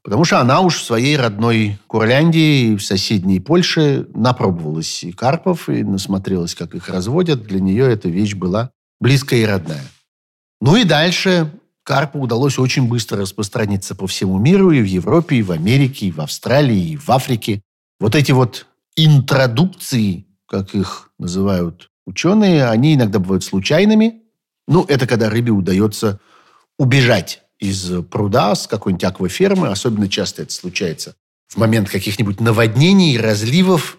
потому 0.05 0.23
что 0.23 0.39
она 0.39 0.61
уж 0.61 0.77
в 0.77 0.85
своей 0.85 1.17
родной 1.17 1.79
Курляндии, 1.87 2.75
в 2.75 2.81
соседней 2.81 3.39
Польше 3.39 4.07
напробовалась 4.13 5.03
и 5.03 5.11
карпов, 5.11 5.67
и 5.67 5.83
насмотрелась, 5.83 6.53
как 6.53 6.75
их 6.75 6.89
разводят. 6.89 7.47
Для 7.47 7.59
нее 7.59 7.91
эта 7.91 8.07
вещь 8.07 8.35
была 8.35 8.69
близкая 8.99 9.39
и 9.39 9.45
родная. 9.45 9.83
Ну 10.61 10.75
и 10.75 10.83
дальше 10.83 11.51
карпу 11.81 12.19
удалось 12.19 12.59
очень 12.59 12.87
быстро 12.87 13.21
распространиться 13.21 13.95
по 13.95 14.05
всему 14.05 14.37
миру, 14.37 14.69
и 14.69 14.79
в 14.79 14.85
Европе, 14.85 15.37
и 15.37 15.43
в 15.43 15.51
Америке, 15.51 16.05
и 16.05 16.11
в 16.11 16.21
Австралии, 16.21 16.91
и 16.91 16.97
в 16.97 17.09
Африке. 17.09 17.63
Вот 17.99 18.13
эти 18.13 18.31
вот 18.31 18.67
интродукции, 18.95 20.27
как 20.47 20.75
их 20.75 21.09
называют 21.17 21.89
ученые, 22.05 22.67
они 22.67 22.93
иногда 22.93 23.17
бывают 23.17 23.43
случайными, 23.43 24.21
ну, 24.67 24.85
это 24.87 25.07
когда 25.07 25.31
рыбе 25.31 25.51
удается 25.51 26.19
убежать 26.77 27.41
из 27.59 28.03
пруда 28.05 28.55
с 28.55 28.67
какой-нибудь 28.67 29.03
аквафермы. 29.03 29.69
Особенно 29.69 30.09
часто 30.09 30.43
это 30.43 30.53
случается 30.53 31.15
в 31.47 31.57
момент 31.57 31.89
каких-нибудь 31.89 32.39
наводнений, 32.39 33.17
разливов. 33.17 33.97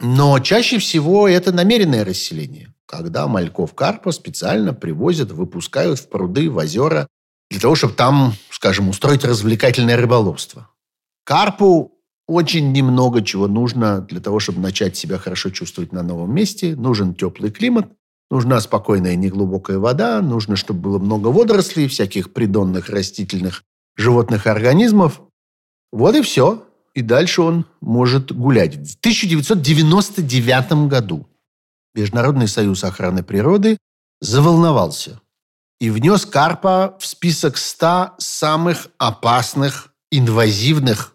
Но 0.00 0.38
чаще 0.40 0.78
всего 0.78 1.28
это 1.28 1.52
намеренное 1.52 2.04
расселение, 2.04 2.74
когда 2.86 3.28
мальков 3.28 3.74
карпа 3.74 4.10
специально 4.10 4.74
привозят, 4.74 5.30
выпускают 5.30 6.00
в 6.00 6.08
пруды, 6.08 6.50
в 6.50 6.56
озера, 6.56 7.06
для 7.50 7.60
того, 7.60 7.74
чтобы 7.74 7.94
там, 7.94 8.34
скажем, 8.50 8.88
устроить 8.88 9.24
развлекательное 9.24 9.96
рыболовство. 9.96 10.68
Карпу 11.24 11.92
очень 12.26 12.72
немного 12.72 13.22
чего 13.22 13.46
нужно 13.46 14.00
для 14.00 14.20
того, 14.20 14.40
чтобы 14.40 14.60
начать 14.60 14.96
себя 14.96 15.18
хорошо 15.18 15.50
чувствовать 15.50 15.92
на 15.92 16.02
новом 16.02 16.34
месте. 16.34 16.74
Нужен 16.74 17.14
теплый 17.14 17.50
климат, 17.50 17.92
Нужна 18.32 18.62
спокойная 18.62 19.14
неглубокая 19.14 19.78
вода, 19.78 20.22
нужно, 20.22 20.56
чтобы 20.56 20.80
было 20.80 20.98
много 20.98 21.28
водорослей, 21.28 21.86
всяких 21.86 22.32
придонных 22.32 22.88
растительных 22.88 23.62
животных 23.94 24.46
организмов. 24.46 25.20
Вот 25.92 26.16
и 26.16 26.22
все. 26.22 26.66
И 26.94 27.02
дальше 27.02 27.42
он 27.42 27.66
может 27.82 28.32
гулять. 28.32 28.76
В 28.76 28.96
1999 29.00 30.88
году 30.88 31.28
Международный 31.94 32.48
союз 32.48 32.84
охраны 32.84 33.22
природы 33.22 33.76
заволновался 34.22 35.20
и 35.78 35.90
внес 35.90 36.24
карпа 36.24 36.96
в 36.98 37.04
список 37.04 37.58
100 37.58 38.14
самых 38.16 38.86
опасных, 38.96 39.92
инвазивных, 40.10 41.14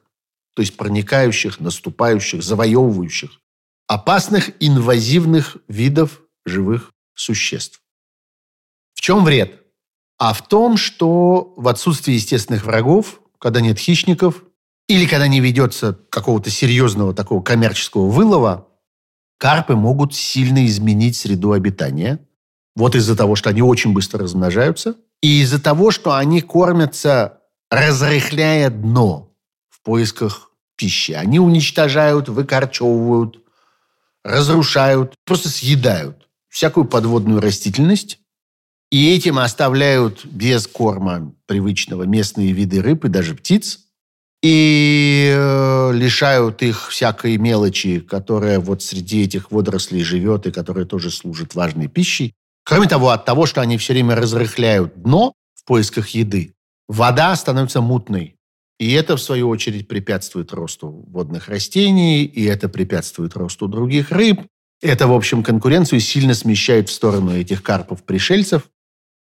то 0.56 0.62
есть 0.62 0.78
проникающих, 0.78 1.60
наступающих, 1.60 2.44
завоевывающих, 2.44 3.42
опасных 3.88 4.52
инвазивных 4.60 5.58
видов 5.68 6.22
живых 6.46 6.92
существ. 7.18 7.82
В 8.94 9.02
чем 9.02 9.26
вред? 9.26 9.62
А 10.18 10.34
в 10.34 10.48
том, 10.48 10.78
что 10.78 11.54
в 11.58 11.68
отсутствии 11.68 12.14
естественных 12.14 12.66
врагов, 12.66 13.22
когда 13.40 13.62
нет 13.62 13.78
хищников, 13.78 14.44
или 14.88 15.06
когда 15.06 15.28
не 15.28 15.40
ведется 15.40 16.00
какого-то 16.10 16.50
серьезного 16.50 17.14
такого 17.14 17.44
коммерческого 17.44 18.10
вылова, 18.10 18.68
карпы 19.38 19.76
могут 19.76 20.16
сильно 20.16 20.66
изменить 20.66 21.18
среду 21.18 21.52
обитания. 21.52 22.20
Вот 22.76 22.96
из-за 22.96 23.16
того, 23.16 23.36
что 23.36 23.50
они 23.50 23.62
очень 23.62 23.94
быстро 23.94 24.24
размножаются, 24.24 24.96
и 25.22 25.42
из-за 25.42 25.62
того, 25.62 25.92
что 25.92 26.16
они 26.16 26.42
кормятся, 26.42 27.42
разрыхляя 27.70 28.70
дно 28.70 29.36
в 29.70 29.82
поисках 29.82 30.52
пищи. 30.76 31.12
Они 31.12 31.40
уничтожают, 31.40 32.30
выкорчевывают, 32.30 33.44
разрушают, 34.24 35.16
просто 35.26 35.50
съедают 35.50 36.27
всякую 36.58 36.86
подводную 36.86 37.40
растительность, 37.40 38.18
и 38.90 39.14
этим 39.14 39.38
оставляют 39.38 40.26
без 40.26 40.66
корма 40.66 41.32
привычного 41.46 42.02
местные 42.02 42.52
виды 42.52 42.82
рыб 42.82 43.06
и 43.06 43.10
даже 43.10 43.36
птиц, 43.36 43.82
и 44.42 45.32
э, 45.36 45.92
лишают 45.94 46.64
их 46.64 46.90
всякой 46.90 47.38
мелочи, 47.38 48.00
которая 48.00 48.60
вот 48.60 48.82
среди 48.82 49.24
этих 49.24 49.52
водорослей 49.52 50.04
живет 50.04 50.48
и 50.48 50.52
которая 50.52 50.86
тоже 50.86 51.12
служит 51.12 51.54
важной 51.54 51.90
пищей. 51.90 52.34
Кроме 52.66 52.88
того, 52.88 53.10
от 53.10 53.24
того, 53.24 53.46
что 53.46 53.62
они 53.62 53.78
все 53.78 53.94
время 53.94 54.16
разрыхляют 54.16 55.00
дно 55.00 55.34
в 55.54 55.64
поисках 55.64 56.10
еды, 56.10 56.56
вода 56.88 57.36
становится 57.36 57.82
мутной. 57.82 58.36
И 58.80 58.92
это, 58.94 59.16
в 59.16 59.22
свою 59.22 59.50
очередь, 59.50 59.88
препятствует 59.88 60.52
росту 60.54 61.06
водных 61.08 61.50
растений, 61.50 62.26
и 62.26 62.46
это 62.46 62.68
препятствует 62.68 63.36
росту 63.36 63.68
других 63.68 64.12
рыб, 64.12 64.42
это, 64.82 65.08
в 65.08 65.14
общем, 65.14 65.44
конкуренцию 65.44 66.00
сильно 66.00 66.34
смещает 66.34 66.90
в 66.90 66.94
сторону 66.94 67.36
этих 67.36 67.64
карпов-пришельцев. 67.64 68.64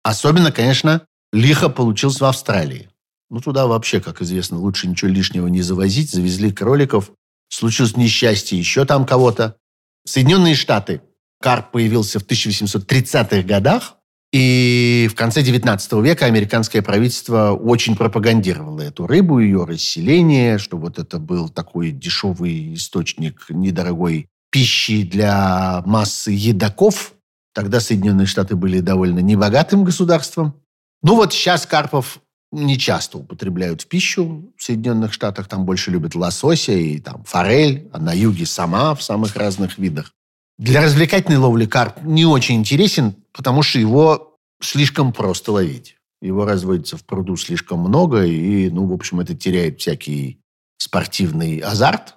Особенно, 0.03 0.51
конечно, 0.51 1.05
лихо 1.33 1.69
получился 1.69 2.23
в 2.23 2.27
Австралии. 2.27 2.89
Ну, 3.29 3.41
туда 3.41 3.67
вообще, 3.67 3.99
как 3.99 4.21
известно, 4.21 4.57
лучше 4.57 4.87
ничего 4.87 5.11
лишнего 5.11 5.47
не 5.47 5.61
завозить. 5.61 6.11
Завезли 6.11 6.51
кроликов. 6.51 7.11
Случилось 7.49 7.97
несчастье 7.97 8.57
еще 8.57 8.85
там 8.85 9.05
кого-то. 9.05 9.57
Соединенные 10.05 10.55
Штаты. 10.55 11.01
Карп 11.41 11.71
появился 11.71 12.19
в 12.19 12.25
1830-х 12.25 13.41
годах. 13.43 13.95
И 14.33 15.07
в 15.09 15.15
конце 15.15 15.41
19 15.41 15.93
века 15.93 16.25
американское 16.25 16.81
правительство 16.81 17.51
очень 17.51 17.95
пропагандировало 17.95 18.81
эту 18.81 19.07
рыбу, 19.07 19.39
ее 19.39 19.63
расселение, 19.63 20.57
что 20.57 20.77
вот 20.77 20.99
это 20.99 21.17
был 21.17 21.47
такой 21.47 21.91
дешевый 21.91 22.73
источник 22.73 23.45
недорогой 23.49 24.27
пищи 24.51 25.03
для 25.03 25.83
массы 25.85 26.31
едоков. 26.31 27.13
Тогда 27.53 27.79
Соединенные 27.79 28.27
Штаты 28.27 28.55
были 28.55 28.79
довольно 28.79 29.19
небогатым 29.19 29.83
государством. 29.83 30.53
Ну 31.01 31.15
вот 31.15 31.33
сейчас 31.33 31.65
карпов 31.65 32.19
не 32.51 32.77
часто 32.77 33.17
употребляют 33.17 33.81
в 33.81 33.87
пищу 33.87 34.53
в 34.57 34.63
Соединенных 34.63 35.13
Штатах. 35.13 35.47
Там 35.47 35.65
больше 35.65 35.91
любят 35.91 36.15
лосося 36.15 36.71
и 36.71 36.99
там 36.99 37.23
форель, 37.25 37.89
а 37.91 37.99
на 37.99 38.13
юге 38.13 38.45
сама 38.45 38.95
в 38.95 39.03
самых 39.03 39.35
разных 39.35 39.77
видах. 39.77 40.13
Для 40.57 40.81
развлекательной 40.81 41.37
ловли 41.37 41.65
карп 41.65 42.01
не 42.03 42.25
очень 42.25 42.55
интересен, 42.55 43.15
потому 43.31 43.61
что 43.61 43.79
его 43.79 44.37
слишком 44.61 45.13
просто 45.13 45.51
ловить. 45.51 45.97
Его 46.21 46.45
разводится 46.45 46.97
в 46.97 47.05
пруду 47.05 47.37
слишком 47.37 47.79
много, 47.79 48.25
и, 48.25 48.69
ну, 48.71 48.87
в 48.87 48.93
общем, 48.93 49.19
это 49.19 49.35
теряет 49.35 49.79
всякий 49.79 50.39
спортивный 50.79 51.59
азарт. 51.59 52.15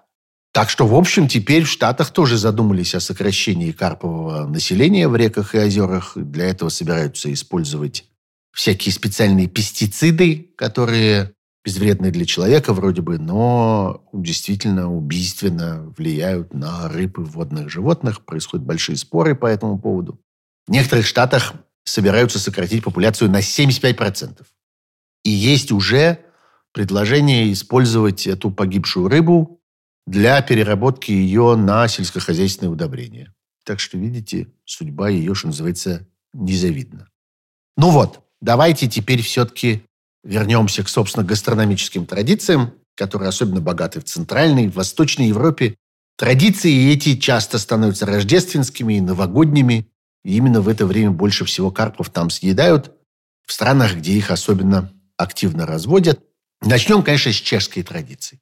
Так 0.53 0.69
что, 0.69 0.87
в 0.87 0.95
общем, 0.95 1.29
теперь 1.29 1.63
в 1.63 1.71
Штатах 1.71 2.11
тоже 2.11 2.37
задумались 2.37 2.95
о 2.95 3.01
сокращении 3.01 3.71
карпового 3.71 4.47
населения 4.47 5.07
в 5.07 5.15
реках 5.15 5.55
и 5.55 5.59
озерах. 5.59 6.13
Для 6.17 6.47
этого 6.47 6.71
собираются 6.71 7.33
использовать 7.33 8.07
всякие 8.53 8.93
специальные 8.93 9.47
пестициды, 9.47 10.51
которые 10.57 11.35
безвредны 11.65 12.11
для 12.11 12.25
человека 12.25 12.73
вроде 12.73 13.03
бы, 13.03 13.19
но 13.19 14.03
действительно 14.13 14.93
убийственно 14.93 15.93
влияют 15.97 16.53
на 16.53 16.89
рыб 16.89 17.19
и 17.19 17.23
водных 17.23 17.71
животных. 17.71 18.25
Происходят 18.25 18.67
большие 18.67 18.97
споры 18.97 19.37
по 19.37 19.47
этому 19.47 19.79
поводу. 19.79 20.21
В 20.67 20.73
некоторых 20.73 21.07
штатах 21.07 21.53
собираются 21.85 22.39
сократить 22.41 22.83
популяцию 22.83 23.31
на 23.31 23.41
75%. 23.41 24.43
И 25.25 25.31
есть 25.31 25.71
уже 25.71 26.19
предложение 26.73 27.53
использовать 27.53 28.27
эту 28.27 28.51
погибшую 28.51 29.09
рыбу 29.09 29.60
для 30.07 30.41
переработки 30.43 31.11
ее 31.11 31.57
на 31.57 31.87
сельскохозяйственные 31.89 32.73
удобрения. 32.73 33.33
Так 33.65 33.81
что, 33.81 33.99
видите, 33.99 34.49
судьба 34.65 35.09
ее, 35.09 35.35
что 35.35 35.49
называется, 35.49 36.09
незавидна. 36.33 37.09
Ну 37.77 37.91
вот, 37.91 38.25
давайте 38.41 38.89
теперь 38.89 39.23
все-таки 39.23 39.85
вернемся 40.25 40.83
к, 40.83 40.89
собственно, 40.89 41.25
гастрономическим 41.25 42.07
традициям, 42.07 42.75
которые 42.95 43.29
особенно 43.29 43.61
богаты 43.61 44.01
в 44.01 44.05
Центральной 44.05 44.65
и 44.65 44.69
Восточной 44.69 45.29
Европе. 45.29 45.77
Традиции 46.17 46.93
эти 46.93 47.17
часто 47.17 47.59
становятся 47.59 48.07
рождественскими 48.07 48.95
и 48.95 49.01
новогодними. 49.01 49.89
И 50.23 50.37
именно 50.37 50.61
в 50.61 50.69
это 50.69 50.85
время 50.85 51.13
больше 51.13 51.47
всего 51.47 51.71
карпов 51.71 52.11
там 52.11 52.29
съедают, 52.29 52.93
в 53.47 53.53
странах, 53.53 53.97
где 53.97 54.13
их 54.13 54.31
особенно 54.31 54.93
активно 55.17 55.67
разводят. 55.67 56.21
Начнем, 56.61 57.03
конечно, 57.03 57.33
с 57.33 57.37
чешской 57.37 57.83
традиции. 57.83 58.39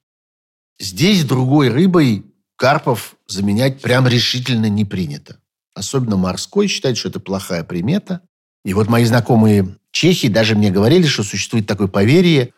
Здесь 0.79 1.25
другой 1.25 1.69
рыбой 1.69 2.25
карпов 2.55 3.15
заменять 3.27 3.81
прям 3.81 4.07
решительно 4.07 4.67
не 4.67 4.85
принято. 4.85 5.39
Особенно 5.73 6.17
морской 6.17 6.67
считают, 6.67 6.97
что 6.97 7.09
это 7.09 7.19
плохая 7.19 7.63
примета. 7.63 8.21
И 8.65 8.73
вот 8.73 8.87
мои 8.87 9.05
знакомые 9.05 9.77
чехи 9.91 10.27
даже 10.27 10.55
мне 10.55 10.71
говорили, 10.71 11.07
что 11.07 11.23
существует 11.23 11.67
такое 11.67 11.87
поверье, 11.87 12.53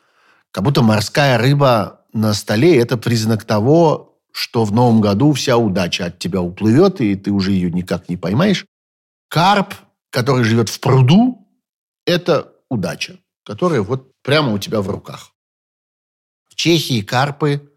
как 0.51 0.63
будто 0.63 0.81
морская 0.81 1.37
рыба 1.37 2.01
на 2.13 2.33
столе– 2.33 2.77
это 2.79 2.97
признак 2.97 3.45
того, 3.45 4.19
что 4.33 4.65
в 4.65 4.71
новом 4.71 5.01
году 5.01 5.33
вся 5.33 5.57
удача 5.57 6.05
от 6.05 6.19
тебя 6.19 6.41
уплывет, 6.41 7.01
и 7.01 7.15
ты 7.15 7.31
уже 7.31 7.51
ее 7.51 7.71
никак 7.71 8.09
не 8.09 8.17
поймаешь. 8.17 8.65
Карп, 9.29 9.73
который 10.09 10.43
живет 10.43 10.69
в 10.69 10.79
пруду, 10.79 11.47
это 12.05 12.53
удача, 12.69 13.17
которая 13.45 13.81
вот 13.81 14.11
прямо 14.23 14.53
у 14.53 14.59
тебя 14.59 14.81
в 14.81 14.89
руках. 14.89 15.31
В 16.49 16.55
Чехии 16.55 17.01
карпы 17.01 17.70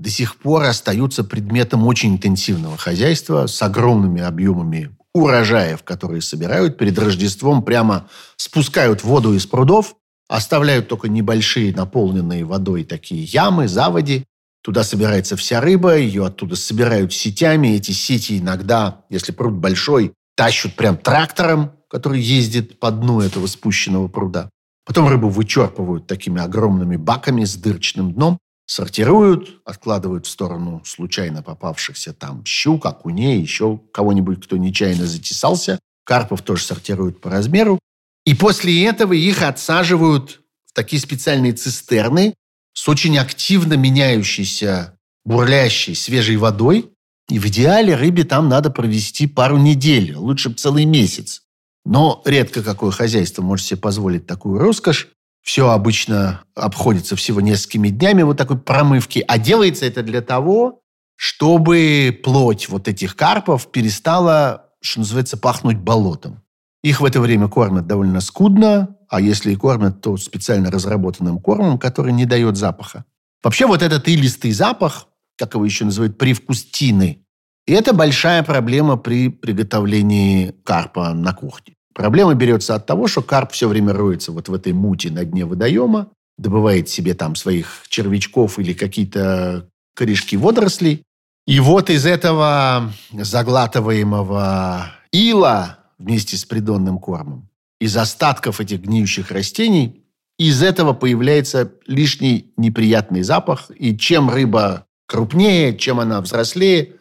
до 0.00 0.08
сих 0.08 0.36
пор 0.36 0.64
остаются 0.64 1.22
предметом 1.22 1.86
очень 1.86 2.14
интенсивного 2.14 2.78
хозяйства 2.78 3.46
с 3.46 3.60
огромными 3.60 4.22
объемами 4.22 4.96
урожаев, 5.12 5.82
которые 5.82 6.22
собирают. 6.22 6.78
Перед 6.78 6.98
Рождеством 6.98 7.62
прямо 7.62 8.08
спускают 8.36 9.04
воду 9.04 9.34
из 9.34 9.44
прудов, 9.44 9.96
оставляют 10.26 10.88
только 10.88 11.08
небольшие 11.08 11.74
наполненные 11.74 12.44
водой 12.44 12.84
такие 12.84 13.24
ямы, 13.24 13.68
заводи. 13.68 14.24
Туда 14.62 14.84
собирается 14.84 15.36
вся 15.36 15.60
рыба, 15.60 15.96
ее 15.96 16.26
оттуда 16.26 16.56
собирают 16.56 17.12
сетями. 17.12 17.68
Эти 17.68 17.92
сети 17.92 18.38
иногда, 18.38 19.04
если 19.10 19.32
пруд 19.32 19.54
большой, 19.54 20.12
тащут 20.34 20.74
прям 20.76 20.96
трактором, 20.96 21.72
который 21.90 22.20
ездит 22.20 22.78
по 22.78 22.90
дну 22.90 23.20
этого 23.20 23.46
спущенного 23.46 24.08
пруда. 24.08 24.48
Потом 24.86 25.08
рыбу 25.08 25.28
вычерпывают 25.28 26.06
такими 26.06 26.40
огромными 26.40 26.96
баками 26.96 27.44
с 27.44 27.54
дырочным 27.56 28.14
дном 28.14 28.38
сортируют, 28.70 29.60
откладывают 29.64 30.26
в 30.26 30.30
сторону 30.30 30.80
случайно 30.84 31.42
попавшихся 31.42 32.12
там 32.12 32.44
щук, 32.44 32.86
окуней, 32.86 33.40
еще 33.40 33.80
кого-нибудь, 33.92 34.44
кто 34.44 34.56
нечаянно 34.56 35.06
затесался. 35.06 35.80
Карпов 36.04 36.42
тоже 36.42 36.62
сортируют 36.62 37.20
по 37.20 37.30
размеру. 37.30 37.80
И 38.24 38.36
после 38.36 38.86
этого 38.86 39.12
их 39.12 39.42
отсаживают 39.42 40.42
в 40.66 40.72
такие 40.72 41.02
специальные 41.02 41.54
цистерны 41.54 42.34
с 42.72 42.88
очень 42.88 43.18
активно 43.18 43.74
меняющейся, 43.74 44.96
бурлящей, 45.24 45.96
свежей 45.96 46.36
водой. 46.36 46.92
И 47.28 47.40
в 47.40 47.46
идеале 47.46 47.96
рыбе 47.96 48.22
там 48.22 48.48
надо 48.48 48.70
провести 48.70 49.26
пару 49.26 49.56
недель, 49.56 50.14
лучше 50.14 50.52
целый 50.52 50.84
месяц. 50.84 51.42
Но 51.84 52.22
редко 52.24 52.62
какое 52.62 52.92
хозяйство 52.92 53.42
может 53.42 53.66
себе 53.66 53.80
позволить 53.80 54.28
такую 54.28 54.60
роскошь. 54.60 55.08
Все 55.42 55.70
обычно 55.70 56.42
обходится 56.54 57.16
всего 57.16 57.40
несколькими 57.40 57.88
днями 57.88 58.22
вот 58.22 58.36
такой 58.36 58.58
промывки. 58.58 59.24
А 59.26 59.38
делается 59.38 59.86
это 59.86 60.02
для 60.02 60.20
того, 60.20 60.82
чтобы 61.16 62.18
плоть 62.22 62.68
вот 62.68 62.88
этих 62.88 63.16
карпов 63.16 63.70
перестала, 63.70 64.66
что 64.80 65.00
называется, 65.00 65.36
пахнуть 65.36 65.78
болотом. 65.78 66.42
Их 66.82 67.00
в 67.00 67.04
это 67.04 67.20
время 67.20 67.48
кормят 67.48 67.86
довольно 67.86 68.20
скудно, 68.20 68.96
а 69.08 69.20
если 69.20 69.52
и 69.52 69.56
кормят, 69.56 70.00
то 70.00 70.16
специально 70.16 70.70
разработанным 70.70 71.38
кормом, 71.38 71.78
который 71.78 72.12
не 72.12 72.24
дает 72.24 72.56
запаха. 72.56 73.04
Вообще 73.42 73.66
вот 73.66 73.82
этот 73.82 74.08
илистый 74.08 74.52
запах, 74.52 75.08
как 75.36 75.54
его 75.54 75.64
еще 75.64 75.84
называют, 75.84 76.16
привкус 76.16 76.64
тины, 76.64 77.24
это 77.66 77.92
большая 77.92 78.42
проблема 78.42 78.96
при 78.96 79.28
приготовлении 79.28 80.54
карпа 80.64 81.12
на 81.12 81.32
кухне. 81.32 81.76
Проблема 81.94 82.34
берется 82.34 82.74
от 82.74 82.86
того, 82.86 83.08
что 83.08 83.22
карп 83.22 83.52
все 83.52 83.68
время 83.68 83.92
роется 83.92 84.32
вот 84.32 84.48
в 84.48 84.54
этой 84.54 84.72
мути 84.72 85.08
на 85.08 85.24
дне 85.24 85.44
водоема, 85.44 86.08
добывает 86.38 86.88
себе 86.88 87.14
там 87.14 87.34
своих 87.34 87.84
червячков 87.88 88.58
или 88.58 88.72
какие-то 88.72 89.68
корешки 89.94 90.36
водорослей. 90.36 91.02
И 91.46 91.58
вот 91.60 91.90
из 91.90 92.06
этого 92.06 92.92
заглатываемого 93.12 94.92
ила 95.12 95.78
вместе 95.98 96.36
с 96.36 96.44
придонным 96.44 96.98
кормом, 96.98 97.48
из 97.80 97.96
остатков 97.96 98.60
этих 98.60 98.80
гниющих 98.80 99.30
растений, 99.30 100.04
из 100.38 100.62
этого 100.62 100.94
появляется 100.94 101.72
лишний 101.86 102.52
неприятный 102.56 103.22
запах. 103.22 103.70
И 103.76 103.96
чем 103.96 104.30
рыба 104.30 104.86
крупнее, 105.06 105.76
чем 105.76 106.00
она 106.00 106.20
взрослее, 106.20 106.94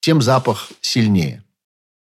тем 0.00 0.22
запах 0.22 0.70
сильнее. 0.80 1.42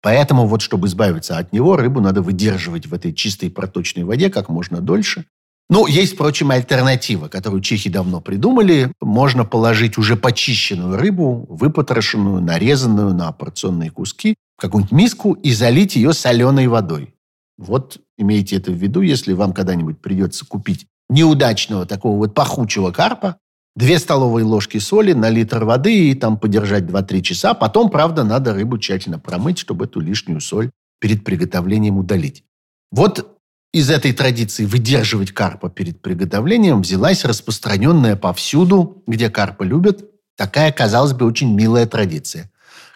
Поэтому 0.03 0.47
вот, 0.47 0.61
чтобы 0.63 0.89
избавиться 0.89 1.39
от 1.39 1.53
него, 1.53 1.77
рыбу 1.77 2.01
надо 2.01 2.23
выдерживать 2.23 2.87
в 2.87 2.95
этой 2.95 3.15
чистой 3.15 3.51
проточной 3.51 4.03
воде 4.05 4.31
как 4.31 4.49
можно 4.49 4.81
дольше. 4.81 5.25
Ну, 5.71 5.87
есть, 5.87 6.15
впрочем, 6.15 6.51
альтернатива, 6.51 7.29
которую 7.29 7.63
чехи 7.63 7.89
давно 7.89 8.21
придумали. 8.21 8.93
Можно 9.01 9.45
положить 9.45 9.97
уже 9.97 10.17
почищенную 10.17 10.99
рыбу, 10.99 11.47
выпотрошенную, 11.49 12.43
нарезанную 12.43 13.15
на 13.15 13.33
порционные 13.33 13.91
куски, 13.91 14.35
в 14.59 14.61
какую-нибудь 14.61 14.93
миску 14.93 15.33
и 15.33 15.53
залить 15.53 15.97
ее 15.97 16.13
соленой 16.13 16.67
водой. 16.67 17.15
Вот 17.57 17.99
имейте 18.19 18.57
это 18.57 18.73
в 18.73 18.75
виду, 18.75 19.01
если 19.03 19.33
вам 19.33 19.53
когда-нибудь 19.53 20.01
придется 20.01 20.45
купить 20.45 20.87
неудачного 21.09 21.87
такого 21.87 22.17
вот 22.19 22.35
пахучего 22.35 22.91
карпа, 22.91 23.37
Две 23.75 23.99
столовые 23.99 24.45
ложки 24.45 24.79
соли 24.79 25.13
на 25.13 25.31
литр 25.31 25.65
воды 25.65 26.11
и 26.11 26.15
там 26.15 26.39
подержать 26.39 26.85
2-3 26.85 27.23
часа. 27.23 27.55
Потом, 27.55 27.89
правда, 27.91 28.23
надо 28.23 28.53
рыбу 28.53 28.79
тщательно 28.79 29.19
промыть, 29.19 29.59
чтобы 29.59 29.87
эту 29.87 30.01
лишнюю 30.01 30.41
соль 30.41 30.71
перед 31.01 31.25
приготовлением 31.25 31.97
удалить. 31.97 32.45
Вот 32.91 33.39
из 33.73 33.89
этой 33.89 34.13
традиции 34.13 34.67
выдерживать 34.67 35.33
карпа 35.33 35.71
перед 35.71 36.03
приготовлением 36.03 36.83
взялась 36.83 37.25
распространенная 37.25 38.17
повсюду, 38.17 39.03
где 39.07 39.31
карпа 39.31 39.63
любят, 39.63 40.05
такая, 40.37 40.71
казалось 40.73 41.15
бы, 41.15 41.25
очень 41.25 41.55
милая 41.55 41.87
традиция. 41.87 42.51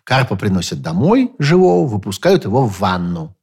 Карпа 0.05 0.37
приносят 0.37 0.83
домой 0.83 1.33
живого, 1.39 1.87
выпускают 1.89 2.45
его 2.45 2.67
в 2.67 2.79
ванну. 2.79 3.35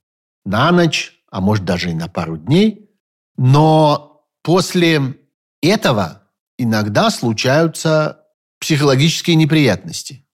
На 0.45 0.71
ночь, 0.71 1.19
а 1.31 1.41
может 1.41 1.65
даже 1.65 1.89
и 1.89 1.93
на 1.95 2.07
пару 2.07 2.37
дней. 2.37 2.89
Но 3.35 4.27
после 4.43 5.15
этого 5.61 6.22
иногда 6.63 7.09
случаются 7.09 8.25
психологические 8.59 9.35
неприятности. 9.35 10.25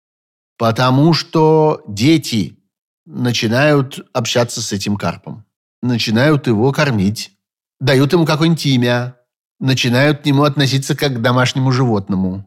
Потому 0.57 1.15
что 1.15 1.83
дети 1.89 2.59
начинают 3.07 4.07
общаться 4.13 4.61
с 4.61 4.73
этим 4.73 4.97
карпом, 4.97 5.47
начинают 5.83 6.47
его 6.47 6.73
кормить, 6.73 7.33
дают 7.81 8.13
ему 8.13 8.27
какое-нибудь 8.27 8.67
имя, 8.67 9.17
начинают 9.61 10.23
к 10.23 10.27
нему 10.27 10.43
относиться 10.43 10.95
как 10.97 11.15
к 11.15 11.23
домашнему 11.23 11.73
животному. 11.73 12.45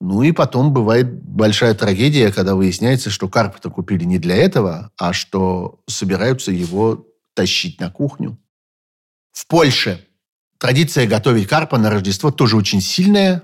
Ну 0.00 0.22
и 0.22 0.32
потом 0.32 0.72
бывает 0.72 1.22
большая 1.24 1.74
трагедия, 1.74 2.30
когда 2.30 2.54
выясняется, 2.54 3.10
что 3.10 3.28
карпа-то 3.28 3.70
купили 3.70 4.04
не 4.04 4.18
для 4.18 4.36
этого, 4.36 4.90
а 4.98 5.12
что 5.12 5.80
собираются 5.88 6.52
его 6.52 7.06
тащить 7.34 7.80
на 7.80 7.90
кухню. 7.90 8.38
В 9.32 9.46
Польше 9.46 10.06
Традиция 10.58 11.06
готовить 11.06 11.48
карпа 11.48 11.78
на 11.78 11.90
Рождество 11.90 12.30
тоже 12.30 12.56
очень 12.56 12.80
сильная. 12.80 13.42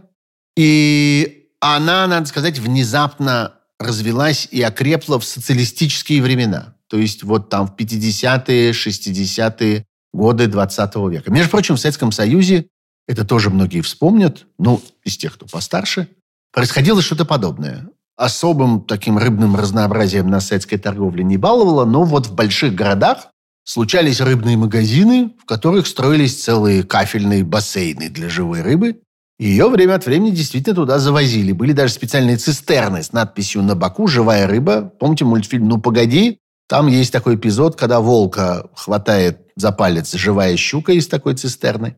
И 0.57 1.49
она, 1.61 2.07
надо 2.07 2.27
сказать, 2.27 2.59
внезапно 2.59 3.55
развелась 3.79 4.49
и 4.51 4.63
окрепла 4.63 5.19
в 5.19 5.25
социалистические 5.25 6.23
времена. 6.23 6.75
То 6.89 6.99
есть 6.99 7.23
вот 7.23 7.49
там 7.49 7.67
в 7.67 7.75
50-е, 7.77 8.73
60-е 8.73 9.87
годы 10.13 10.47
20 10.47 10.97
века. 11.11 11.31
Между 11.31 11.51
прочим, 11.51 11.77
в 11.77 11.81
Советском 11.81 12.13
Союзе, 12.13 12.67
это 13.07 13.25
тоже 13.25 13.51
многие 13.51 13.81
вспомнят, 13.81 14.47
ну, 14.59 14.83
из 15.05 15.17
тех, 15.17 15.35
кто 15.35 15.47
постарше, 15.47 16.09
происходило 16.53 17.01
что-то 17.01 17.25
подобное. 17.25 17.89
Особым 18.17 18.83
таким 18.83 19.19
рыбным 19.19 19.57
разнообразием 19.57 20.29
на 20.29 20.41
советской 20.41 20.77
торговле 20.77 21.25
не 21.25 21.37
баловало, 21.37 21.85
но 21.85 22.05
вот 22.05 22.27
в 22.27 22.35
больших 22.35 22.75
городах 22.75 23.30
случались 23.65 24.21
рыбные 24.21 24.57
магазины, 24.57 25.33
в 25.41 25.45
которых 25.45 25.87
строились 25.87 26.43
целые 26.43 26.83
кафельные 26.83 27.45
бассейны 27.45 28.09
для 28.09 28.29
живой 28.29 28.63
рыбы. 28.63 29.01
Ее 29.39 29.69
время 29.69 29.95
от 29.95 30.05
времени 30.05 30.31
действительно 30.31 30.75
туда 30.75 30.99
завозили. 30.99 31.53
Были 31.53 31.73
даже 31.73 31.95
специальные 31.95 32.37
цистерны 32.37 33.03
с 33.03 33.13
надписью 33.13 33.63
на 33.63 33.75
боку 33.75 34.07
«Живая 34.07 34.47
рыба». 34.47 34.93
Помните 35.01 35.25
мультфильм 35.25 35.67
«Ну, 35.67 35.81
погоди»? 35.81 36.39
Там 36.69 36.87
есть 36.89 37.13
такой 37.13 37.37
эпизод, 37.37 37.75
когда 37.75 38.01
волка 38.01 38.69
хватает 38.75 39.41
за 39.57 39.73
палец 39.73 40.13
живая 40.15 40.57
щука 40.57 40.93
из 40.93 41.09
такой 41.09 41.35
цистерны. 41.35 41.97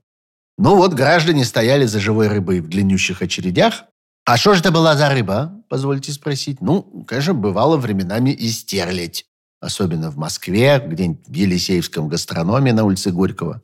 Ну 0.57 0.77
вот, 0.77 0.95
граждане 0.95 1.45
стояли 1.45 1.85
за 1.87 2.01
живой 2.01 2.29
рыбой 2.29 2.61
в 2.61 2.69
длиннющих 2.69 3.23
очередях. 3.23 3.85
А 4.25 4.37
что 4.37 4.55
же 4.55 4.61
это 4.61 4.71
была 4.71 4.95
за 4.95 5.09
рыба, 5.11 5.53
позвольте 5.69 6.13
спросить? 6.13 6.61
Ну, 6.61 7.05
конечно, 7.09 7.35
бывало 7.35 7.77
временами 7.77 8.31
и 8.31 8.49
стерлядь 8.51 9.27
особенно 9.63 10.11
в 10.11 10.19
Москве, 10.19 10.83
где-нибудь 10.85 11.27
в 11.27 11.33
Елисеевском 11.33 12.09
гастрономе 12.09 12.73
на 12.73 12.85
улице 12.85 13.13
Горького, 13.13 13.63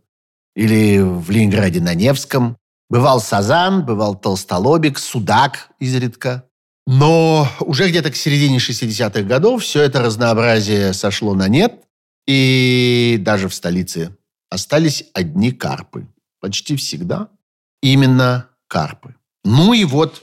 или 0.55 1.01
в 1.01 1.28
Ленинграде 1.30 1.80
на 1.80 1.94
Невском. 1.94 2.57
Бывал 2.88 3.20
сазан, 3.20 3.84
бывал 3.84 4.14
толстолобик, 4.14 4.99
судак 4.99 5.68
изредка. 5.78 6.44
Но 6.86 7.46
уже 7.61 7.88
где-то 7.88 8.11
к 8.11 8.16
середине 8.16 8.59
60-х 8.59 9.22
годов 9.22 9.62
все 9.62 9.82
это 9.82 10.01
разнообразие 10.01 10.94
сошло 10.94 11.34
на 11.34 11.49
нет, 11.49 11.84
и 12.26 13.18
даже 13.20 13.49
в 13.49 13.55
столице 13.55 14.16
остались 14.49 15.05
одни 15.12 15.51
карпы. 15.51 16.07
Почти 16.40 16.76
всегда 16.76 17.28
именно 17.82 18.49
карпы. 18.68 19.16
Ну 19.44 19.74
и 19.74 19.84
вот 19.84 20.22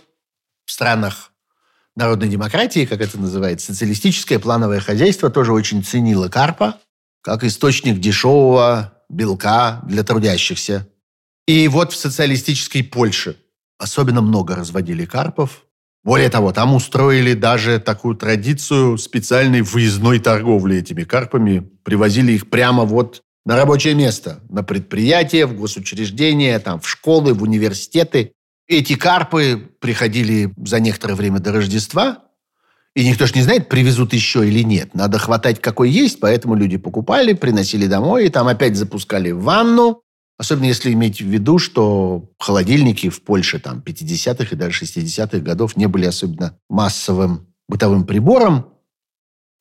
в 0.65 0.71
странах 0.71 1.31
народной 1.95 2.27
демократии, 2.27 2.85
как 2.85 3.01
это 3.01 3.19
называется, 3.19 3.67
социалистическое 3.67 4.39
плановое 4.39 4.79
хозяйство 4.79 5.29
тоже 5.29 5.53
очень 5.53 5.83
ценило 5.83 6.29
карпа 6.29 6.79
как 7.25 7.43
источник 7.43 7.99
дешевого 7.99 8.93
белка 9.09 9.81
для 9.87 10.03
трудящихся. 10.03 10.87
И 11.47 11.67
вот 11.67 11.91
в 11.91 11.95
социалистической 11.95 12.83
Польше 12.83 13.37
особенно 13.79 14.21
много 14.21 14.55
разводили 14.55 15.05
карпов. 15.05 15.63
Более 16.03 16.29
того, 16.29 16.51
там 16.51 16.75
устроили 16.75 17.33
даже 17.33 17.79
такую 17.79 18.15
традицию 18.15 18.99
специальной 18.99 19.61
выездной 19.61 20.19
торговли 20.19 20.77
этими 20.77 21.03
карпами. 21.03 21.67
Привозили 21.83 22.33
их 22.33 22.51
прямо 22.51 22.83
вот 22.85 23.23
на 23.43 23.55
рабочее 23.55 23.95
место, 23.95 24.39
на 24.47 24.61
предприятия, 24.61 25.47
в 25.47 25.55
госучреждения, 25.55 26.59
там, 26.59 26.79
в 26.79 26.87
школы, 26.87 27.33
в 27.33 27.41
университеты. 27.41 28.33
Эти 28.67 28.95
карпы 28.95 29.71
приходили 29.79 30.53
за 30.57 30.79
некоторое 30.79 31.15
время 31.15 31.39
до 31.39 31.51
Рождества, 31.51 32.23
и 32.95 33.07
никто 33.07 33.27
же 33.27 33.33
не 33.33 33.41
знает, 33.41 33.69
привезут 33.69 34.13
еще 34.13 34.47
или 34.47 34.63
нет. 34.63 34.95
Надо 34.95 35.19
хватать, 35.19 35.61
какой 35.61 35.89
есть, 35.89 36.19
поэтому 36.19 36.55
люди 36.55 36.77
покупали, 36.77 37.33
приносили 37.33 37.87
домой, 37.87 38.25
и 38.25 38.29
там 38.29 38.47
опять 38.47 38.77
запускали 38.77 39.31
в 39.31 39.43
ванну. 39.43 40.01
Особенно 40.37 40.65
если 40.65 40.91
иметь 40.93 41.21
в 41.21 41.25
виду, 41.25 41.59
что 41.59 42.31
холодильники 42.39 43.09
в 43.09 43.21
Польше 43.21 43.59
там 43.59 43.83
50-х 43.85 44.47
и 44.51 44.55
даже 44.55 44.85
60-х 44.85 45.39
годов 45.39 45.77
не 45.77 45.87
были 45.87 46.05
особенно 46.05 46.57
массовым 46.69 47.47
бытовым 47.67 48.05
прибором. 48.05 48.69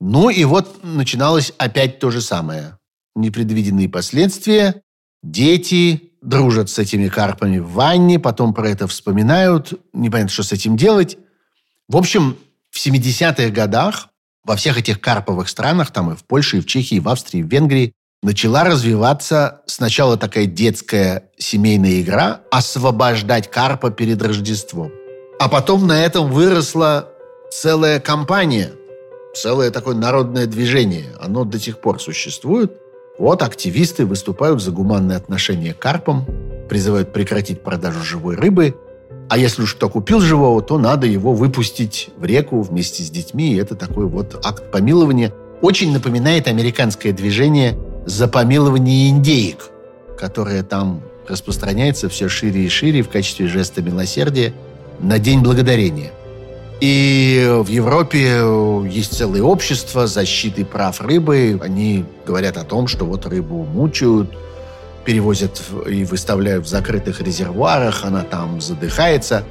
Ну 0.00 0.30
и 0.30 0.44
вот 0.44 0.82
начиналось 0.82 1.52
опять 1.58 1.98
то 1.98 2.10
же 2.10 2.20
самое. 2.20 2.78
Непредвиденные 3.14 3.88
последствия. 3.88 4.82
Дети 5.22 6.13
дружат 6.24 6.70
с 6.70 6.78
этими 6.78 7.08
карпами 7.08 7.58
в 7.58 7.70
ванне, 7.70 8.18
потом 8.18 8.54
про 8.54 8.68
это 8.68 8.86
вспоминают, 8.88 9.74
непонятно, 9.92 10.32
что 10.32 10.42
с 10.42 10.52
этим 10.52 10.76
делать. 10.76 11.18
В 11.88 11.96
общем, 11.96 12.36
в 12.70 12.84
70-х 12.84 13.50
годах 13.50 14.08
во 14.42 14.56
всех 14.56 14.78
этих 14.78 15.00
карповых 15.00 15.48
странах, 15.48 15.90
там 15.90 16.12
и 16.12 16.16
в 16.16 16.24
Польше, 16.24 16.58
и 16.58 16.60
в 16.60 16.66
Чехии, 16.66 16.96
и 16.96 17.00
в 17.00 17.08
Австрии, 17.08 17.40
и 17.40 17.42
в 17.42 17.48
Венгрии, 17.48 17.92
начала 18.22 18.64
развиваться 18.64 19.62
сначала 19.66 20.16
такая 20.16 20.46
детская 20.46 21.30
семейная 21.38 22.00
игра 22.00 22.40
«Освобождать 22.50 23.50
карпа 23.50 23.90
перед 23.90 24.22
Рождеством». 24.22 24.90
А 25.38 25.48
потом 25.48 25.86
на 25.86 26.04
этом 26.04 26.30
выросла 26.30 27.08
целая 27.50 28.00
кампания, 28.00 28.72
целое 29.34 29.70
такое 29.70 29.94
народное 29.94 30.46
движение. 30.46 31.14
Оно 31.20 31.44
до 31.44 31.58
сих 31.58 31.80
пор 31.80 32.00
существует– 32.00 32.72
вот 33.18 33.42
активисты 33.42 34.06
выступают 34.06 34.62
за 34.62 34.70
гуманное 34.70 35.16
отношение 35.16 35.74
к 35.74 35.78
карпам, 35.78 36.26
призывают 36.68 37.12
прекратить 37.12 37.62
продажу 37.62 38.02
живой 38.02 38.36
рыбы, 38.36 38.74
а 39.28 39.38
если 39.38 39.62
уж 39.62 39.74
кто 39.74 39.88
купил 39.88 40.20
живого, 40.20 40.60
то 40.62 40.78
надо 40.78 41.06
его 41.06 41.32
выпустить 41.32 42.10
в 42.16 42.24
реку 42.24 42.60
вместе 42.60 43.02
с 43.02 43.10
детьми. 43.10 43.54
И 43.54 43.56
это 43.56 43.74
такой 43.74 44.06
вот 44.06 44.38
акт 44.44 44.70
помилования. 44.70 45.32
Очень 45.62 45.92
напоминает 45.92 46.46
американское 46.46 47.12
движение 47.12 47.78
за 48.04 48.28
помилование 48.28 49.08
индеек, 49.08 49.70
которое 50.18 50.62
там 50.62 51.02
распространяется 51.26 52.10
все 52.10 52.28
шире 52.28 52.64
и 52.64 52.68
шире 52.68 53.02
в 53.02 53.08
качестве 53.08 53.46
жеста 53.46 53.80
милосердия 53.80 54.52
на 55.00 55.18
День 55.18 55.40
Благодарения– 55.40 56.10
и 56.86 57.48
в 57.62 57.68
Европе 57.68 58.42
есть 58.90 59.16
целое 59.16 59.40
общество 59.40 60.06
защиты 60.06 60.66
прав 60.66 61.00
рыбы. 61.00 61.58
Они 61.62 62.04
говорят 62.26 62.58
о 62.58 62.64
том, 62.64 62.88
что 62.88 63.06
вот 63.06 63.24
рыбу 63.24 63.64
мучают, 63.64 64.28
перевозят 65.06 65.62
и 65.88 66.04
выставляют 66.04 66.66
в 66.66 66.68
закрытых 66.68 67.22
резервуарах, 67.22 68.04
она 68.04 68.20
там 68.20 68.60
задыхается. 68.60 69.44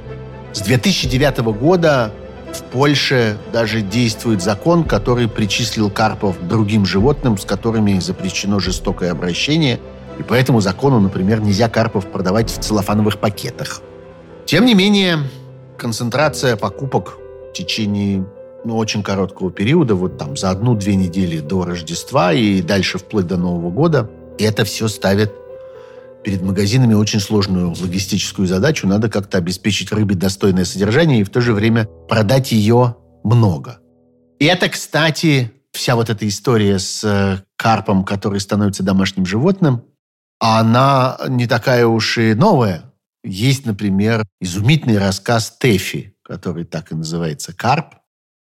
С 0.52 0.60
2009 0.60 1.38
года 1.58 2.12
в 2.52 2.62
Польше 2.62 3.36
даже 3.52 3.80
действует 3.80 4.40
закон, 4.40 4.84
который 4.84 5.26
причислил 5.26 5.90
карпов 5.90 6.36
другим 6.40 6.86
животным, 6.86 7.36
с 7.36 7.44
которыми 7.44 7.98
запрещено 7.98 8.60
жестокое 8.60 9.10
обращение. 9.10 9.80
И 10.20 10.22
по 10.22 10.34
этому 10.34 10.60
закону, 10.60 11.00
например, 11.00 11.40
нельзя 11.40 11.68
карпов 11.68 12.06
продавать 12.06 12.48
в 12.48 12.60
целлофановых 12.60 13.18
пакетах. 13.18 13.82
Тем 14.46 14.66
не 14.66 14.74
менее, 14.74 15.18
концентрация 15.76 16.54
покупок 16.54 17.18
течение 17.54 18.26
ну, 18.64 18.76
очень 18.76 19.02
короткого 19.02 19.50
периода, 19.50 19.94
вот 19.94 20.18
там 20.18 20.36
за 20.36 20.50
одну-две 20.50 20.96
недели 20.96 21.40
до 21.40 21.64
Рождества 21.64 22.32
и 22.32 22.62
дальше 22.62 22.98
вплоть 22.98 23.26
до 23.26 23.36
Нового 23.36 23.70
года. 23.70 24.10
И 24.38 24.44
это 24.44 24.64
все 24.64 24.88
ставит 24.88 25.32
перед 26.24 26.42
магазинами 26.42 26.94
очень 26.94 27.20
сложную 27.20 27.68
логистическую 27.68 28.48
задачу. 28.48 28.86
Надо 28.86 29.08
как-то 29.08 29.38
обеспечить 29.38 29.92
рыбе 29.92 30.14
достойное 30.14 30.64
содержание 30.64 31.20
и 31.20 31.24
в 31.24 31.30
то 31.30 31.40
же 31.40 31.52
время 31.52 31.86
продать 32.08 32.52
ее 32.52 32.96
много. 33.22 33.78
И 34.40 34.46
это, 34.46 34.68
кстати, 34.68 35.52
вся 35.72 35.94
вот 35.94 36.08
эта 36.10 36.26
история 36.26 36.78
с 36.78 37.04
э, 37.04 37.44
карпом, 37.56 38.04
который 38.04 38.40
становится 38.40 38.82
домашним 38.82 39.26
животным, 39.26 39.84
она 40.40 41.18
не 41.28 41.46
такая 41.46 41.86
уж 41.86 42.18
и 42.18 42.34
новая. 42.34 42.92
Есть, 43.22 43.64
например, 43.66 44.24
изумительный 44.40 44.98
рассказ 44.98 45.56
Тэфи, 45.58 46.13
который 46.24 46.64
так 46.64 46.90
и 46.90 46.94
называется 46.94 47.52
«Карп». 47.54 47.96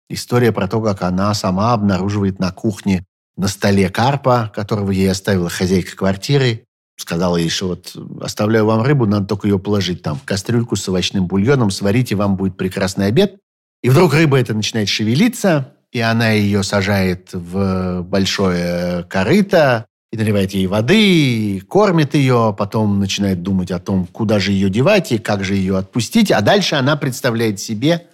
История 0.09 0.53
про 0.53 0.69
то, 0.69 0.81
как 0.81 1.03
она 1.03 1.35
сама 1.35 1.73
обнаруживает 1.73 2.39
на 2.39 2.53
кухне 2.53 3.05
на 3.37 3.49
столе 3.49 3.91
карпа, 3.91 4.53
которого 4.55 4.91
ей 4.91 5.11
оставила 5.11 5.49
хозяйка 5.49 5.97
квартиры. 5.97 6.65
Сказала 6.97 7.37
ей, 7.37 7.49
что 7.49 7.69
вот 7.69 7.97
оставляю 8.21 8.67
вам 8.67 8.83
рыбу, 8.83 9.07
надо 9.07 9.27
только 9.27 9.49
ее 9.49 9.59
положить 9.59 10.03
там 10.03 10.17
в 10.17 10.25
кастрюльку 10.25 10.77
с 10.77 10.89
овощным 10.89 11.27
бульоном, 11.27 11.71
сварите, 11.71 12.15
вам 12.15 12.37
будет 12.37 12.57
прекрасный 12.57 13.07
обед. 13.07 13.37
И 13.83 13.91
вдруг 13.91 14.15
рыба 14.15 14.39
эта 14.39 14.55
начинает 14.55 14.89
шевелиться, 14.89 15.75
и 15.91 16.01
она 16.01 16.31
ее 16.31 16.63
сажает 16.63 17.31
в 17.33 18.03
большое 18.03 19.05
корыто, 19.05 19.87
и 20.15 20.17
наливает 20.17 20.53
ей 20.53 20.69
воды, 20.69 21.57
и 21.57 21.61
кормит 21.61 22.15
ее, 22.15 22.55
потом 22.57 23.01
начинает 23.01 23.43
думать 23.43 23.73
о 23.73 23.81
том, 23.81 24.07
куда 24.07 24.39
же 24.39 24.53
ее 24.53 24.71
девать 24.71 25.11
и 25.11 25.19
как 25.19 25.43
же 25.43 25.57
ее 25.57 25.77
отпустить. 25.77 26.31
А 26.31 26.41
дальше 26.41 26.77
она 26.77 26.95
представляет 26.95 27.59
себе, 27.59 28.07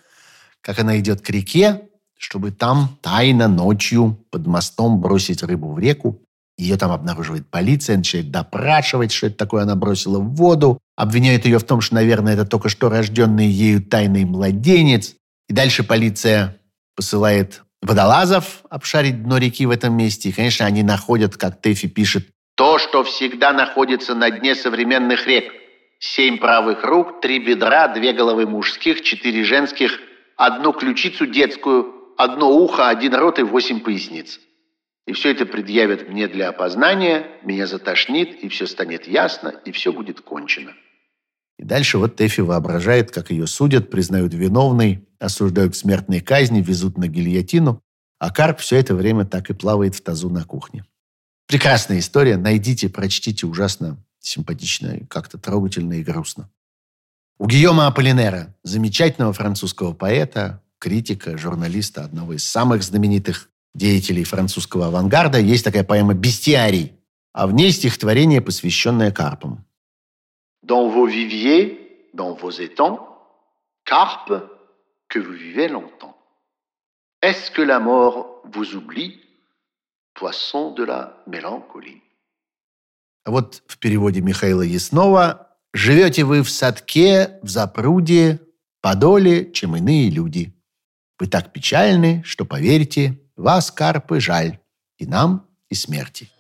как 0.63 0.79
она 0.79 0.99
идет 0.99 1.21
к 1.21 1.29
реке, 1.29 1.83
чтобы 2.17 2.53
там 2.53 2.97
тайно 3.03 3.49
ночью 3.49 4.19
под 4.31 4.47
мостом 4.47 4.99
бросить 4.99 5.43
рыбу 5.43 5.73
в 5.73 5.79
реку. 5.79 6.23
Ее 6.57 6.79
там 6.79 6.91
обнаруживает 6.91 7.47
полиция, 7.51 7.99
начинает 7.99 8.31
допрашивать, 8.31 9.13
что 9.13 9.27
это 9.27 9.37
такое 9.37 9.65
она 9.65 9.75
бросила 9.75 10.21
в 10.21 10.37
воду, 10.37 10.79
обвиняет 10.97 11.45
ее 11.45 11.59
в 11.59 11.65
том, 11.65 11.83
что, 11.83 11.97
наверное, 11.97 12.33
это 12.33 12.47
только 12.47 12.71
что 12.71 12.89
рожденный 12.89 13.47
ею 13.47 13.83
тайный 13.83 14.25
младенец. 14.25 15.17
И 15.51 15.53
дальше 15.53 15.85
полиция 15.85 16.57
посылает 16.97 17.63
водолазов 17.83 18.63
обшарить 18.71 19.23
дно 19.23 19.39
реки 19.39 19.67
в 19.67 19.71
этом 19.71 19.97
месте. 19.97 20.29
И, 20.29 20.33
конечно, 20.33 20.67
они 20.67 20.83
находят, 20.83 21.37
как 21.37 21.61
Тэфи 21.61 21.89
пишет, 21.89 22.29
то, 22.57 22.79
что 22.79 23.05
всегда 23.05 23.53
находится 23.53 24.15
на 24.15 24.31
дне 24.31 24.55
современных 24.55 25.27
рек. 25.27 25.53
Семь 25.99 26.39
правых 26.39 26.85
рук, 26.85 27.21
три 27.21 27.39
бедра, 27.39 27.89
две 27.89 28.13
головы 28.13 28.47
мужских, 28.47 29.03
четыре 29.03 29.45
женских, 29.45 29.99
одну 30.37 30.73
ключицу 30.73 31.27
детскую, 31.27 32.15
одно 32.17 32.51
ухо, 32.51 32.89
один 32.89 33.15
рот 33.15 33.39
и 33.39 33.43
восемь 33.43 33.81
поясниц. 33.81 34.41
и 35.07 35.13
все 35.13 35.31
это 35.33 35.45
предъявят 35.45 36.09
мне 36.09 36.29
для 36.29 36.51
опознания, 36.51 37.27
меня 37.43 37.67
затошнит, 37.67 38.45
и 38.45 38.49
все 38.49 38.67
станет 38.67 39.09
ясно, 39.09 39.49
и 39.65 39.73
все 39.73 39.93
будет 39.93 40.21
кончено. 40.21 40.73
И 41.61 41.63
дальше 41.63 41.99
вот 41.99 42.17
Тэфи 42.17 42.41
воображает, 42.41 43.11
как 43.11 43.31
ее 43.31 43.47
судят, 43.47 43.91
признают 43.91 44.33
виновной, 44.33 45.07
осуждают 45.19 45.75
к 45.75 45.77
смертной 45.77 46.21
казни, 46.21 46.63
везут 46.63 46.97
на 46.97 47.07
гильотину, 47.07 47.83
а 48.19 48.31
Карп 48.31 48.61
все 48.61 48.77
это 48.77 48.95
время 48.95 49.27
так 49.27 49.51
и 49.51 49.53
плавает 49.53 49.95
в 49.95 50.01
тазу 50.01 50.31
на 50.31 50.45
кухне. 50.45 50.87
Прекрасная 51.47 51.99
история. 51.99 52.39
Найдите, 52.39 52.89
прочтите. 52.89 53.47
Ужасно 53.47 54.03
симпатично, 54.21 55.01
как-то 55.11 55.37
трогательно 55.37 55.95
и 55.95 56.03
грустно. 56.03 56.49
У 57.39 57.47
Гийома 57.47 57.89
Аполлинера, 57.89 58.55
замечательного 58.63 59.35
французского 59.35 59.93
поэта, 59.93 60.63
критика, 60.79 61.37
журналиста, 61.37 62.05
одного 62.05 62.33
из 62.33 62.47
самых 62.47 62.83
знаменитых 62.83 63.51
деятелей 63.75 64.25
французского 64.25 64.87
авангарда, 64.87 65.39
есть 65.39 65.65
такая 65.67 65.85
поэма 65.85 66.15
«Бестиарий», 66.15 66.93
а 67.35 67.47
в 67.47 67.53
ней 67.53 67.71
стихотворение, 67.71 68.41
посвященное 68.41 69.13
карпам. 69.13 69.67
Dans 70.73 70.87
vos 70.89 71.09
viviers, 71.19 71.67
dans 72.15 72.33
vos 72.43 72.53
étangs, 72.69 72.99
carpes, 73.85 74.39
que 75.09 75.19
vous 75.19 75.37
vivez 75.47 75.67
longtemps. 75.67 76.17
Est-ce 77.23 77.51
que 77.51 77.61
la 77.73 77.81
mort 77.81 78.41
vous 78.55 78.77
oublie, 78.77 79.13
poisson 80.15 80.73
de 80.79 80.85
la 80.85 81.01
mélancolie? 81.27 82.01
А 83.25 83.33
вот 83.33 83.63
в 83.67 83.79
переводе 83.79 84.21
Михаила 84.21 84.63
Яснова 84.63 85.49
«Живете 85.75 86.23
вы 86.23 86.45
в 86.45 86.49
садке, 86.49 87.41
в 87.43 87.49
запруде, 87.49 88.41
подоле, 88.81 89.51
чем 89.53 89.75
иные 89.77 90.09
люди. 90.09 90.55
Вы 91.19 91.27
так 91.27 91.53
печальны, 91.53 92.23
что, 92.25 92.45
поверьте, 92.45 93.21
вас, 93.37 93.73
карпы, 93.73 94.21
жаль, 94.21 94.61
и 94.99 95.07
нам, 95.07 95.49
и 95.69 95.75
смерти». 95.75 96.31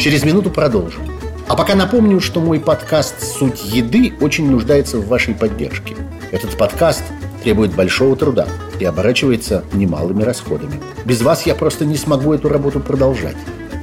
Через 0.00 0.24
минуту 0.24 0.48
продолжим. 0.48 1.02
А 1.46 1.54
пока 1.54 1.74
напомню, 1.74 2.20
что 2.20 2.40
мой 2.40 2.58
подкаст 2.58 3.16
«Суть 3.22 3.62
еды» 3.66 4.14
очень 4.22 4.50
нуждается 4.50 4.96
в 4.96 5.06
вашей 5.08 5.34
поддержке. 5.34 5.94
Этот 6.30 6.56
подкаст 6.56 7.02
требует 7.44 7.74
большого 7.74 8.16
труда 8.16 8.48
и 8.78 8.84
оборачивается 8.86 9.62
немалыми 9.74 10.22
расходами. 10.22 10.80
Без 11.04 11.20
вас 11.20 11.44
я 11.44 11.54
просто 11.54 11.84
не 11.84 11.98
смогу 11.98 12.32
эту 12.32 12.48
работу 12.48 12.80
продолжать. 12.80 13.36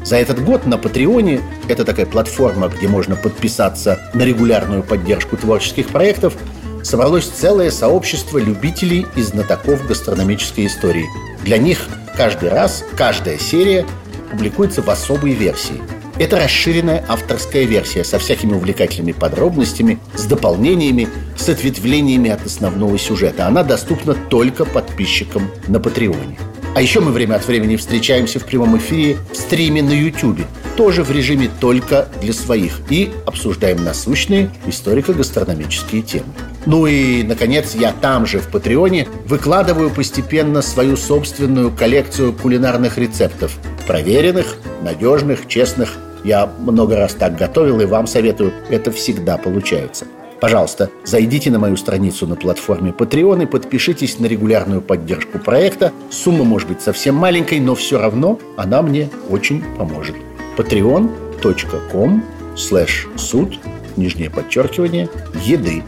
За 0.03 0.15
этот 0.15 0.43
год 0.43 0.65
на 0.65 0.79
Патреоне, 0.79 1.39
это 1.67 1.85
такая 1.85 2.07
платформа, 2.07 2.67
где 2.67 2.87
можно 2.87 3.15
подписаться 3.15 3.99
на 4.15 4.23
регулярную 4.23 4.81
поддержку 4.81 5.37
творческих 5.37 5.89
проектов, 5.89 6.33
собралось 6.81 7.27
целое 7.27 7.69
сообщество 7.69 8.39
любителей 8.39 9.05
и 9.15 9.21
знатоков 9.21 9.85
гастрономической 9.85 10.65
истории. 10.65 11.05
Для 11.43 11.59
них 11.59 11.85
каждый 12.15 12.49
раз, 12.49 12.83
каждая 12.97 13.37
серия 13.37 13.85
публикуется 14.31 14.81
в 14.81 14.89
особой 14.89 15.33
версии– 15.33 15.79
это 16.19 16.37
расширенная 16.37 17.03
авторская 17.07 17.63
версия 17.63 18.03
со 18.03 18.19
всякими 18.19 18.53
увлекательными 18.53 19.11
подробностями, 19.11 19.99
с 20.15 20.25
дополнениями, 20.25 21.07
с 21.37 21.47
ответвлениями 21.49 22.29
от 22.29 22.45
основного 22.45 22.97
сюжета. 22.97 23.47
Она 23.47 23.63
доступна 23.63 24.13
только 24.13 24.65
подписчикам 24.65 25.49
на 25.67 25.79
Патреоне. 25.79 26.37
А 26.77 26.81
еще 26.83 26.99
мы 26.99 27.11
время 27.11 27.37
от 27.37 27.47
времени 27.47 27.75
встречаемся 27.75 28.39
в 28.39 28.45
прямом 28.45 28.77
эфире 28.77 29.17
в 29.31 29.35
стриме 29.35 29.81
на 29.81 29.93
YouTube, 29.93 30.41
тоже 30.75 31.01
в 31.01 31.09
режиме 31.09 31.49
только 31.59 32.07
для 32.21 32.33
своих, 32.33 32.81
и 32.91 33.11
обсуждаем 33.25 33.83
насущные 33.83 34.51
историко-гастрономические 34.67 36.03
темы. 36.03 36.27
Ну 36.67 36.85
и, 36.85 37.23
наконец, 37.23 37.73
я 37.73 37.93
там 37.93 38.27
же, 38.27 38.37
в 38.37 38.49
Патреоне, 38.49 39.07
выкладываю 39.25 39.89
постепенно 39.89 40.61
свою 40.61 40.97
собственную 40.97 41.71
коллекцию 41.71 42.31
кулинарных 42.31 42.99
рецептов. 42.99 43.57
Проверенных, 43.87 44.57
надежных, 44.83 45.47
честных 45.47 45.97
я 46.23 46.45
много 46.45 46.95
раз 46.95 47.15
так 47.15 47.37
готовил 47.37 47.81
и 47.81 47.85
вам 47.85 48.05
советую. 48.05 48.53
Это 48.69 48.91
всегда 48.91 49.39
получается. 49.39 50.05
Пожалуйста, 50.39 50.89
зайдите 51.03 51.49
на 51.49 51.59
мою 51.59 51.77
страницу 51.77 52.27
на 52.27 52.35
платформе 52.35 52.91
Patreon 52.91 53.43
и 53.43 53.45
подпишитесь 53.45 54.19
на 54.19 54.27
регулярную 54.27 54.81
поддержку 54.81 55.39
проекта. 55.39 55.91
Сумма 56.11 56.43
может 56.43 56.67
быть 56.67 56.81
совсем 56.81 57.15
маленькой, 57.15 57.59
но 57.59 57.73
все 57.75 57.99
равно 57.99 58.39
она 58.55 58.81
мне 58.81 59.09
очень 59.29 59.63
поможет. 59.77 60.15
patreon.com 60.57 62.23
slash 62.55 63.17
суд, 63.17 63.59
нижнее 63.95 64.29
подчеркивание, 64.29 65.09
еды. 65.43 65.83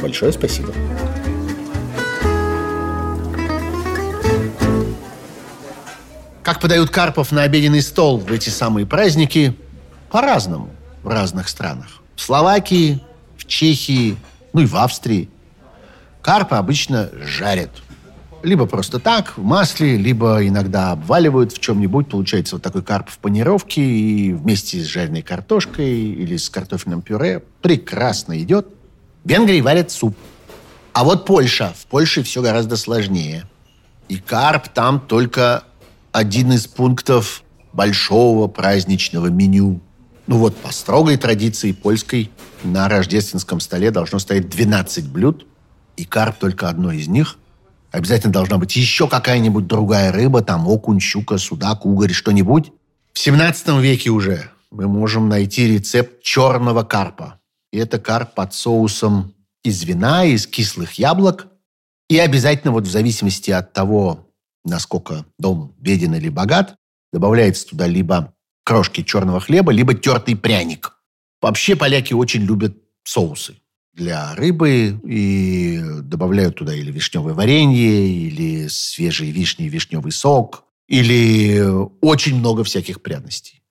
Большое 0.00 0.32
спасибо. 0.32 0.72
Как 6.42 6.60
подают 6.60 6.90
карпов 6.90 7.32
на 7.32 7.42
обеденный 7.42 7.82
стол 7.82 8.18
в 8.18 8.32
эти 8.32 8.48
самые 8.48 8.86
праздники– 8.86 9.54
по-разному 10.10 10.70
в 11.02 11.08
разных 11.08 11.48
странах. 11.48 12.00
В 12.16 12.20
Словакии, 12.20 13.00
в 13.38 13.46
Чехии, 13.46 14.16
ну 14.52 14.60
и 14.60 14.66
в 14.66 14.76
Австрии. 14.76 15.30
Карпа 16.20 16.58
обычно 16.58 17.08
жарят. 17.24 17.70
Либо 18.42 18.66
просто 18.66 19.00
так, 19.00 19.36
в 19.36 19.42
масле, 19.42 19.96
либо 19.96 20.46
иногда 20.46 20.92
обваливают 20.92 21.52
в 21.52 21.58
чем-нибудь. 21.58 22.08
Получается 22.08 22.56
вот 22.56 22.62
такой 22.62 22.82
карп 22.82 23.08
в 23.08 23.18
панировке 23.18 23.82
и 23.82 24.32
вместе 24.32 24.80
с 24.80 24.86
жареной 24.86 25.22
картошкой 25.22 25.90
или 25.90 26.36
с 26.36 26.48
картофельным 26.48 27.02
пюре. 27.02 27.42
Прекрасно 27.62 28.40
идет. 28.40 28.68
В 29.24 29.28
Венгрии 29.28 29.60
варят 29.60 29.90
суп. 29.90 30.16
А 30.92 31.02
вот 31.02 31.26
Польша. 31.26 31.72
В 31.76 31.86
Польше 31.86 32.22
все 32.22 32.42
гораздо 32.42 32.76
сложнее. 32.76 33.44
И 34.08 34.18
карп 34.18 34.68
там 34.68 35.00
только 35.00 35.64
один 36.12 36.52
из 36.52 36.66
пунктов 36.66 37.42
большого 37.72 38.46
праздничного 38.48 39.26
меню. 39.26 39.80
Ну 40.26 40.38
вот, 40.38 40.56
по 40.56 40.72
строгой 40.72 41.16
традиции 41.16 41.72
польской, 41.72 42.30
на 42.64 42.88
рождественском 42.88 43.60
столе 43.60 43.90
должно 43.90 44.18
стоять 44.18 44.48
12 44.48 45.08
блюд, 45.08 45.46
и 45.96 46.04
карп 46.04 46.38
только 46.38 46.68
одно 46.68 46.92
из 46.92 47.08
них. 47.08 47.38
Обязательно 47.90 48.32
должна 48.32 48.58
быть 48.58 48.76
еще 48.76 49.08
какая-нибудь 49.08 49.66
другая 49.66 50.12
рыба, 50.12 50.42
там 50.42 50.68
окунь, 50.68 51.00
щука, 51.00 51.38
судак, 51.38 51.86
угорь, 51.86 52.12
что-нибудь. 52.12 52.72
В 53.12 53.18
17 53.18 53.68
веке 53.80 54.10
уже 54.10 54.50
мы 54.70 54.86
можем 54.86 55.28
найти 55.28 55.66
рецепт 55.66 56.22
черного 56.22 56.82
карпа. 56.82 57.40
И 57.72 57.78
это 57.78 57.98
карп 57.98 58.34
под 58.34 58.54
соусом 58.54 59.34
из 59.64 59.82
вина, 59.84 60.24
из 60.24 60.46
кислых 60.46 60.94
яблок. 60.94 61.48
И 62.08 62.18
обязательно 62.18 62.72
вот 62.72 62.86
в 62.86 62.90
зависимости 62.90 63.50
от 63.50 63.72
того, 63.72 64.28
насколько 64.64 65.24
дом 65.38 65.74
беден 65.78 66.14
или 66.14 66.28
богат, 66.28 66.76
добавляется 67.12 67.66
туда 67.66 67.86
либо 67.86 68.34
крошки 68.64 69.02
черного 69.02 69.40
хлеба, 69.40 69.72
либо 69.72 69.94
тертый 69.94 70.36
пряник. 70.36 70.97
Вообще 71.40 71.76
поляки 71.76 72.14
очень 72.14 72.42
любят 72.42 72.76
соусы 73.04 73.56
для 73.94 74.34
рыбы 74.34 75.00
и 75.04 75.80
добавляют 76.02 76.56
туда 76.56 76.74
или 76.74 76.90
вишневое 76.90 77.34
варенье, 77.34 78.08
или 78.08 78.68
свежие 78.68 79.32
вишни 79.32 79.68
вишневый 79.68 80.12
сок, 80.12 80.64
или 80.86 81.64
очень 82.00 82.36
много 82.36 82.64
всяких 82.64 83.02
пряностей. 83.02 83.62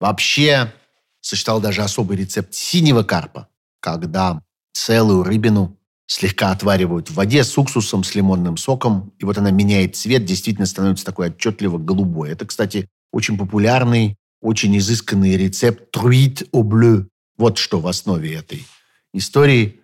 Вообще, 0.00 0.72
сочетал 1.20 1.60
даже 1.60 1.82
особый 1.82 2.16
рецепт 2.16 2.54
синего 2.54 3.02
карпа, 3.02 3.48
когда 3.80 4.42
целую 4.72 5.22
рыбину 5.22 5.78
слегка 6.06 6.52
отваривают 6.52 7.10
в 7.10 7.14
воде 7.14 7.44
с 7.44 7.56
уксусом, 7.58 8.04
с 8.04 8.14
лимонным 8.14 8.56
соком, 8.56 9.12
и 9.18 9.24
вот 9.24 9.38
она 9.38 9.50
меняет 9.50 9.96
цвет, 9.96 10.24
действительно 10.24 10.66
становится 10.66 11.04
такой 11.04 11.28
отчетливо 11.28 11.78
голубой. 11.78 12.30
Это, 12.30 12.46
кстати, 12.46 12.88
очень 13.12 13.36
популярный 13.36 14.16
очень 14.40 14.76
изысканный 14.78 15.36
рецепт 15.36 15.90
труит 15.90 16.42
au 16.52 16.62
bleu. 16.62 17.06
Вот 17.36 17.58
что 17.58 17.80
в 17.80 17.86
основе 17.86 18.34
этой 18.34 18.66
истории. 19.12 19.80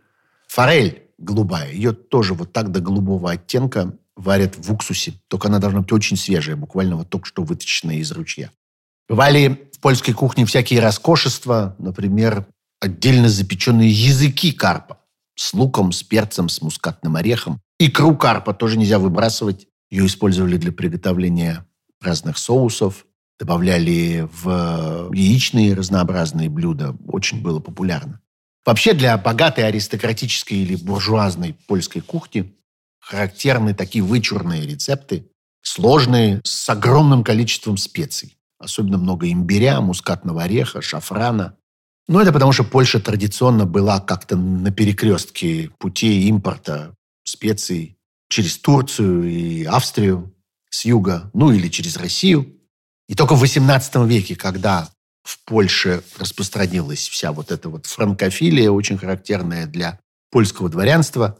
Форель 0.48 1.03
голубая, 1.18 1.72
ее 1.72 1.92
тоже 1.92 2.34
вот 2.34 2.53
так 2.53 2.70
до 2.70 2.80
голубого 2.80 3.30
оттенка 3.30 3.96
варят 4.16 4.57
в 4.57 4.72
уксусе. 4.72 5.14
Только 5.28 5.48
она 5.48 5.59
должна 5.59 5.80
быть 5.80 5.92
очень 5.92 6.16
свежая, 6.16 6.57
буквально 6.57 6.96
вот 6.96 7.09
только 7.09 7.26
что 7.26 7.42
вытащенная 7.42 7.96
из 7.96 8.12
ручья. 8.12 8.50
Бывали 9.09 9.70
в 9.72 9.80
польской 9.80 10.14
кухне 10.14 10.44
всякие 10.44 10.80
роскошества, 10.80 11.76
например, 11.78 12.46
отдельно 12.80 13.28
запеченные 13.28 13.90
языки 13.90 14.53
карпа 14.53 14.98
с 15.34 15.55
луком, 15.55 15.92
с 15.92 16.03
перцем, 16.03 16.48
с 16.48 16.61
мускатным 16.61 17.16
орехом. 17.16 17.61
Икру 17.78 18.16
карпа 18.16 18.53
тоже 18.53 18.78
нельзя 18.78 18.98
выбрасывать. 18.98 19.66
Ее 19.90 20.07
использовали 20.07 20.57
для 20.57 20.72
приготовления 20.72 21.66
разных 22.00 22.38
соусов 22.38 23.07
добавляли 23.38 24.28
в 24.42 25.10
яичные 25.12 25.74
разнообразные 25.74 26.48
блюда. 26.48 26.96
Очень 27.06 27.42
было 27.42 27.60
популярно. 27.60 28.20
Вообще 28.64 28.92
для 28.92 29.18
богатой 29.18 29.66
аристократической 29.66 30.58
или 30.58 30.76
буржуазной 30.76 31.56
польской 31.66 32.00
кухни 32.00 32.54
характерны 33.00 33.74
такие 33.74 34.04
вычурные 34.04 34.66
рецепты, 34.66 35.28
сложные, 35.62 36.40
с 36.44 36.68
огромным 36.68 37.24
количеством 37.24 37.76
специй. 37.76 38.36
Особенно 38.58 38.98
много 38.98 39.30
имбиря, 39.30 39.80
мускатного 39.80 40.44
ореха, 40.44 40.80
шафрана. 40.80 41.56
Но 42.06 42.20
это 42.22 42.32
потому, 42.32 42.52
что 42.52 42.62
Польша 42.62 43.00
традиционно 43.00 43.66
была 43.66 43.98
как-то 44.00 44.36
на 44.36 44.70
перекрестке 44.70 45.70
путей 45.78 46.28
импорта 46.28 46.94
специй 47.24 47.96
через 48.28 48.58
Турцию 48.58 49.28
и 49.28 49.64
Австрию. 49.64 50.32
с 50.70 50.86
юга, 50.86 51.30
ну 51.34 51.52
или 51.52 51.68
через 51.68 51.96
Россию. 51.98 52.61
И 53.12 53.14
только 53.14 53.34
в 53.34 53.44
XVIII 53.44 54.08
веке, 54.08 54.36
когда 54.36 54.88
в 55.22 55.44
Польше 55.44 56.02
распространилась 56.18 57.06
вся 57.10 57.32
вот 57.32 57.52
эта 57.52 57.68
вот 57.68 57.84
франкофилия, 57.84 58.70
очень 58.70 58.96
характерная 58.96 59.66
для 59.66 60.00
польского 60.30 60.70
дворянства, 60.70 61.38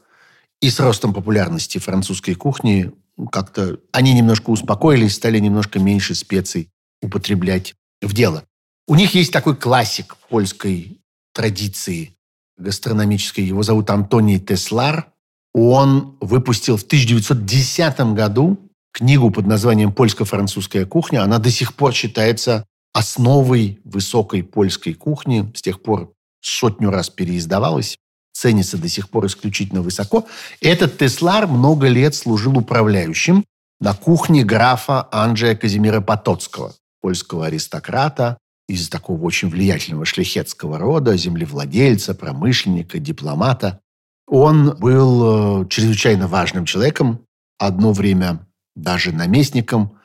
и 0.61 0.69
с 0.69 0.79
ростом 0.79 1.15
популярности 1.15 1.79
французской 1.79 2.35
кухни 2.35 2.93
как-то 3.31 3.79
они 3.91 4.13
немножко 4.13 4.51
успокоились, 4.51 5.15
стали 5.15 5.39
немножко 5.39 5.79
меньше 5.79 6.15
специй 6.15 6.69
употреблять 7.01 7.75
в 8.03 8.13
дело. 8.13 8.45
У 8.87 8.95
них 8.95 9.15
есть 9.15 9.33
такой 9.33 9.57
классик 9.57 10.19
польской 10.29 11.01
традиции 11.33 12.15
гастрономической. 12.59 13.45
Его 13.45 13.63
зовут 13.63 13.89
Антоний 13.89 14.39
Теслар. 14.39 15.11
Он 15.55 16.19
выпустил 16.21 16.77
в 16.77 16.83
1910 16.83 17.99
году 18.13 18.69
книгу 18.93 19.31
под 19.31 19.47
названием 19.47 19.93
«Польско-французская 19.93 20.87
кухня». 20.87 21.23
Она 21.23 21.39
до 21.39 21.51
сих 21.51 21.75
пор 21.75 21.93
считается 21.93 22.67
основой 22.93 23.81
высокой 23.85 24.43
польской 24.43 24.95
кухни. 24.95 25.51
С 25.55 25.63
тех 25.63 25.83
пор 25.83 26.13
сотню 26.41 26.91
раз 26.91 27.09
переиздавалась. 27.09 27.97
Ценится 28.33 28.79
до 28.79 28.89
сих 28.89 29.11
пор 29.11 29.27
исключительно 29.27 29.83
высоко. 29.83 30.27
Этот 30.61 30.99
Теслар 30.99 31.47
много 31.47 31.89
лет 31.89 32.15
служил 32.15 32.57
управляющим 32.59 33.45
на 33.81 33.95
кухне 33.95 34.45
графа 34.45 35.09
Анджея 35.11 35.55
Казимира 35.55 36.01
Потоцкого, 36.01 36.75
польского 37.01 37.47
аристократа, 37.47 38.39
из 38.69 38.89
такого 38.89 39.23
очень 39.25 39.49
влиятельного 39.49 40.05
шляхетского 40.05 40.79
рода, 40.79 41.17
землевладельца, 41.17 42.15
промышленника, 42.15 42.99
дипломата. 42.99 43.81
Он 44.27 44.77
был 44.79 45.65
э, 45.65 45.69
чрезвычайно 45.69 46.29
важным 46.29 46.65
человеком, 46.65 47.27
одно 47.59 47.93
время 47.93 48.47
даже 48.75 49.13
наместником 49.13 49.99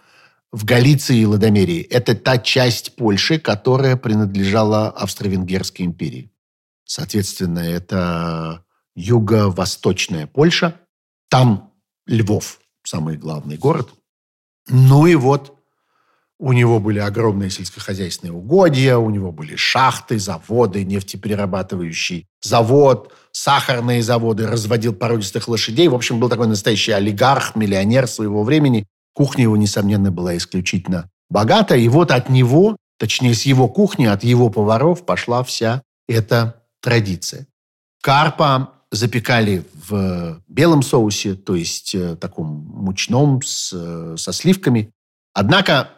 в 0.52 0.66
Галиции 0.66 1.18
и 1.18 1.26
Ладомерии. 1.26 1.82
Это 1.82 2.16
та 2.16 2.38
часть 2.38 2.96
Польши, 2.96 3.40
которая 3.40 3.98
принадлежала 3.98 4.90
Австро-Венгерской 4.90 5.86
империи. 5.86 6.32
Соответственно, 6.86 7.60
это 7.60 8.64
юго-восточная 8.96 10.28
Польша. 10.28 10.80
Там 11.30 11.74
Львов, 12.06 12.60
самый 12.84 13.18
главный 13.18 13.58
город. 13.58 13.94
Ну 14.70 15.06
и 15.06 15.16
вот 15.16 15.57
у 16.40 16.54
него 16.54 16.80
были 16.80 17.00
огромные 17.00 17.50
сельскохозяйственные 17.50 18.34
угодья, 18.34 18.98
у 18.98 19.10
него 19.10 19.32
были 19.32 19.56
шахты, 19.56 20.20
заводы, 20.20 20.84
нефтеперерабатывающий 20.84 22.28
завод, 22.42 23.14
сахарные 23.32 24.04
заводы, 24.04 24.46
разводил 24.46 24.94
породистых 24.94 25.48
лошадей. 25.48 25.88
В 25.88 25.96
общем, 25.96 26.20
был 26.20 26.30
такой 26.30 26.48
настоящий 26.48 26.92
олигарх, 26.92 27.56
миллионер 27.56 28.08
своего 28.08 28.44
времени. 28.44 28.86
Кухня 29.14 29.44
его, 29.44 29.58
несомненно, 29.58 30.12
была 30.12 30.38
исключительно 30.38 31.10
богата. 31.30 31.76
И 31.76 31.88
вот 31.88 32.12
от 32.12 32.30
него, 32.30 32.78
точнее, 33.00 33.34
с 33.34 33.44
его 33.44 33.68
кухни, 33.68 34.06
от 34.06 34.24
его 34.24 34.50
поваров 34.50 35.06
пошла 35.06 35.44
вся 35.44 35.82
эта 36.08 36.62
традиция. 36.82 37.48
Карпа 38.02 38.74
запекали 38.92 39.66
в 39.90 40.42
белом 40.48 40.84
соусе, 40.84 41.34
то 41.34 41.56
есть 41.56 41.94
э, 41.94 42.16
таком 42.16 42.48
мучном 42.48 43.42
с, 43.42 43.74
э, 43.74 44.16
со 44.18 44.32
сливками. 44.32 44.92
Однако 45.34 45.90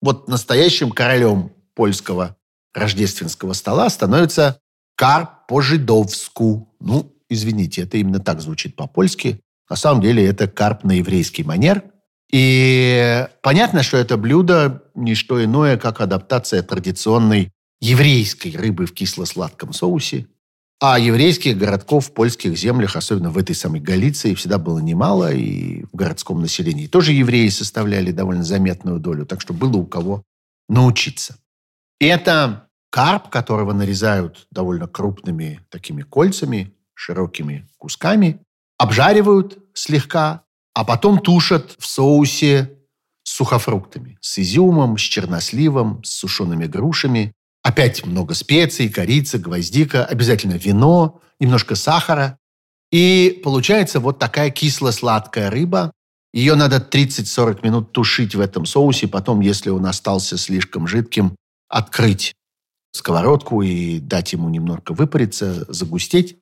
вот 0.00 0.28
настоящим 0.28 0.90
королем 0.90 1.52
польского 1.74 2.36
рождественского 2.74 3.52
стола 3.52 3.88
становится 3.90 4.60
карп 4.96 5.46
по-жидовску. 5.48 6.74
Ну, 6.80 7.14
извините, 7.28 7.82
это 7.82 7.98
именно 7.98 8.20
так 8.20 8.40
звучит 8.40 8.76
по-польски. 8.76 9.40
На 9.68 9.76
самом 9.76 10.02
деле 10.02 10.24
это 10.26 10.48
карп 10.48 10.84
на 10.84 10.92
еврейский 10.92 11.44
манер. 11.44 11.84
И 12.30 13.26
понятно, 13.42 13.82
что 13.82 13.96
это 13.96 14.16
блюдо 14.16 14.82
не 14.94 15.14
что 15.14 15.42
иное, 15.42 15.78
как 15.78 16.00
адаптация 16.00 16.62
традиционной 16.62 17.52
еврейской 17.80 18.54
рыбы 18.56 18.86
в 18.86 18.92
кисло-сладком 18.92 19.72
соусе. 19.72 20.26
А 20.80 20.96
еврейских 20.98 21.58
городков 21.58 22.06
в 22.06 22.12
польских 22.12 22.56
землях, 22.56 22.94
особенно 22.94 23.30
в 23.30 23.38
этой 23.38 23.56
самой 23.56 23.80
Галиции, 23.80 24.34
всегда 24.34 24.58
было 24.58 24.78
немало, 24.78 25.32
и 25.32 25.82
в 25.92 25.96
городском 25.96 26.40
населении 26.40 26.86
тоже 26.86 27.12
евреи 27.12 27.48
составляли 27.48 28.12
довольно 28.12 28.44
заметную 28.44 29.00
долю, 29.00 29.26
так 29.26 29.40
что 29.40 29.52
было 29.52 29.76
у 29.76 29.86
кого 29.86 30.22
научиться. 30.68 31.36
Это 31.98 32.68
карп, 32.90 33.28
которого 33.28 33.72
нарезают 33.72 34.46
довольно 34.52 34.86
крупными 34.86 35.60
такими 35.68 36.02
кольцами, 36.02 36.72
широкими 36.94 37.68
кусками, 37.76 38.40
обжаривают 38.78 39.58
слегка, 39.74 40.44
а 40.74 40.84
потом 40.84 41.18
тушат 41.18 41.74
в 41.78 41.86
соусе 41.86 42.78
с 43.24 43.32
сухофруктами, 43.32 44.16
с 44.20 44.38
изюмом, 44.38 44.96
с 44.96 45.00
черносливом, 45.00 46.04
с 46.04 46.10
сушеными 46.10 46.66
грушами, 46.66 47.32
Опять 47.68 48.06
много 48.06 48.32
специй, 48.32 48.88
корица, 48.88 49.38
гвоздика, 49.38 50.02
обязательно 50.02 50.54
вино, 50.54 51.20
немножко 51.38 51.74
сахара. 51.74 52.38
И 52.90 53.42
получается 53.44 54.00
вот 54.00 54.18
такая 54.18 54.48
кисло-сладкая 54.48 55.50
рыба. 55.50 55.92
Ее 56.32 56.54
надо 56.54 56.78
30-40 56.78 57.62
минут 57.62 57.92
тушить 57.92 58.34
в 58.34 58.40
этом 58.40 58.64
соусе. 58.64 59.06
Потом, 59.06 59.40
если 59.40 59.68
он 59.68 59.84
остался 59.84 60.38
слишком 60.38 60.86
жидким, 60.86 61.36
открыть 61.68 62.32
сковородку 62.92 63.60
и 63.60 63.98
дать 64.00 64.32
ему 64.32 64.48
немножко 64.48 64.94
выпариться, 64.94 65.70
загустеть. 65.70 66.38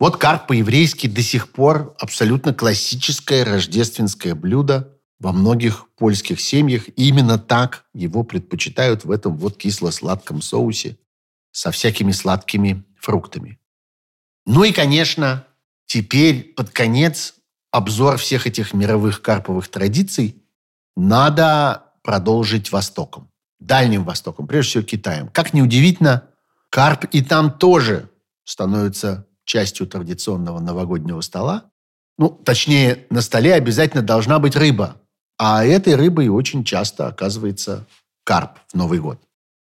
Вот 0.00 0.16
карп 0.16 0.46
по-еврейски 0.46 1.08
до 1.08 1.20
сих 1.20 1.52
пор 1.52 1.94
абсолютно 1.98 2.54
классическое 2.54 3.44
рождественское 3.44 4.34
блюдо 4.34 4.93
во 5.24 5.32
многих 5.32 5.88
польских 5.96 6.38
семьях 6.38 6.82
именно 6.96 7.38
так 7.38 7.86
его 7.94 8.24
предпочитают 8.24 9.06
в 9.06 9.10
этом 9.10 9.38
вот 9.38 9.56
кисло-сладком 9.56 10.42
соусе 10.42 10.98
со 11.50 11.70
всякими 11.70 12.12
сладкими 12.12 12.84
фруктами. 13.00 13.58
Ну 14.44 14.64
и, 14.64 14.72
конечно, 14.72 15.46
теперь 15.86 16.52
под 16.54 16.68
конец 16.68 17.36
обзор 17.70 18.18
всех 18.18 18.46
этих 18.46 18.74
мировых 18.74 19.22
карповых 19.22 19.68
традиций 19.68 20.42
надо 20.94 21.94
продолжить 22.02 22.70
Востоком. 22.70 23.30
Дальним 23.58 24.04
Востоком, 24.04 24.46
прежде 24.46 24.72
всего 24.72 24.82
Китаем. 24.84 25.28
Как 25.28 25.54
неудивительно, 25.54 26.28
карп 26.68 27.06
и 27.12 27.22
там 27.24 27.50
тоже 27.50 28.10
становится 28.44 29.26
частью 29.46 29.86
традиционного 29.86 30.60
новогоднего 30.60 31.22
стола. 31.22 31.70
Ну, 32.18 32.28
точнее, 32.28 33.06
на 33.08 33.22
столе 33.22 33.54
обязательно 33.54 34.02
должна 34.02 34.38
быть 34.38 34.54
рыба. 34.54 35.00
А 35.38 35.64
этой 35.64 35.96
рыбой 35.96 36.28
очень 36.28 36.64
часто 36.64 37.08
оказывается 37.08 37.86
карп 38.24 38.58
в 38.68 38.74
Новый 38.74 39.00
год. 39.00 39.18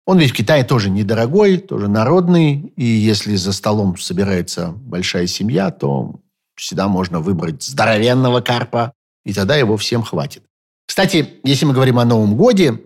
Он 0.05 0.19
ведь 0.19 0.31
в 0.31 0.35
Китае 0.35 0.63
тоже 0.63 0.89
недорогой, 0.89 1.57
тоже 1.57 1.87
народный. 1.87 2.73
И 2.75 2.83
если 2.83 3.35
за 3.35 3.53
столом 3.53 3.97
собирается 3.97 4.71
большая 4.71 5.27
семья, 5.27 5.71
то 5.71 6.19
всегда 6.55 6.87
можно 6.87 7.19
выбрать 7.19 7.63
здоровенного 7.63 8.41
карпа, 8.41 8.93
и 9.25 9.33
тогда 9.33 9.55
его 9.55 9.77
всем 9.77 10.03
хватит. 10.03 10.43
Кстати, 10.85 11.39
если 11.43 11.65
мы 11.65 11.73
говорим 11.73 11.99
о 11.99 12.05
Новом 12.05 12.35
Годе, 12.35 12.81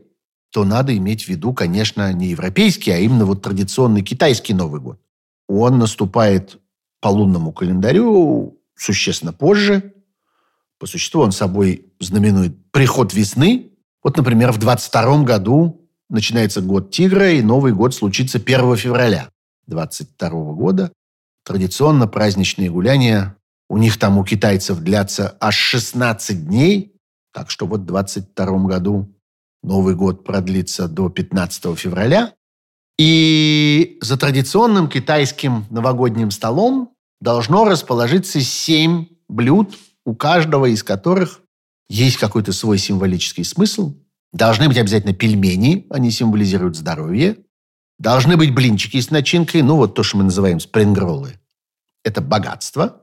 то 0.51 0.63
надо 0.63 0.95
иметь 0.95 1.25
в 1.25 1.30
виду, 1.30 1.53
конечно, 1.53 2.13
не 2.13 2.28
европейский, 2.28 2.91
а 2.91 2.99
именно 2.99 3.25
вот 3.25 3.41
традиционный 3.41 4.03
китайский 4.03 4.53
Новый 4.53 4.80
год. 4.80 4.99
Он 5.49 5.80
наступает 5.80 6.59
по 7.01 7.09
лунному 7.09 7.51
календарю 7.51 8.59
существенно 8.75 9.34
позже, 9.34 9.93
по 10.80 10.86
существу 10.86 11.21
он 11.21 11.32
собой 11.32 11.86
знаменует 11.99 12.55
приход 12.71 13.13
весны. 13.13 13.71
Вот, 14.03 14.17
например, 14.17 14.51
в 14.51 14.57
22 14.57 15.23
году 15.23 15.89
начинается 16.09 16.61
год 16.61 16.91
тигра, 16.91 17.32
и 17.32 17.41
Новый 17.41 17.73
год 17.73 17.93
случится 17.93 18.38
1 18.38 18.75
февраля 18.78 19.30
22 19.67 20.30
года. 20.53 20.91
Традиционно 21.43 22.07
праздничные 22.07 22.69
гуляния 22.69 23.38
у 23.69 23.78
них 23.78 23.97
там 23.97 24.17
у 24.17 24.23
китайцев 24.23 24.80
длятся 24.80 25.36
аж 25.39 25.55
16 25.55 26.47
дней. 26.47 26.93
Так 27.34 27.51
что 27.51 27.65
вот 27.65 27.82
в 27.82 27.86
22 27.86 28.45
году 28.65 29.13
Новый 29.63 29.95
год 29.95 30.23
продлится 30.23 30.88
до 30.88 31.09
15 31.09 31.78
февраля. 31.78 32.34
И 32.97 33.97
за 34.01 34.17
традиционным 34.17 34.88
китайским 34.88 35.65
новогодним 35.69 36.32
столом 36.32 36.93
должно 37.19 37.65
расположиться 37.65 38.39
семь 38.41 39.07
блюд 39.28 39.75
у 40.08 40.16
каждого 40.16 40.68
из 40.68 40.84
которых 40.84 41.41
есть 41.89 42.16
какой-то 42.16 42.53
свой 42.53 42.78
символический 42.78 43.43
смысл. 43.43 43.93
Должны 44.32 44.70
быть 44.70 44.78
обязательно 44.78 45.14
пельмени, 45.14 45.86
они 45.89 46.12
символизируют 46.12 46.78
здоровье. 46.78 47.39
Должны 47.99 48.38
быть 48.38 48.55
блинчики 48.55 49.01
с 49.01 49.12
начинкой, 49.12 49.64
ну 49.64 49.76
вот 49.76 49.95
то, 49.95 50.03
что 50.03 50.16
мы 50.16 50.24
называем 50.24 50.62
спрингроллы. 50.62 51.34
Это 52.05 52.22
богатство. 52.22 53.01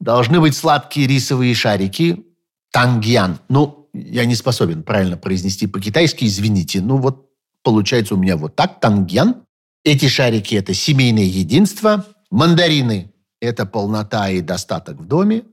Должны 0.00 0.40
быть 0.40 0.56
сладкие 0.56 1.06
рисовые 1.06 1.54
шарики, 1.54 2.26
тангьян. 2.72 3.38
Ну, 3.48 3.88
я 3.92 4.24
не 4.24 4.34
способен 4.34 4.82
правильно 4.82 5.16
произнести 5.16 5.68
по-китайски, 5.68 6.24
извините. 6.24 6.80
Ну 6.80 6.96
вот 6.96 7.30
получается 7.62 8.16
у 8.16 8.18
меня 8.18 8.36
вот 8.36 8.56
так, 8.56 8.80
тангьян. 8.80 9.44
Эти 9.84 10.08
шарики– 10.08 10.54
это 10.56 10.74
семейное 10.74 11.22
единство. 11.22 12.06
Мандарины– 12.28 13.12
это 13.40 13.66
полнота 13.66 14.30
и 14.30 14.40
достаток 14.40 14.98
в 14.98 15.06
доме. 15.06 15.44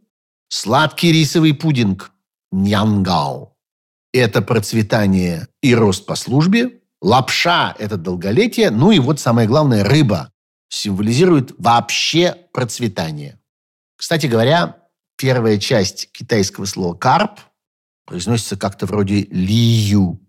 Сладкий 0.50 1.12
рисовый 1.12 1.54
пудинг– 1.54 2.12
нянгао.– 2.52 3.58
это 4.14 4.42
процветание 4.42 5.48
и 5.62 5.76
рост 5.76 6.06
по 6.06 6.16
службе. 6.16 6.82
Лапша– 7.02 7.76
это 7.80 7.98
долголетие. 7.98 8.72
Ну 8.72 8.92
и 8.92 9.00
вот 9.00 9.20
самое 9.20 9.48
главное– 9.48 9.84
рыба 9.84 10.32
символизирует 10.70 11.54
вообще 11.58 12.36
процветание. 12.54 13.40
Кстати 13.98 14.28
говоря, 14.28 14.78
первая 15.18 15.58
часть 15.58 16.12
китайского 16.12 16.66
слова 16.66 16.94
«карп» 16.94 17.40
произносится 18.06 18.56
как-то 18.56 18.86
вроде 18.86 19.28
«лию», 19.30 20.20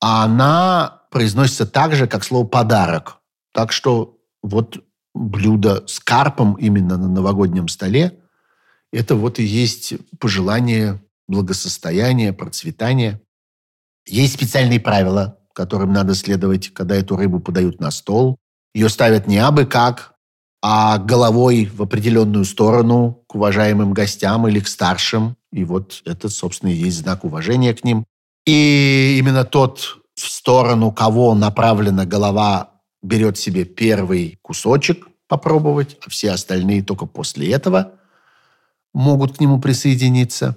а 0.00 0.24
она 0.24 1.02
произносится 1.10 1.66
так 1.66 1.94
же, 1.94 2.08
как 2.08 2.24
слово 2.24 2.46
«подарок». 2.46 3.18
Так 3.54 3.70
что 3.70 4.18
вот 4.42 4.84
блюдо 5.14 5.86
с 5.86 6.00
карпом 6.00 6.54
именно 6.54 6.96
на 6.96 7.08
новогоднем 7.08 7.68
столе– 7.68 8.18
это 8.92 9.14
вот 9.16 9.38
и 9.38 9.42
есть 9.42 9.94
пожелание 10.20 11.02
благосостояния, 11.26 12.32
процветания. 12.32 13.20
Есть 14.06 14.34
специальные 14.34 14.80
правила, 14.80 15.38
которым 15.54 15.92
надо 15.92 16.14
следовать, 16.14 16.68
когда 16.68 16.94
эту 16.96 17.16
рыбу 17.16 17.40
подают 17.40 17.80
на 17.80 17.90
стол. 17.90 18.36
Ее 18.74 18.88
ставят 18.88 19.26
не 19.26 19.38
абы 19.38 19.64
как, 19.64 20.14
а 20.62 20.98
головой 20.98 21.70
в 21.72 21.82
определенную 21.82 22.44
сторону 22.44 23.24
к 23.26 23.34
уважаемым 23.34 23.92
гостям 23.92 24.46
или 24.46 24.60
к 24.60 24.68
старшим. 24.68 25.36
И 25.52 25.64
вот 25.64 26.02
это, 26.04 26.28
собственно, 26.28 26.70
и 26.70 26.76
есть 26.76 26.98
знак 26.98 27.24
уважения 27.24 27.74
к 27.74 27.84
ним. 27.84 28.04
И 28.46 29.16
именно 29.18 29.44
тот 29.44 29.98
в 30.14 30.28
сторону, 30.28 30.92
кого 30.92 31.34
направлена 31.34 32.04
голова, 32.04 32.80
берет 33.02 33.38
себе 33.38 33.64
первый 33.64 34.38
кусочек 34.42 35.08
попробовать, 35.28 35.96
а 36.04 36.10
все 36.10 36.30
остальные 36.30 36.82
только 36.82 37.06
после 37.06 37.50
этого 37.50 37.94
могут 38.94 39.36
к 39.36 39.40
нему 39.40 39.60
присоединиться. 39.60 40.56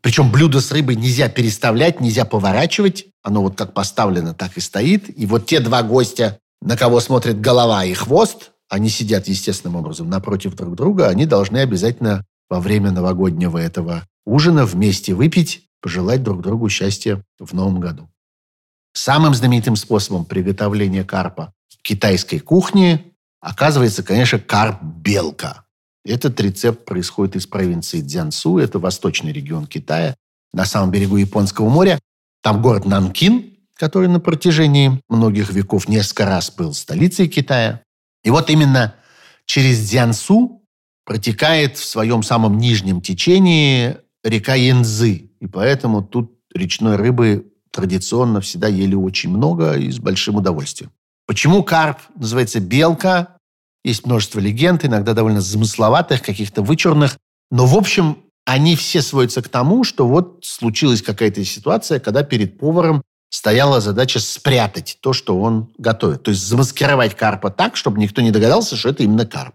Причем 0.00 0.30
блюдо 0.30 0.60
с 0.60 0.70
рыбой 0.70 0.96
нельзя 0.96 1.28
переставлять, 1.28 2.00
нельзя 2.00 2.24
поворачивать. 2.24 3.06
Оно 3.22 3.42
вот 3.42 3.56
как 3.56 3.74
поставлено, 3.74 4.34
так 4.34 4.56
и 4.56 4.60
стоит. 4.60 5.16
И 5.18 5.26
вот 5.26 5.46
те 5.46 5.60
два 5.60 5.82
гостя, 5.82 6.38
на 6.62 6.76
кого 6.76 7.00
смотрит 7.00 7.40
голова 7.40 7.84
и 7.84 7.92
хвост, 7.94 8.52
они 8.68 8.88
сидят 8.88 9.28
естественным 9.28 9.76
образом 9.76 10.08
напротив 10.08 10.54
друг 10.54 10.76
друга, 10.76 11.08
они 11.08 11.26
должны 11.26 11.58
обязательно 11.58 12.24
во 12.48 12.60
время 12.60 12.90
новогоднего 12.90 13.58
этого 13.58 14.06
ужина 14.24 14.66
вместе 14.66 15.14
выпить, 15.14 15.64
пожелать 15.80 16.22
друг 16.22 16.42
другу 16.42 16.68
счастья 16.68 17.22
в 17.38 17.52
новом 17.54 17.80
году. 17.80 18.08
Самым 18.92 19.34
знаменитым 19.34 19.76
способом 19.76 20.24
приготовления 20.24 21.04
карпа 21.04 21.52
в 21.68 21.82
китайской 21.82 22.38
кухне 22.38 23.12
оказывается, 23.40 24.02
конечно, 24.02 24.38
карп-белка. 24.38 25.64
Этот 26.08 26.40
рецепт 26.40 26.86
происходит 26.86 27.36
из 27.36 27.46
провинции 27.46 28.00
Цзянсу, 28.00 28.56
это 28.56 28.78
восточный 28.78 29.30
регион 29.30 29.66
Китая, 29.66 30.16
на 30.54 30.64
самом 30.64 30.90
берегу 30.90 31.18
Японского 31.18 31.68
моря. 31.68 31.98
Там 32.42 32.62
город 32.62 32.86
Нанкин, 32.86 33.54
который 33.74 34.08
на 34.08 34.18
протяжении 34.18 35.02
многих 35.10 35.52
веков 35.52 35.86
несколько 35.86 36.24
раз 36.24 36.50
был 36.50 36.72
столицей 36.72 37.28
Китая. 37.28 37.82
И 38.24 38.30
вот 38.30 38.48
именно 38.48 38.94
через 39.44 39.86
Дзянсу 39.86 40.62
протекает 41.04 41.76
в 41.76 41.84
своем 41.84 42.22
самом 42.22 42.56
нижнем 42.56 43.02
течении 43.02 43.98
река 44.24 44.54
Янзы. 44.54 45.30
И 45.40 45.46
поэтому 45.46 46.02
тут 46.02 46.38
речной 46.54 46.96
рыбы 46.96 47.52
традиционно 47.70 48.40
всегда 48.40 48.68
ели 48.68 48.94
очень 48.94 49.28
много 49.28 49.74
и 49.74 49.90
с 49.90 49.98
большим 49.98 50.36
удовольствием. 50.36 50.90
Почему 51.26 51.62
карп 51.62 51.98
называется 52.14 52.60
белка? 52.60 53.37
Есть 53.84 54.06
множество 54.06 54.40
легенд, 54.40 54.84
иногда 54.84 55.14
довольно 55.14 55.40
замысловатых, 55.40 56.22
каких-то 56.22 56.62
вычурных. 56.62 57.16
Но, 57.50 57.66
в 57.66 57.76
общем, 57.76 58.18
они 58.44 58.76
все 58.76 59.02
сводятся 59.02 59.42
к 59.42 59.48
тому, 59.48 59.84
что 59.84 60.06
вот 60.06 60.40
случилась 60.42 61.02
какая-то 61.02 61.44
ситуация, 61.44 62.00
когда 62.00 62.22
перед 62.22 62.58
поваром 62.58 63.02
стояла 63.30 63.80
задача 63.80 64.20
спрятать 64.20 64.98
то, 65.00 65.12
что 65.12 65.38
он 65.38 65.70
готовит. 65.78 66.22
То 66.22 66.30
есть 66.30 66.46
замаскировать 66.46 67.14
карпа 67.14 67.50
так, 67.50 67.76
чтобы 67.76 68.00
никто 68.00 68.22
не 68.22 68.30
догадался, 68.30 68.76
что 68.76 68.88
это 68.88 69.02
именно 69.02 69.26
карп. 69.26 69.54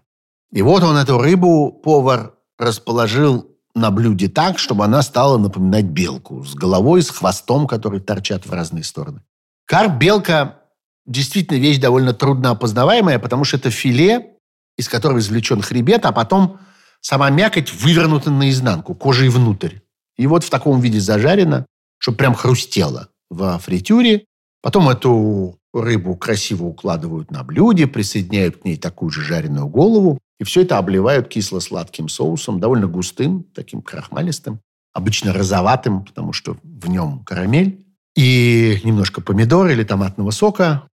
И 0.52 0.62
вот 0.62 0.82
он 0.84 0.96
эту 0.96 1.18
рыбу, 1.18 1.72
повар, 1.72 2.34
расположил 2.58 3.48
на 3.74 3.90
блюде 3.90 4.28
так, 4.28 4.58
чтобы 4.58 4.84
она 4.84 5.02
стала 5.02 5.36
напоминать 5.38 5.86
белку 5.86 6.44
с 6.44 6.54
головой, 6.54 7.02
с 7.02 7.10
хвостом, 7.10 7.66
которые 7.66 8.00
торчат 8.00 8.46
в 8.46 8.52
разные 8.52 8.84
стороны. 8.84 9.22
Карп-белка 9.66 10.60
действительно 11.06 11.58
вещь 11.58 11.78
довольно 11.78 12.12
трудно 12.12 12.50
опознаваемая, 12.50 13.18
потому 13.18 13.44
что 13.44 13.56
это 13.56 13.70
филе, 13.70 14.34
из 14.76 14.88
которого 14.88 15.18
извлечен 15.18 15.62
хребет, 15.62 16.06
а 16.06 16.12
потом 16.12 16.58
сама 17.00 17.30
мякоть 17.30 17.72
вывернута 17.72 18.30
наизнанку, 18.30 18.94
кожей 18.94 19.28
внутрь. 19.28 19.78
И 20.16 20.26
вот 20.26 20.44
в 20.44 20.50
таком 20.50 20.80
виде 20.80 21.00
зажарено, 21.00 21.66
чтобы 21.98 22.18
прям 22.18 22.34
хрустело 22.34 23.08
во 23.30 23.58
фритюре. 23.58 24.24
Потом 24.62 24.88
эту 24.88 25.58
рыбу 25.74 26.16
красиво 26.16 26.64
укладывают 26.64 27.30
на 27.30 27.42
блюде, 27.42 27.86
присоединяют 27.86 28.58
к 28.58 28.64
ней 28.64 28.76
такую 28.76 29.10
же 29.10 29.22
жареную 29.22 29.66
голову. 29.66 30.18
И 30.38 30.44
все 30.44 30.62
это 30.62 30.78
обливают 30.78 31.28
кисло-сладким 31.28 32.08
соусом, 32.08 32.60
довольно 32.60 32.86
густым, 32.86 33.44
таким 33.54 33.82
крахмалистым, 33.82 34.60
обычно 34.92 35.32
розоватым, 35.32 36.04
потому 36.04 36.32
что 36.32 36.56
в 36.62 36.88
нем 36.88 37.24
карамель, 37.24 37.84
и 38.16 38.80
немножко 38.84 39.20
помидор 39.20 39.68
или 39.68 39.84
томатного 39.84 40.30
сока. 40.30 40.88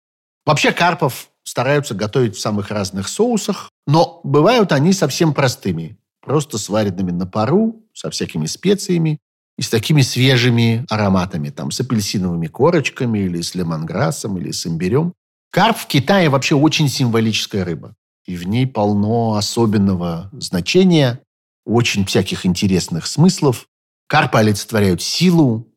Вообще 0.46 0.72
карпов 0.72 1.30
стараются 1.44 1.94
готовить 1.94 2.36
в 2.36 2.40
самых 2.40 2.70
разных 2.70 3.08
соусах, 3.08 3.70
но 3.86 4.20
бывают 4.24 4.72
они 4.72 4.92
совсем 4.92 5.34
простыми, 5.34 5.98
просто 6.22 6.58
сваренными 6.58 7.10
на 7.10 7.26
пару, 7.26 7.82
со 7.92 8.10
всякими 8.10 8.46
специями 8.46 9.18
и 9.58 9.62
с 9.62 9.68
такими 9.68 10.02
свежими 10.02 10.86
ароматами, 10.88 11.50
там, 11.50 11.70
с 11.70 11.80
апельсиновыми 11.80 12.46
корочками 12.46 13.18
или 13.18 13.40
с 13.40 13.54
лемонграссом 13.54 14.38
или 14.38 14.52
с 14.52 14.66
имбирем. 14.66 15.12
Карп 15.50 15.76
в 15.76 15.86
Китае 15.86 16.28
вообще 16.28 16.54
очень 16.54 16.88
символическая 16.88 17.64
рыба. 17.64 17.94
И 18.26 18.36
в 18.36 18.46
ней 18.46 18.66
полно 18.66 19.34
особенного 19.34 20.30
значения, 20.32 21.20
очень 21.66 22.04
всяких 22.04 22.46
интересных 22.46 23.06
смыслов. 23.06 23.66
Карпы 24.06 24.38
олицетворяют 24.38 25.02
силу 25.02 25.68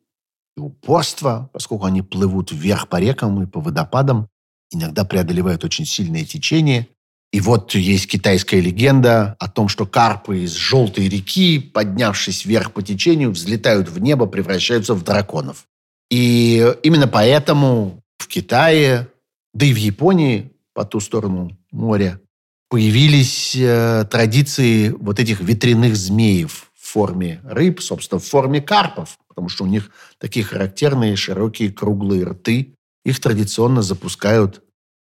и 0.56 0.60
упорство, 0.60 1.50
поскольку 1.52 1.84
они 1.84 2.02
плывут 2.02 2.52
вверх 2.52 2.88
по 2.88 3.00
рекам 3.00 3.42
и 3.42 3.46
по 3.46 3.60
водопадам, 3.60 4.28
иногда 4.70 5.04
преодолевают 5.04 5.64
очень 5.64 5.86
сильные 5.86 6.24
течения. 6.24 6.88
И 7.32 7.40
вот 7.40 7.74
есть 7.74 8.06
китайская 8.06 8.60
легенда 8.60 9.34
о 9.40 9.48
том, 9.48 9.68
что 9.68 9.86
карпы 9.86 10.44
из 10.44 10.52
желтой 10.52 11.08
реки, 11.08 11.58
поднявшись 11.58 12.44
вверх 12.44 12.72
по 12.72 12.82
течению, 12.82 13.32
взлетают 13.32 13.88
в 13.88 13.98
небо, 13.98 14.26
превращаются 14.26 14.94
в 14.94 15.02
драконов. 15.02 15.66
И 16.10 16.74
именно 16.84 17.08
поэтому 17.08 18.02
в 18.18 18.28
Китае, 18.28 19.08
да 19.52 19.66
и 19.66 19.72
в 19.72 19.76
Японии, 19.76 20.52
по 20.74 20.84
ту 20.84 21.00
сторону 21.00 21.56
моря, 21.72 22.20
появились 22.68 23.54
э, 23.56 24.04
традиции 24.10 24.90
вот 24.90 25.20
этих 25.20 25.40
ветряных 25.40 25.96
змеев 25.96 26.70
в 26.74 26.86
форме 26.86 27.40
рыб, 27.44 27.80
собственно, 27.80 28.20
в 28.20 28.24
форме 28.24 28.60
карпов, 28.60 29.18
потому 29.28 29.48
что 29.48 29.64
у 29.64 29.66
них 29.66 29.90
такие 30.18 30.44
характерные 30.44 31.16
широкие 31.16 31.72
круглые 31.72 32.24
рты. 32.24 32.73
Их 33.04 33.20
традиционно 33.20 33.82
запускают 33.82 34.62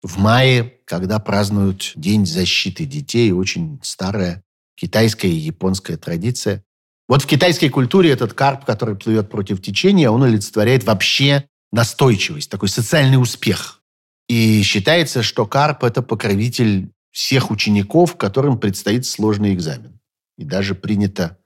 в 0.01 0.17
мае, 0.17 0.79
когда 0.85 1.19
празднуют 1.19 1.93
День 1.95 2.25
защиты 2.25 2.85
детей, 2.85 3.31
очень 3.31 3.79
старая 3.83 4.43
китайская 4.75 5.29
и 5.29 5.35
японская 5.35 5.97
традиция. 5.97 6.63
Вот 7.07 7.21
в 7.21 7.27
китайской 7.27 7.69
культуре 7.69 8.11
этот 8.11 8.33
карп, 8.33 8.65
который 8.65 8.95
плывет 8.95 9.29
против 9.29 9.61
течения, 9.61 10.09
он 10.09 10.23
олицетворяет 10.23 10.83
вообще 10.83 11.47
настойчивость, 11.71 12.49
такой 12.49 12.69
социальный 12.69 13.21
успех. 13.21 13.81
И 14.27 14.61
считается, 14.63 15.21
что 15.21 15.45
карп– 15.45 15.83
это 15.85 16.01
покровитель 16.01 16.91
всех 17.11 17.51
учеников, 17.51 18.17
которым 18.17 18.57
предстоит 18.57 19.05
сложный 19.05 19.53
экзамен. 19.53 19.99
И 20.37 20.43
даже 20.43 20.75
принято 20.75 21.37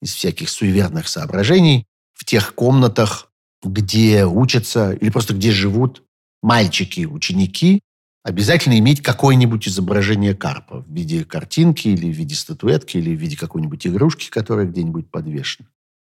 из 0.00 0.14
всяких 0.14 0.48
суеверных 0.48 1.08
соображений 1.08 1.86
в 2.14 2.24
тех 2.24 2.54
комнатах, 2.54 3.25
где 3.62 4.24
учатся 4.24 4.92
или 4.92 5.10
просто 5.10 5.34
где 5.34 5.50
живут 5.50 6.02
мальчики, 6.42 7.04
ученики, 7.04 7.80
обязательно 8.22 8.78
иметь 8.78 9.02
какое-нибудь 9.02 9.68
изображение 9.68 10.34
карпа 10.34 10.82
в 10.82 10.92
виде 10.92 11.24
картинки 11.24 11.88
или 11.88 12.12
в 12.12 12.16
виде 12.16 12.34
статуэтки 12.34 12.96
или 12.96 13.14
в 13.14 13.20
виде 13.20 13.36
какой-нибудь 13.36 13.86
игрушки, 13.86 14.30
которая 14.30 14.66
где-нибудь 14.66 15.10
подвешена. 15.10 15.68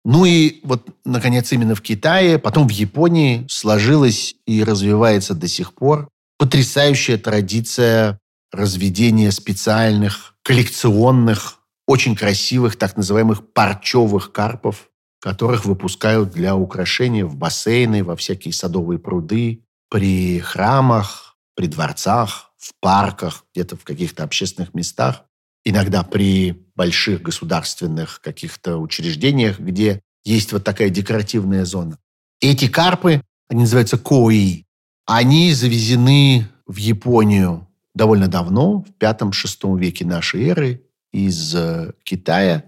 Ну 0.06 0.26
и 0.26 0.60
вот, 0.64 0.90
наконец, 1.06 1.52
именно 1.54 1.76
в 1.76 1.82
Китае, 1.82 2.38
потом 2.38 2.68
в 2.68 2.72
Японии 2.72 3.46
сложилась 3.50 4.36
и 4.46 4.64
развивается 4.64 5.34
до 5.34 5.48
сих 5.48 5.74
пор 5.74 6.10
потрясающая 6.38 7.18
традиция 7.18 8.20
разведения 8.52 9.32
специальных 9.32 10.36
коллекционных, 10.44 11.60
очень 11.88 12.16
красивых 12.16 12.76
так 12.76 12.98
называемых 12.98 13.54
парчевых 13.54 14.32
карпов, 14.32 14.90
которых 15.24 15.64
выпускают 15.64 16.32
для 16.32 16.54
украшения 16.54 17.26
в 17.26 17.38
бассейны, 17.38 18.04
во 18.04 18.18
всякие 18.18 18.54
садовые 18.54 19.00
пруды, 19.00 19.64
при 19.90 20.40
храмах, 20.40 21.38
при 21.56 21.68
дворцах, 21.68 22.52
в 22.58 22.74
парках, 22.82 23.46
где-то 23.54 23.78
в 23.78 23.86
каких-то 23.86 24.26
общественных 24.26 24.74
местах, 24.74 25.24
иногда 25.64 26.04
при 26.04 26.68
больших 26.76 27.22
государственных 27.22 28.20
каких-то 28.20 28.78
учреждениях, 28.80 29.62
где 29.62 30.02
есть 30.26 30.52
вот 30.52 30.66
такая 30.66 30.90
декоративная 30.90 31.64
зона. 31.64 31.98
Эти 32.42 32.68
карпы, 32.68 33.22
они 33.48 33.62
называются 33.62 33.98
кои, 33.98 34.66
они 35.06 35.54
завезены 35.54 36.50
в 36.68 36.76
Японию 36.76 37.66
довольно 37.96 38.28
давно, 38.28 38.80
в 38.82 38.92
пятом-шестом 38.92 39.78
веке 39.78 40.04
нашей 40.04 40.50
эры, 40.50 40.84
из 41.14 41.56
э, 41.56 41.94
Китая. 42.04 42.66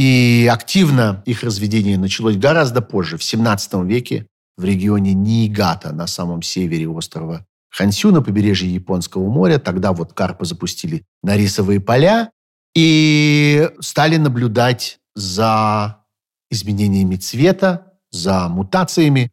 И 0.00 0.48
активно 0.50 1.22
их 1.26 1.42
разведение 1.42 1.98
началось 1.98 2.38
гораздо 2.38 2.80
позже, 2.80 3.18
в 3.18 3.22
17 3.22 3.84
веке, 3.84 4.26
в 4.56 4.64
регионе 4.64 5.12
Ниигата, 5.12 5.92
на 5.92 6.06
самом 6.06 6.40
севере 6.40 6.88
острова 6.88 7.44
Хансю, 7.68 8.10
на 8.10 8.22
побережье 8.22 8.72
Японского 8.72 9.28
моря. 9.28 9.58
Тогда 9.58 9.92
вот 9.92 10.14
карпы 10.14 10.46
запустили 10.46 11.04
на 11.22 11.36
рисовые 11.36 11.80
поля 11.80 12.30
и 12.74 13.68
стали 13.80 14.16
наблюдать 14.16 15.00
за 15.14 16.02
изменениями 16.50 17.16
цвета, 17.16 17.92
за 18.10 18.48
мутациями. 18.48 19.30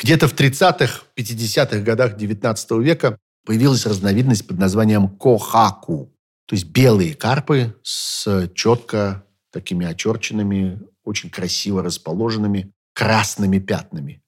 Где-то 0.00 0.28
в 0.28 0.34
30-х, 0.34 1.06
50-х 1.18 1.80
годах 1.80 2.16
19 2.16 2.70
века 2.82 3.18
появилась 3.44 3.84
разновидность 3.84 4.46
под 4.46 4.60
названием 4.60 5.08
кохаку. 5.08 6.14
То 6.46 6.54
есть 6.54 6.66
белые 6.66 7.14
карпы 7.14 7.74
с 7.82 8.48
четко 8.54 9.24
такими 9.54 9.86
очерченными, 9.86 10.80
очень 11.04 11.30
красиво 11.30 11.82
расположенными 11.82 12.72
красными 12.92 13.58
пятнами. 13.58 14.20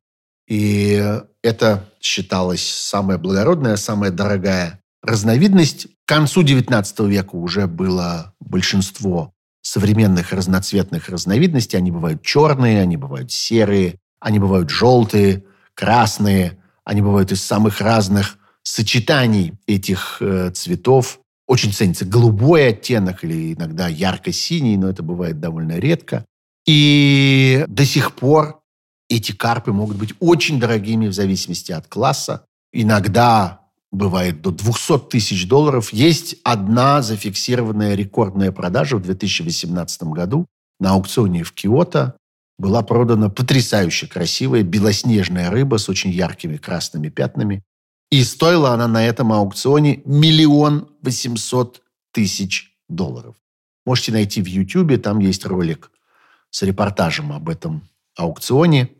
И 0.49 1.21
это 1.43 1.93
считалось 2.01 2.67
самая 2.67 3.19
благородная, 3.19 3.77
самая 3.77 4.11
дорогая 4.11 4.81
разновидность. 5.03 5.89
К 6.05 6.09
концу 6.09 6.43
XIX 6.43 7.09
века 7.09 7.35
уже 7.35 7.67
было 7.67 8.35
большинство 8.41 9.33
современных 9.61 10.33
разноцветных 10.33 11.09
разновидностей. 11.09 11.79
Они 11.79 11.91
бывают 11.91 12.23
черные, 12.23 12.81
они 12.81 12.97
бывают 12.97 13.33
серые, 13.33 13.99
они 14.21 14.39
бывают 14.39 14.71
желтые, 14.71 15.45
красные. 15.75 16.59
Они 16.85 17.03
бывают 17.03 17.33
из 17.33 17.43
самых 17.43 17.81
разных 17.81 18.39
сочетаний 18.63 19.55
этих 19.67 20.19
э, 20.21 20.51
цветов. 20.51 21.21
Очень 21.47 21.73
ценится 21.73 22.05
голубой 22.05 22.69
оттенок 22.69 23.23
или 23.23 23.55
иногда 23.55 23.87
ярко-синий, 23.89 24.77
но 24.77 24.89
это 24.89 25.03
бывает 25.03 25.39
довольно 25.39 25.79
редко. 25.79 26.25
И 26.67 27.65
до 27.69 27.85
сих 27.85 28.15
пор 28.15 28.61
эти 29.09 29.33
карпы 29.33 29.73
могут 29.73 29.97
быть 29.97 30.15
очень 30.19 30.59
дорогими 30.59 31.07
в 31.07 31.13
зависимости 31.13 31.71
от 31.71 31.87
класса. 31.87 32.45
Иногда 32.73 33.61
бывает 33.93 34.43
до 34.43 34.51
200 34.51 35.11
тысяч 35.11 35.49
долларов. 35.49 35.93
Есть 35.93 36.37
одна 36.43 37.03
зафиксированная 37.03 37.95
рекордная 37.95 38.51
продажа 38.51 38.97
в 38.97 39.03
2018 39.03 40.03
году 40.05 40.47
на 40.81 40.91
аукционе 40.91 41.45
в 41.45 41.53
Киото. 41.53 42.17
Была 42.59 42.83
продана 42.83 43.29
потрясающе 43.29 44.09
красивая 44.09 44.63
белоснежная 44.63 45.51
рыба 45.51 45.77
с 45.77 45.89
очень 45.89 46.11
яркими 46.11 46.57
красными 46.57 47.09
пятнами. 47.09 47.63
И 48.11 48.23
стоила 48.23 48.71
она 48.71 48.87
на 48.87 49.05
этом 49.05 49.33
аукционе 49.33 50.03
миллион 50.05 50.89
восемьсот 51.03 51.83
тысяч 52.13 52.77
долларов. 52.89 53.35
Можете 53.85 54.13
найти 54.13 54.43
в 54.43 54.47
Ютьюбе, 54.47 54.99
там 54.99 55.19
есть 55.19 55.45
ролик 55.45 55.91
с 56.51 56.63
репортажем 56.63 57.33
об 57.33 57.49
этом 57.49 57.89
аукционе. 58.17 58.91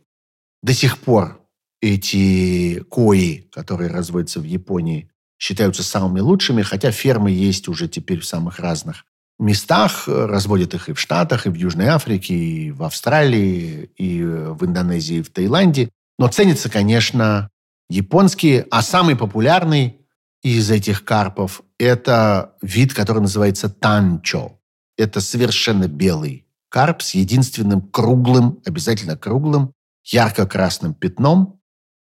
До 0.61 0.73
сих 0.73 0.97
пор 0.97 1.41
эти 1.81 2.79
кои, 2.89 3.47
которые 3.51 3.89
разводятся 3.89 4.39
в 4.39 4.43
Японии, 4.43 5.09
считаются 5.39 5.83
самыми 5.83 6.19
лучшими, 6.19 6.61
хотя 6.61 6.91
фермы 6.91 7.31
есть 7.31 7.67
уже 7.67 7.87
теперь 7.87 8.19
в 8.19 8.25
самых 8.25 8.59
разных 8.59 9.05
местах. 9.39 10.07
Разводят 10.07 10.73
их 10.73 10.89
и 10.89 10.93
в 10.93 10.99
Штатах, 10.99 11.45
и 11.45 11.49
в 11.49 11.55
Южной 11.55 11.87
Африке, 11.87 12.33
и 12.33 12.71
в 12.71 12.83
Австралии, 12.83 13.89
и 13.95 14.21
в 14.23 14.65
Индонезии, 14.65 15.17
и 15.17 15.21
в 15.21 15.29
Таиланде. 15.29 15.89
Но 16.17 16.27
ценятся, 16.27 16.69
конечно, 16.69 17.49
японские, 17.89 18.67
а 18.71 18.81
самый 18.81 19.15
популярный 19.15 20.01
из 20.43 20.69
этих 20.71 21.03
карпов– 21.03 21.61
это 21.79 22.55
вид, 22.61 22.93
который 22.93 23.21
называется 23.21 23.69
танчо. 23.69 24.59
Это 24.97 25.21
совершенно 25.21 25.87
белый 25.87 26.47
карп 26.69 27.01
с 27.01 27.15
единственным 27.15 27.81
круглым, 27.81 28.61
обязательно 28.65 29.17
круглым, 29.17 29.73
ярко-красным 30.03 30.93
пятном 30.93 31.61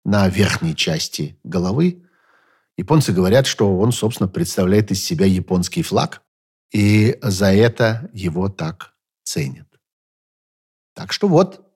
на 0.05 0.29
верхней 0.29 0.75
части 0.75 1.39
головы. 1.45 2.03
Японцы 2.77 3.13
говорят, 3.13 3.47
что 3.47 3.79
он, 3.79 3.93
собственно, 3.93 4.29
представляет 4.29 4.91
из 4.91 5.05
себя 5.05 5.27
японский 5.27 5.83
флаг, 5.83 6.23
и 6.73 7.19
за 7.23 7.53
это 7.53 8.09
его 8.13 8.49
так 8.49 8.95
ценят. 9.23 9.69
Так 10.95 11.13
что 11.13 11.29
вот, 11.29 11.67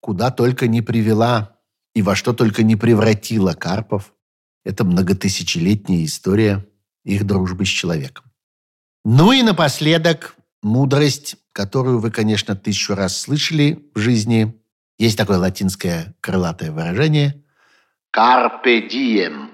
куда 0.00 0.30
только 0.30 0.66
не 0.66 0.82
привела 0.82 1.59
и 1.94 2.02
во 2.02 2.14
что 2.14 2.32
только 2.32 2.62
не 2.62 2.76
превратила 2.76 3.52
Карпов 3.52 4.14
эта 4.64 4.84
многотысячелетняя 4.84 6.04
история 6.04 6.66
их 7.04 7.24
дружбы 7.24 7.64
с 7.64 7.68
человеком. 7.68 8.24
Ну 9.04 9.32
и 9.32 9.42
напоследок 9.42 10.36
мудрость, 10.62 11.36
которую 11.52 11.98
вы, 11.98 12.10
конечно, 12.10 12.54
тысячу 12.54 12.94
раз 12.94 13.16
слышали 13.16 13.90
в 13.94 13.98
жизни, 13.98 14.60
есть 14.98 15.16
такое 15.16 15.38
латинское 15.38 16.14
крылатое 16.20 16.70
выражение 16.70 17.42
«Carpe 18.14 18.88
diem». 18.88 19.48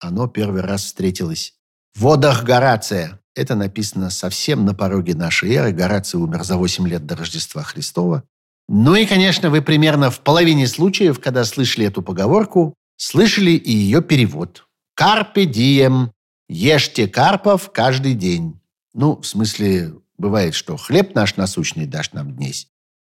Оно 0.00 0.26
первый 0.26 0.62
раз 0.62 0.82
встретилось 0.84 1.54
в 1.94 2.00
водах 2.00 2.42
Горация. 2.42 3.20
Это 3.36 3.54
написано 3.54 4.10
совсем 4.10 4.64
на 4.64 4.74
пороге 4.74 5.14
нашей 5.14 5.52
эры. 5.54 5.70
Гораций 5.70 6.18
умер 6.18 6.42
за 6.42 6.56
8 6.56 6.88
лет 6.88 7.06
до 7.06 7.14
Рождества 7.14 7.62
Христова. 7.62 8.24
Ну 8.68 8.94
и, 8.94 9.06
конечно, 9.06 9.50
вы 9.50 9.62
примерно 9.62 10.10
в 10.10 10.20
половине 10.20 10.66
случаев, 10.66 11.20
когда 11.20 11.44
слышали 11.44 11.86
эту 11.86 12.02
поговорку, 12.02 12.74
слышали 12.96 13.52
и 13.52 13.70
ее 13.70 14.02
перевод. 14.02 14.66
«Карпе 14.94 15.46
дием»– 15.46 16.12
«Ешьте 16.48 17.08
карпов 17.08 17.70
каждый 17.72 18.14
день». 18.14 18.60
Ну, 18.94 19.16
в 19.20 19.26
смысле, 19.26 19.94
бывает, 20.18 20.54
что 20.54 20.76
хлеб 20.76 21.14
наш 21.14 21.36
насущный 21.36 21.86
дашь 21.86 22.12
нам 22.12 22.34
днесь, 22.34 22.68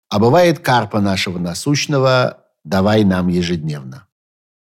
а 0.09 0.19
бывает 0.19 0.59
карпа 0.59 1.01
нашего 1.01 1.39
насущного 1.39 2.43
давай 2.63 3.03
нам 3.03 3.27
ежедневно. 3.27 4.07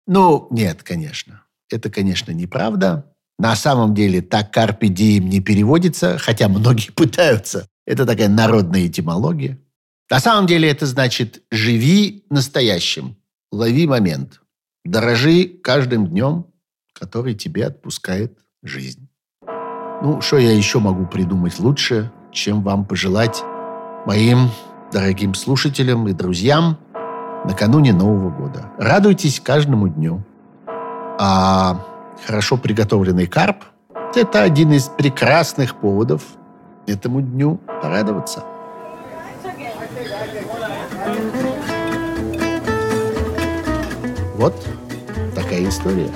Ну, 0.08 0.48
нет, 0.52 0.84
конечно. 0.84 1.44
Это, 1.70 1.90
конечно, 1.90 2.32
неправда. 2.32 3.14
На 3.38 3.56
самом 3.56 3.94
деле 3.94 4.22
так 4.22 4.52
карпе 4.52 4.88
дием 4.88 5.30
не 5.30 5.40
переводится, 5.40 6.18
хотя 6.18 6.48
многие 6.48 6.92
пытаются. 6.92 7.68
Это 7.86 8.06
такая 8.06 8.30
народная 8.30 8.88
этимология. 8.88 9.60
На 10.12 10.20
самом 10.20 10.46
деле 10.46 10.70
это 10.70 10.86
значит 10.86 11.42
«живи 11.52 12.26
настоящим, 12.30 13.16
лови 13.50 13.88
момент, 13.88 14.42
дорожи 14.84 15.46
каждым 15.46 16.08
днем, 16.08 16.48
который 16.94 17.34
тебе 17.34 17.66
отпускает 17.66 18.38
жизнь». 18.62 19.08
Ну, 20.04 20.20
что 20.20 20.38
я 20.38 20.52
еще 20.52 20.80
могу 20.80 21.06
придумать 21.06 21.60
лучше, 21.60 22.12
чем 22.34 22.62
вам 22.62 22.84
пожелать 22.84 23.42
моим 24.06 24.50
дорогим 24.92 25.34
слушателям 25.34 26.06
и 26.10 26.12
друзьям 26.12 26.78
накануне 27.46 27.94
Нового 27.94 28.32
года. 28.32 28.70
Радуйтесь 28.78 29.40
каждому 29.40 29.88
дню. 29.88 30.26
А 31.20 31.86
хорошо 32.26 32.58
приготовленный 32.58 33.28
карп– 33.28 33.64
это 34.16 34.42
один 34.42 34.74
из 34.74 34.90
прекрасных 34.90 35.80
поводов 35.80 36.24
этому 36.86 37.22
дню 37.22 37.62
порадоваться. 37.82 38.51
Вот 44.42 44.56
такая 45.36 45.70
история. 45.70 46.10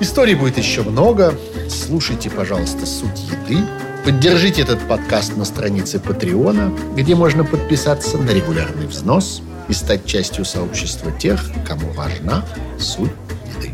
Историй 0.00 0.34
будет 0.34 0.58
еще 0.58 0.82
много. 0.82 1.32
Слушайте, 1.68 2.28
пожалуйста, 2.28 2.84
«Суть 2.84 3.20
еды», 3.20 3.64
Поддержите 4.04 4.62
этот 4.62 4.80
подкаст 4.88 5.36
на 5.36 5.44
странице 5.44 6.00
Патреона, 6.00 6.72
где 6.96 7.14
можно 7.14 7.44
подписаться 7.44 8.16
на 8.16 8.30
регулярный 8.30 8.86
взнос 8.86 9.42
и 9.68 9.74
стать 9.74 10.06
частью 10.06 10.44
сообщества 10.44 11.12
тех, 11.12 11.40
кому 11.68 11.92
важна 11.92 12.44
суть 12.80 13.12
еды. 13.54 13.72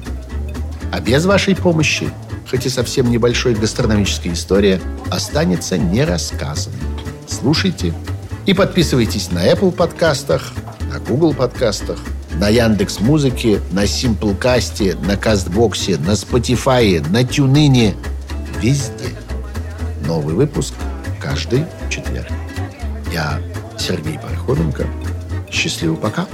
А 0.92 1.00
без 1.00 1.24
вашей 1.24 1.56
помощи, 1.56 2.10
хоть 2.50 2.66
и 2.66 2.68
совсем 2.68 3.08
небольшой 3.08 3.54
гастрономическая 3.54 4.34
история, 4.34 4.80
останется 5.10 5.78
нерассказанной. 5.78 6.76
Слушайте 7.26 7.94
и 8.44 8.52
подписывайтесь 8.52 9.30
на 9.30 9.48
Apple 9.50 9.70
подкастах, 9.70 10.52
на 10.92 10.98
Google 10.98 11.32
подкастах, 11.32 12.00
на 12.40 12.48
Яндекс 12.48 13.00
Музыке, 13.00 13.60
на 13.72 13.84
Simple 13.84 14.36
на 15.06 15.16
Кастбоксе, 15.16 15.96
на 15.98 16.12
Spotify, 16.12 17.06
на 17.10 17.24
Тюнине, 17.24 17.94
везде– 18.60 19.10
Новый 20.06 20.36
выпуск 20.36 20.72
каждый 21.20 21.64
четверг. 21.90 22.28
Я 23.12 23.40
Сергей 23.76 24.18
Пархоменко. 24.18 24.86
Счастливо 25.50 25.96
пока. 25.96 26.26